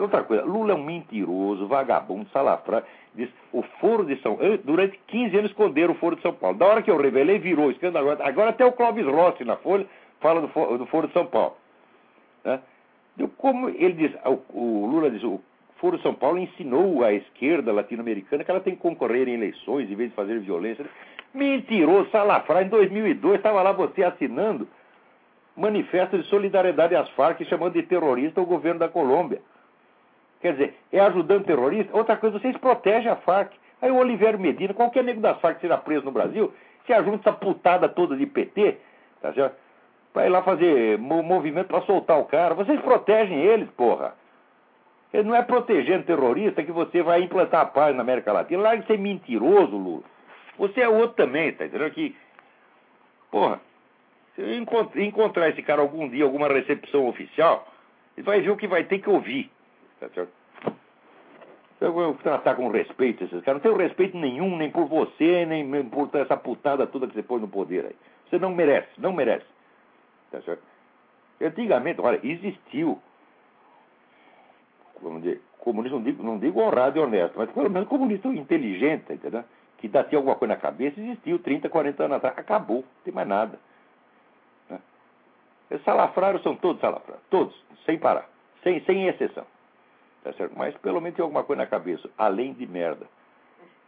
outra 0.02 0.24
coisa. 0.24 0.44
Lula 0.44 0.72
é 0.72 0.74
um 0.74 0.82
mentiroso, 0.82 1.68
vagabundo, 1.68 2.28
salafrário. 2.30 2.86
Diz, 3.14 3.30
o 3.52 3.62
Foro 3.80 4.04
de 4.04 4.20
São 4.20 4.36
Durante 4.64 4.98
15 5.06 5.36
anos 5.36 5.50
esconderam 5.50 5.94
o 5.94 5.96
Foro 5.96 6.16
de 6.16 6.22
São 6.22 6.32
Paulo. 6.32 6.58
Da 6.58 6.66
hora 6.66 6.82
que 6.82 6.90
eu 6.90 6.96
revelei, 6.96 7.38
virou 7.38 7.70
escândalo. 7.70 8.10
Agora, 8.10 8.28
agora 8.28 8.50
até 8.50 8.64
o 8.64 8.72
Clóvis 8.72 9.06
Rossi 9.06 9.44
na 9.44 9.56
Folha 9.56 9.86
fala 10.20 10.40
do, 10.40 10.78
do 10.78 10.86
Foro 10.86 11.06
de 11.06 11.12
São 11.12 11.26
Paulo. 11.26 11.56
Né? 12.44 12.60
Como 13.36 13.68
ele 13.68 13.92
diz, 13.92 14.12
o, 14.24 14.58
o 14.58 14.86
Lula 14.86 15.10
diz, 15.10 15.22
o 15.22 15.40
Foro 15.78 15.98
São 16.00 16.14
Paulo 16.14 16.38
ensinou 16.38 17.04
à 17.04 17.12
esquerda 17.12 17.72
latino-americana 17.72 18.44
que 18.44 18.50
ela 18.50 18.60
tem 18.60 18.74
que 18.74 18.82
concorrer 18.82 19.28
em 19.28 19.34
eleições 19.34 19.90
em 19.90 19.94
vez 19.94 20.10
de 20.10 20.16
fazer 20.16 20.38
violência. 20.40 20.84
Mentiroso, 21.32 22.10
salafrário. 22.10 22.66
Em 22.66 22.70
2002 22.70 23.36
estava 23.36 23.62
lá 23.62 23.72
você 23.72 24.02
assinando 24.02 24.66
manifesto 25.56 26.18
de 26.18 26.24
solidariedade 26.28 26.94
às 26.94 27.08
Farc, 27.10 27.44
chamando 27.44 27.74
de 27.74 27.82
terrorista 27.82 28.40
o 28.40 28.46
governo 28.46 28.80
da 28.80 28.88
Colômbia. 28.88 29.40
Quer 30.40 30.52
dizer, 30.52 30.74
é 30.92 31.00
ajudando 31.00 31.44
terrorista? 31.44 31.96
Outra 31.96 32.16
coisa, 32.16 32.38
vocês 32.38 32.56
protegem 32.56 33.10
a 33.10 33.16
Farc. 33.16 33.52
Aí 33.80 33.90
o 33.90 33.96
Oliveira 33.96 34.38
Medina, 34.38 34.74
qualquer 34.74 35.04
nego 35.04 35.20
das 35.20 35.40
Farc 35.40 35.60
seja 35.60 35.76
preso 35.76 36.04
no 36.04 36.12
Brasil, 36.12 36.52
se 36.86 36.92
ajunta 36.92 37.28
essa 37.28 37.38
putada 37.38 37.88
toda 37.88 38.16
de 38.16 38.26
PT, 38.26 38.78
tá 39.20 39.32
certo? 39.32 39.56
Vai 40.14 40.28
lá 40.28 40.42
fazer 40.42 40.98
movimento 40.98 41.68
para 41.68 41.82
soltar 41.82 42.18
o 42.18 42.24
cara. 42.24 42.54
Vocês 42.54 42.80
protegem 42.80 43.38
eles, 43.40 43.68
porra. 43.70 44.14
Não 45.12 45.34
é 45.34 45.42
protegendo 45.42 46.04
terrorista 46.04 46.62
que 46.62 46.70
você 46.70 47.02
vai 47.02 47.22
implantar 47.22 47.62
a 47.62 47.66
paz 47.66 47.96
na 47.96 48.02
América 48.02 48.32
Latina. 48.32 48.62
Larga 48.62 48.82
de 48.82 48.86
ser 48.86 48.98
mentiroso, 48.98 49.76
Lula. 49.76 50.04
Você 50.58 50.80
é 50.80 50.88
outro 50.88 51.16
também, 51.16 51.52
tá 51.52 51.64
entendendo? 51.64 51.90
Que, 51.92 52.14
porra, 53.30 53.60
se 54.34 55.02
encontrar 55.02 55.48
esse 55.48 55.62
cara 55.62 55.80
algum 55.80 56.08
dia, 56.08 56.24
alguma 56.24 56.48
recepção 56.48 57.08
oficial, 57.08 57.66
ele 58.16 58.24
vai 58.24 58.40
ver 58.40 58.50
o 58.50 58.56
que 58.56 58.66
vai 58.66 58.84
ter 58.84 58.98
que 58.98 59.08
ouvir. 59.08 59.50
Tá 59.98 60.08
certo? 60.10 60.30
Eu 61.80 61.92
vou 61.92 62.14
tratar 62.14 62.56
com 62.56 62.68
respeito 62.68 63.22
esses 63.22 63.40
caras. 63.44 63.62
Não 63.62 63.70
tenho 63.70 63.76
respeito 63.76 64.16
nenhum, 64.16 64.56
nem 64.56 64.70
por 64.70 64.86
você, 64.86 65.46
nem 65.46 65.88
por 65.88 66.10
essa 66.14 66.36
putada 66.36 66.86
toda 66.86 67.06
que 67.06 67.14
você 67.14 67.22
põe 67.22 67.40
no 67.40 67.48
poder 67.48 67.86
aí. 67.86 67.96
Você 68.28 68.38
não 68.38 68.52
merece, 68.52 68.88
não 68.98 69.12
merece. 69.12 69.46
Tá 70.30 70.42
certo? 70.42 70.62
Antigamente, 71.40 72.00
olha, 72.00 72.20
existiu. 72.22 73.00
Vamos 75.02 75.22
dizer, 75.22 75.40
comunista, 75.58 75.96
não 75.96 76.02
digo, 76.02 76.22
não 76.22 76.38
digo 76.38 76.60
honrado 76.60 76.98
e 76.98 77.02
honesto, 77.02 77.34
mas 77.36 77.50
pelo 77.50 77.70
menos 77.70 77.88
comunista 77.88 78.28
inteligente, 78.28 79.12
entendeu? 79.12 79.44
Que 79.78 79.88
dá 79.88 80.02
tinha 80.04 80.18
alguma 80.18 80.34
coisa 80.36 80.54
na 80.54 80.60
cabeça, 80.60 81.00
existiu 81.00 81.38
30, 81.38 81.68
40 81.68 82.04
anos 82.04 82.16
atrás. 82.16 82.38
Acabou, 82.38 82.78
não 82.78 83.02
tem 83.04 83.14
mais 83.14 83.28
nada. 83.28 83.58
Os 85.70 85.82
salafrários 85.84 86.42
são 86.42 86.56
todos 86.56 86.80
salafrários, 86.80 87.24
todos, 87.28 87.54
sem 87.84 87.98
parar, 87.98 88.28
sem, 88.62 88.82
sem 88.84 89.06
exceção. 89.06 89.46
Tá 90.24 90.32
certo? 90.32 90.54
Mas 90.56 90.74
pelo 90.78 91.00
menos 91.00 91.16
tem 91.16 91.22
alguma 91.22 91.44
coisa 91.44 91.62
na 91.62 91.68
cabeça, 91.68 92.08
além 92.16 92.54
de 92.54 92.66
merda. 92.66 93.06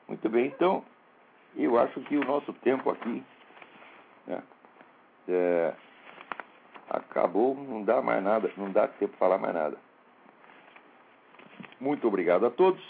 Muito 0.06 0.28
bem, 0.28 0.46
então, 0.46 0.84
eu 1.56 1.78
acho 1.78 2.00
que 2.02 2.16
o 2.16 2.24
nosso 2.24 2.52
tempo 2.54 2.90
aqui 2.90 3.24
né, 4.26 4.42
é, 5.28 5.72
acabou, 6.90 7.54
não 7.54 7.82
dá 7.82 8.02
mais 8.02 8.22
nada, 8.22 8.50
não 8.56 8.70
dá 8.70 8.86
tempo 8.86 9.16
para 9.16 9.18
falar 9.18 9.38
mais 9.38 9.54
nada. 9.54 9.76
Muito 11.81 12.07
obrigado 12.07 12.47
a 12.47 12.51
todos 12.51 12.81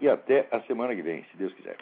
e 0.00 0.08
até 0.08 0.46
a 0.50 0.60
semana 0.62 0.94
que 0.94 1.02
vem, 1.02 1.24
se 1.24 1.36
Deus 1.36 1.52
quiser. 1.54 1.76